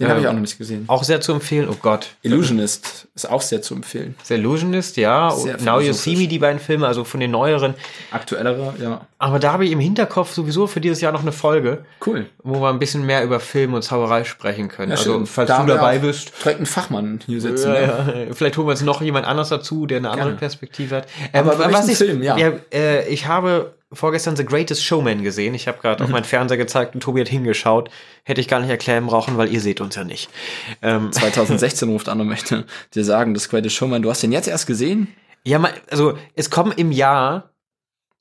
[0.00, 0.84] Den habe ich Ähm, auch noch nicht gesehen.
[0.88, 1.68] Auch sehr zu empfehlen.
[1.70, 2.16] Oh Gott.
[2.22, 4.16] Illusionist ist auch sehr zu empfehlen.
[4.24, 5.30] The Illusionist, ja.
[5.30, 6.16] Sehr Now You See.
[6.16, 7.74] Me, die beiden Filme, also von den neueren.
[8.10, 9.06] Aktuellere, ja.
[9.18, 12.26] Aber da habe ich im Hinterkopf sowieso für dieses Jahr noch eine Folge, Cool.
[12.42, 14.90] wo wir ein bisschen mehr über Film und Zauberei sprechen können.
[14.90, 17.72] Ja, also, falls Da du dabei bist, Direkt einen Fachmann hier sitzen.
[17.72, 18.26] Ja, ne?
[18.28, 18.34] ja.
[18.34, 20.38] Vielleicht holen wir uns noch jemand anders dazu, der eine andere Gerne.
[20.40, 21.06] Perspektive hat.
[21.32, 22.36] Aber bei welchem ich, Film, ja.
[22.72, 25.54] äh, ich habe vorgestern The Greatest Showman gesehen.
[25.54, 26.06] Ich habe gerade Mhm.
[26.06, 27.90] auf meinen Fernseher gezeigt und Tobi hat hingeschaut.
[28.24, 30.28] Hätte ich gar nicht erklären brauchen, weil ihr seht uns ja nicht.
[30.82, 34.48] Ähm, 2016 ruft an und möchte dir sagen, das Greatest Showman, du hast den jetzt
[34.48, 35.08] erst gesehen?
[35.46, 37.50] ja, also es kommen im Jahr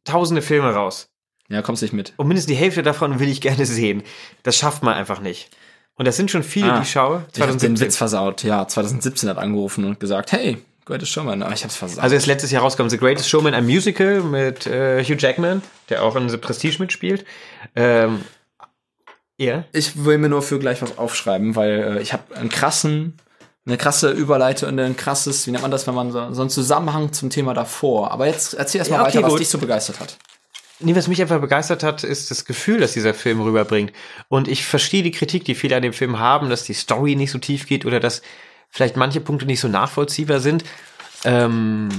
[0.03, 1.09] tausende Filme raus.
[1.49, 2.13] Ja, kommst nicht mit.
[2.17, 4.03] Und mindestens die Hälfte davon will ich gerne sehen.
[4.43, 5.49] Das schafft man einfach nicht.
[5.95, 7.25] Und das sind schon viele, Ah, die ich schaue.
[7.33, 7.79] Ich hab den 2017.
[7.79, 8.43] Witz versaut.
[8.43, 11.43] Ja, 2017 hat angerufen und gesagt, hey, Greatest Showman.
[11.43, 12.03] Aber ich hab's versaut.
[12.03, 16.03] Also ist letztes Jahr rausgekommen The Greatest Showman, ein Musical mit äh, Hugh Jackman, der
[16.03, 17.25] auch in The Prestige mitspielt.
[17.75, 18.21] Ähm,
[19.37, 19.65] ja.
[19.71, 23.17] ich will mir nur für gleich was aufschreiben, weil äh, ich habe einen krassen,
[23.65, 26.49] eine krasse Überleitung und ein krasses, wie nennt man das, wenn man so, so einen
[26.49, 28.11] Zusammenhang zum Thema davor.
[28.11, 29.39] Aber jetzt erzähl erst mal Ja, okay, weiter, was gut.
[29.39, 30.17] dich so begeistert hat.
[30.79, 33.93] Nee, was mich einfach begeistert hat, ist das Gefühl, das dieser Film rüberbringt.
[34.27, 37.31] Und ich verstehe die Kritik, die viele an dem Film haben, dass die Story nicht
[37.31, 38.21] so tief geht oder dass
[38.73, 40.65] vielleicht manche Punkte nicht so nachvollziehbar sind.
[41.23, 41.89] Ähm,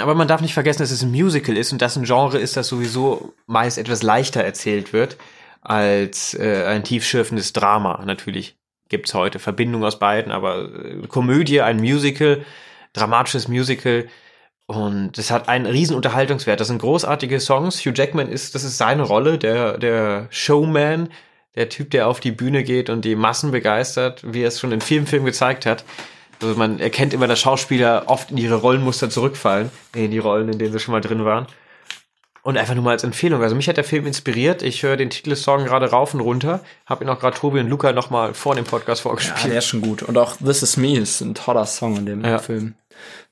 [0.00, 2.56] aber man darf nicht vergessen, dass es ein Musical ist und das ein Genre ist,
[2.56, 5.16] das sowieso meist etwas leichter erzählt wird
[5.60, 8.02] als äh, ein tiefschürfendes Drama.
[8.04, 8.56] Natürlich
[8.88, 12.44] gibt's heute Verbindungen aus beiden, aber äh, Komödie, ein Musical,
[12.94, 14.08] dramatisches Musical,
[14.66, 16.60] und es hat einen riesen Unterhaltungswert.
[16.60, 17.80] Das sind großartige Songs.
[17.80, 21.08] Hugh Jackman ist, das ist seine Rolle, der, der Showman,
[21.58, 24.72] der Typ, der auf die Bühne geht und die Massen begeistert, wie er es schon
[24.72, 25.84] in vielen Filmen gezeigt hat.
[26.40, 30.58] Also man erkennt immer, dass Schauspieler oft in ihre Rollenmuster zurückfallen, in die Rollen, in
[30.58, 31.46] denen sie schon mal drin waren.
[32.44, 33.42] Und einfach nur mal als Empfehlung.
[33.42, 34.62] Also mich hat der Film inspiriert.
[34.62, 36.60] Ich höre den Titelsong gerade rauf und runter.
[36.86, 39.52] Habe ihn auch gerade Tobi und Luca noch mal vor dem Podcast Ja, vorgespielt.
[39.52, 40.02] der ist schon gut.
[40.04, 42.38] Und auch This Is Me ist ein toller Song in dem Ja.
[42.38, 42.74] Film.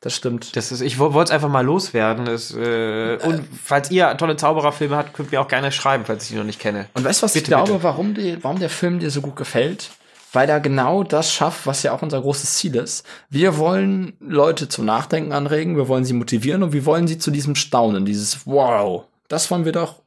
[0.01, 0.57] Das stimmt.
[0.57, 2.25] Das ist, ich wollte es einfach mal loswerden.
[2.27, 6.31] Das, äh, und falls ihr tolle Zaubererfilme habt, könnt ihr auch gerne schreiben, falls ich
[6.31, 6.87] die noch nicht kenne.
[6.95, 7.83] Und weißt du, was ich Bitte, glaube, bitte.
[7.85, 9.91] warum, die, warum der Film dir so gut gefällt?
[10.33, 13.07] Weil er genau das schafft, was ja auch unser großes Ziel ist.
[13.31, 17.31] Wir wollen Leute zum Nachdenken anregen, wir wollen sie motivieren und wir wollen sie zu
[17.31, 20.03] diesem Staunen, dieses Wow, das wollen wir doch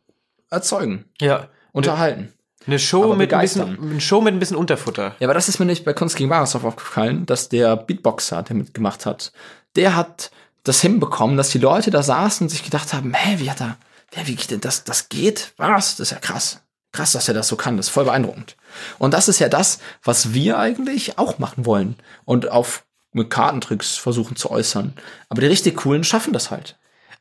[0.51, 1.47] erzeugen, Ja.
[1.71, 2.33] unterhalten.
[2.67, 5.15] Eine Show mit ein bisschen, eine Show mit ein bisschen Unterfutter.
[5.19, 8.55] Ja, aber das ist mir nicht bei Kunst gegen Wahres aufgefallen, dass der Beatboxer, der
[8.55, 9.31] mitgemacht hat,
[9.75, 10.31] der hat
[10.63, 13.77] das hinbekommen, dass die Leute da saßen und sich gedacht haben, hä, wie hat er,
[14.11, 15.53] wer, wie geht denn das, das geht?
[15.57, 15.95] Was?
[15.95, 16.61] Das ist ja krass.
[16.91, 17.77] Krass, dass er das so kann.
[17.77, 18.57] Das ist voll beeindruckend.
[18.97, 21.95] Und das ist ja das, was wir eigentlich auch machen wollen.
[22.25, 24.93] Und auf mit Kartentricks versuchen zu äußern.
[25.29, 26.77] Aber die richtig coolen schaffen das halt.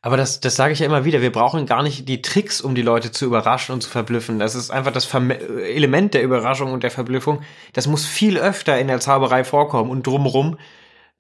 [0.09, 1.21] Aber das, das sage ich ja immer wieder.
[1.21, 4.39] Wir brauchen gar nicht die Tricks, um die Leute zu überraschen und zu verblüffen.
[4.39, 7.43] Das ist einfach das Verme Element der Überraschung und der Verblüffung.
[7.75, 10.57] Das muss viel öfter in der Zauberei vorkommen und drumrum,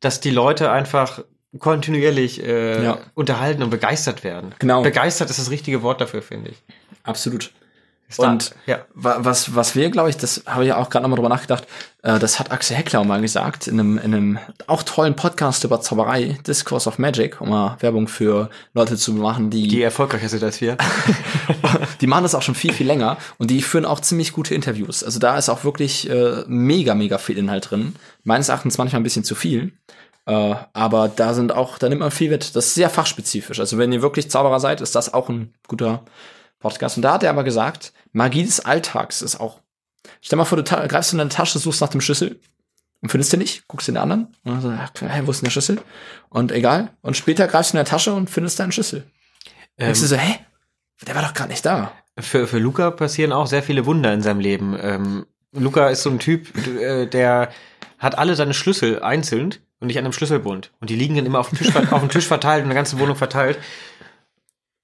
[0.01, 1.23] dass die Leute einfach
[1.59, 2.99] kontinuierlich äh, Ja.
[3.13, 4.55] unterhalten und begeistert werden.
[4.59, 4.81] Genau.
[4.81, 6.63] Begeistert ist das richtige Wort dafür, finde ich.
[7.03, 7.53] Absolut.
[8.17, 8.79] Da- Und ja.
[8.95, 11.67] wa- was, was wir, glaube ich, das habe ich ja auch gerade nochmal drüber nachgedacht,
[12.03, 15.81] äh, das hat Axel Heckler mal gesagt in einem, in einem auch tollen Podcast über
[15.81, 20.29] Zauberei, Discourse of Magic, um mal Werbung für Leute zu machen, die, die die, erfolgreicher
[20.31, 20.77] sind als wir.
[22.07, 25.05] machen das auch schon viel, viel länger und die führen auch ziemlich gute Interviews.
[25.05, 27.95] Also da ist auch wirklich äh, mega, mega viel Inhalt drin.
[28.25, 29.73] Meines Erachtens manchmal ein bisschen zu viel.
[30.27, 32.57] Äh, aber da sind auch, da nimmt man viel mit.
[32.57, 33.61] Das ist sehr fachspezifisch.
[33.61, 36.03] Also wenn ihr wirklich Zauberer seid, ist das auch ein guter
[36.59, 36.97] Podcast.
[36.97, 39.61] Und da hat er aber gesagt, Magie des Alltags ist auch.
[40.21, 42.41] Stell mal vor, du greifst in deine Tasche, suchst nach dem Schlüssel
[43.03, 45.41] und findest den nicht, guckst in den anderen und dann so, ja, hä, wo ist
[45.41, 45.81] denn der Schlüssel?
[46.31, 46.91] Und egal.
[47.03, 49.05] Und später greifst du in der Tasche und findest deinen Schlüssel.
[49.77, 50.39] Ähm, Denkst du so, hä?
[51.07, 51.93] Der war doch gerade nicht da.
[52.19, 54.77] für, für Luca passieren auch sehr viele Wunder in seinem Leben.
[54.81, 57.51] Ähm, Luca ist so ein Typ, äh, der
[57.99, 60.73] hat alle seine Schlüssel einzeln und nicht an einem Schlüsselbund.
[60.81, 62.99] Und die liegen dann immer auf dem Tisch, auf dem Tisch verteilt in der ganzen
[62.99, 63.59] Wohnung verteilt.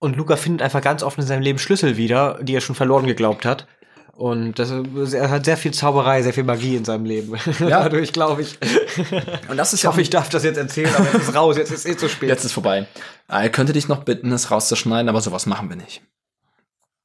[0.05, 3.07] Und Luca findet einfach ganz oft in seinem Leben Schlüssel wieder, die er schon verloren
[3.07, 3.66] geglaubt hat.
[4.12, 4.70] Und das,
[5.14, 7.34] er hat sehr viel Zauberei, sehr viel Magie in seinem Leben.
[7.59, 7.68] Ja.
[7.84, 8.59] Dadurch glaube ich.
[9.48, 11.70] Und das ist Ich hoffe, ich darf das jetzt erzählen, aber jetzt ist raus, jetzt
[11.70, 12.28] ist eh zu spät.
[12.28, 12.86] Jetzt ist vorbei.
[13.28, 16.02] Er könnte dich noch bitten, es rauszuschneiden, aber sowas machen wir nicht.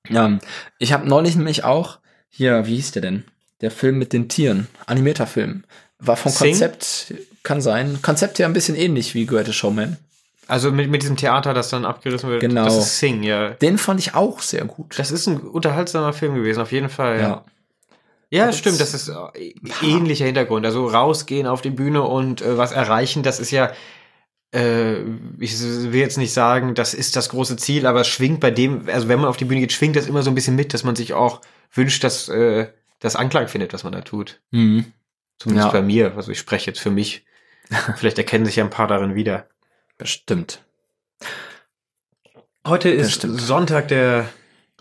[0.10, 0.40] Ähm,
[0.78, 3.24] ich habe neulich nämlich auch, hier, wie hieß der denn?
[3.62, 5.64] Der Film mit den Tieren, animierter Film.
[6.00, 6.52] War vom Sing?
[6.52, 9.96] Konzept, kann sein, Konzept ja ein bisschen ähnlich wie Greatest Showman.
[10.50, 12.42] Also mit, mit diesem Theater, das dann abgerissen wird.
[12.42, 12.66] Genau.
[12.66, 13.52] Das ist Sing, ja.
[13.52, 14.98] Den fand ich auch sehr gut.
[15.00, 17.20] Das ist ein unterhaltsamer Film gewesen, auf jeden Fall.
[17.20, 17.46] ja.
[18.32, 20.64] Ja, Das- stimmt, das ist äh, ähnlicher Hintergrund.
[20.66, 23.72] Also rausgehen auf die Bühne und äh, was erreichen, das ist ja,
[24.54, 25.02] äh,
[25.40, 28.88] ich will jetzt nicht sagen, das ist das große Ziel, aber es schwingt bei dem,
[28.88, 30.84] also wenn man auf die Bühne geht, schwingt das immer so ein bisschen mit, dass
[30.84, 31.42] man sich auch
[31.74, 32.68] wünscht, dass äh,
[33.00, 34.40] das Anklang findet, was man da tut.
[34.52, 34.86] Mhm.
[35.40, 35.72] Zumindest Ja.
[35.72, 37.26] bei mir, also ich spreche jetzt für mich.
[37.96, 39.48] Vielleicht erkennen sich ja ein paar darin wieder.
[40.00, 40.64] Bestimmt.
[42.66, 43.22] Heute ist.
[43.22, 44.30] Sonntag, der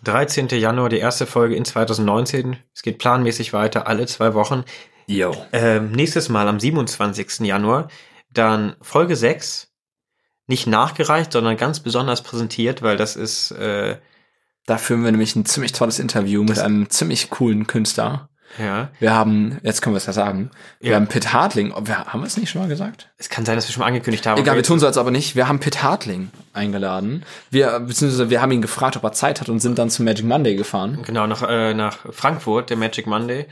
[0.04, 0.48] 13.
[0.48, 2.56] Januar, die erste Folge in 2019.
[2.72, 4.64] Es geht planmäßig weiter, alle zwei Wochen.
[5.08, 5.34] Yo.
[5.52, 7.40] Ähm, nächstes Mal am 27.
[7.40, 7.88] Januar
[8.30, 9.72] dann Folge 6.
[10.46, 13.98] Nicht nachgereicht, sondern ganz besonders präsentiert, weil das ist, äh,
[14.66, 18.28] Da führen wir nämlich ein ziemlich tolles Interview mit einem ziemlich coolen Künstler.
[18.58, 18.88] Ja.
[18.98, 20.96] Wir haben, jetzt können wir es ja sagen, wir Ja.
[20.96, 23.08] haben Pitt Hartling, wir, haben wir es nicht schon mal gesagt?
[23.18, 24.40] Es kann sein, dass wir schon mal angekündigt haben.
[24.40, 25.36] Egal, wir tun so jetzt aber nicht.
[25.36, 27.24] Wir haben Pitt Hartling eingeladen.
[27.50, 30.24] Wir, beziehungsweise wir haben ihn gefragt, ob er Zeit hat und sind dann zum Magic
[30.24, 31.00] Monday gefahren.
[31.04, 33.46] Genau, nach, äh, nach Frankfurt, der Magic Monday.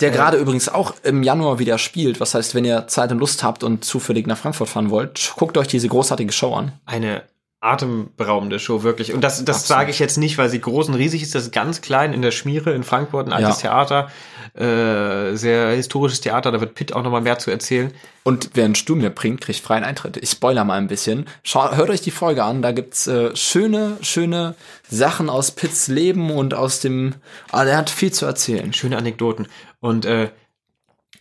[0.00, 2.18] Der gerade übrigens auch im Januar wieder spielt.
[2.20, 5.56] Was heißt, wenn ihr Zeit und Lust habt und zufällig nach Frankfurt fahren wollt, guckt
[5.56, 6.72] euch diese großartige Show an.
[6.86, 7.22] Eine
[7.60, 9.12] atemberaubende Show, wirklich.
[9.14, 9.78] Und das, das Absolut.
[9.78, 11.34] sage ich jetzt nicht, weil sie groß und riesig ist.
[11.34, 13.70] Das ist ganz klein in der Schmiere in Frankfurt, ein altes Ja.
[13.70, 14.10] Theater.
[14.54, 17.92] Äh, sehr historisches Theater, da wird Pitt auch nochmal mehr zu erzählen.
[18.22, 20.16] Und wer ein Stuhl mitbringt, kriegt freien Eintritt.
[20.16, 21.26] Ich spoiler mal ein bisschen.
[21.42, 22.62] Schau, hört euch die Folge an.
[22.62, 24.54] Da gibt's äh, schöne, schöne
[24.88, 27.14] Sachen aus Pitts Leben und aus dem.
[27.50, 28.72] Ah, der hat viel zu erzählen.
[28.72, 29.48] Schöne Anekdoten.
[29.80, 30.30] Und äh,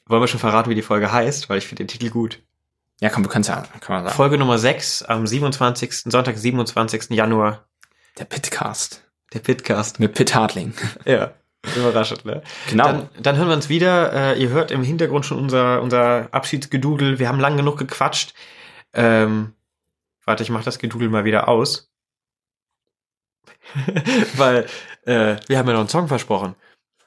[0.06, 2.40] wollen wir schon verraten, wie die Folge heißt, weil ich finde den Titel gut.
[3.02, 4.16] Ja, komm, du kannst ja, kann man sagen.
[4.16, 6.04] Folge Nummer 6 am 27.
[6.06, 7.10] Sonntag, 27.
[7.10, 7.68] Januar.
[8.18, 9.04] Der Pitcast.
[9.34, 10.00] Der Pitcast.
[10.00, 10.74] Mit Pitt Hartling.
[11.06, 11.34] Ja.
[11.76, 12.44] Überraschend, ne?
[12.70, 12.84] Genau.
[12.86, 14.14] Dann, dann hören wir uns wieder.
[14.14, 17.18] Äh, ihr hört im Hintergrund schon unser, unser Abschiedsgedudel.
[17.18, 18.36] Wir haben lang genug gequatscht.
[18.94, 19.54] Ähm,
[20.26, 21.92] warte, ich mach das Gedudel mal wieder aus.
[24.38, 24.68] Weil
[25.06, 26.56] äh, wir haben ja noch einen Song versprochen.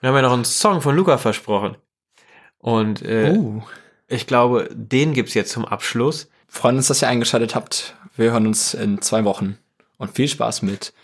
[0.00, 1.76] Wir haben ja noch einen Song von Luca versprochen.
[2.58, 3.62] Und äh, uh.
[4.08, 6.28] Ich glaube, den gibt's jetzt zum Abschluss.
[6.48, 7.94] Freuen uns, dass ihr eingeschaltet habt.
[8.16, 9.58] Wir hören uns in zwei Wochen.
[9.98, 10.94] Und viel Spaß mit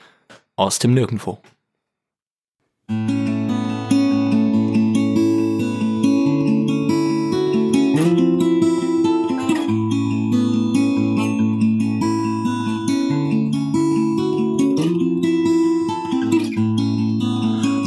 [0.56, 1.38] Aus dem Nirgendwo.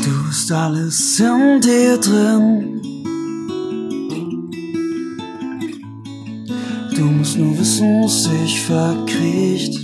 [0.03, 2.76] Du hast alles in dir drin.
[6.98, 9.84] Du musst nur wissen, was sich verkriecht.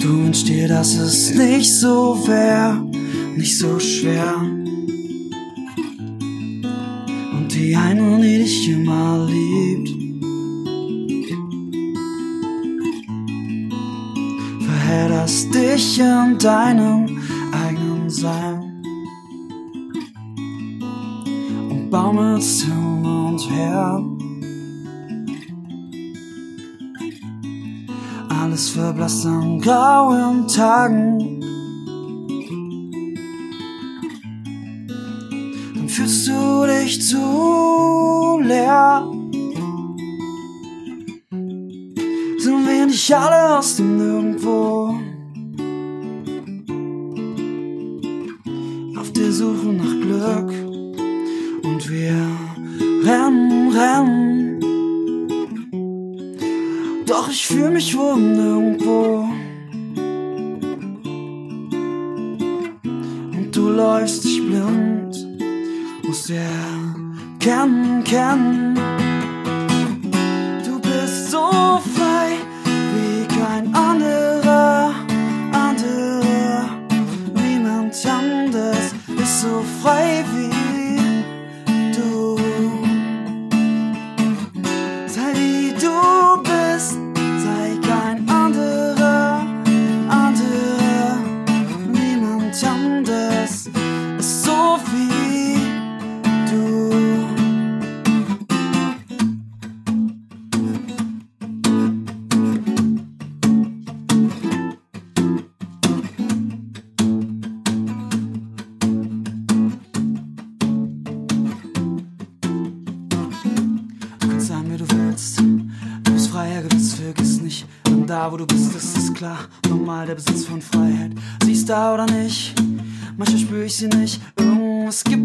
[0.00, 2.80] Du wünschst dir, dass es nicht so wär,
[3.36, 4.36] nicht so schwer.
[7.32, 9.90] Und die eine, die dich immer liebt.
[14.64, 18.80] verhedderst dich in deinem eigenen Sein
[21.68, 22.81] und baumelst hin
[28.92, 31.31] Verblasst an grauen Tagen.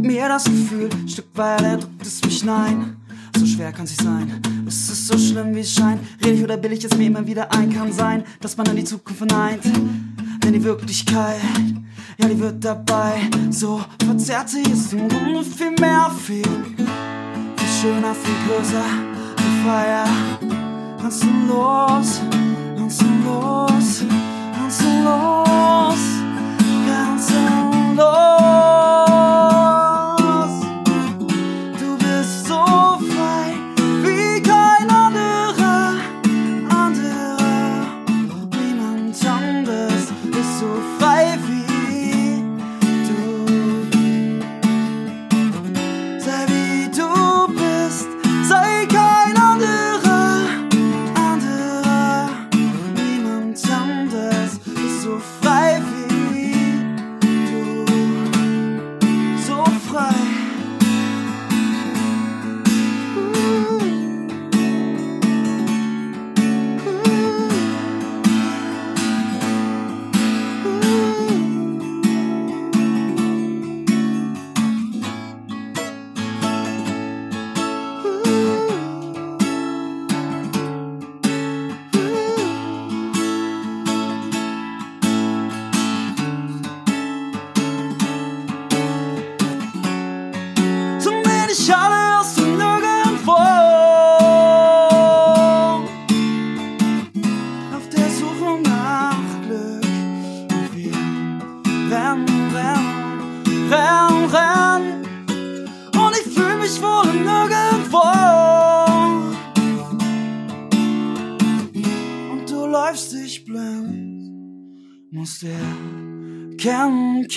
[0.08, 0.90] Mir das Gefühl.
[1.06, 2.96] Stückweise drückt es mich nein.
[3.38, 4.42] So schwer kann sie sein.
[4.66, 6.02] Es ist so schlimm, wie es scheint.
[6.24, 7.72] Rede ich oder billig es mir immer wieder ein.
[7.74, 9.64] Kann sein, dass man an die Zukunft verneint.
[10.44, 11.42] Denn die Wirklichkeit,
[12.18, 13.20] ja, die wird dabei.
[13.50, 16.42] So verzerrt sie ist im Grunde viel mehr viel.
[16.42, 18.86] Viel schöner, viel größer,
[19.36, 20.08] viel freier.
[21.02, 22.22] Kannst du los,
[22.78, 24.04] kannst du los,
[24.56, 25.47] kannst du los,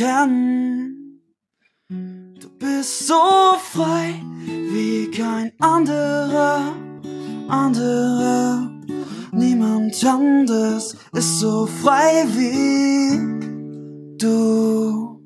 [0.01, 1.21] kennen.
[2.41, 3.23] Du bist so
[3.73, 4.15] frei
[4.47, 6.75] wie kein anderer,
[7.49, 8.71] anderer.
[9.33, 15.20] Niemand anders ist so frei wie du.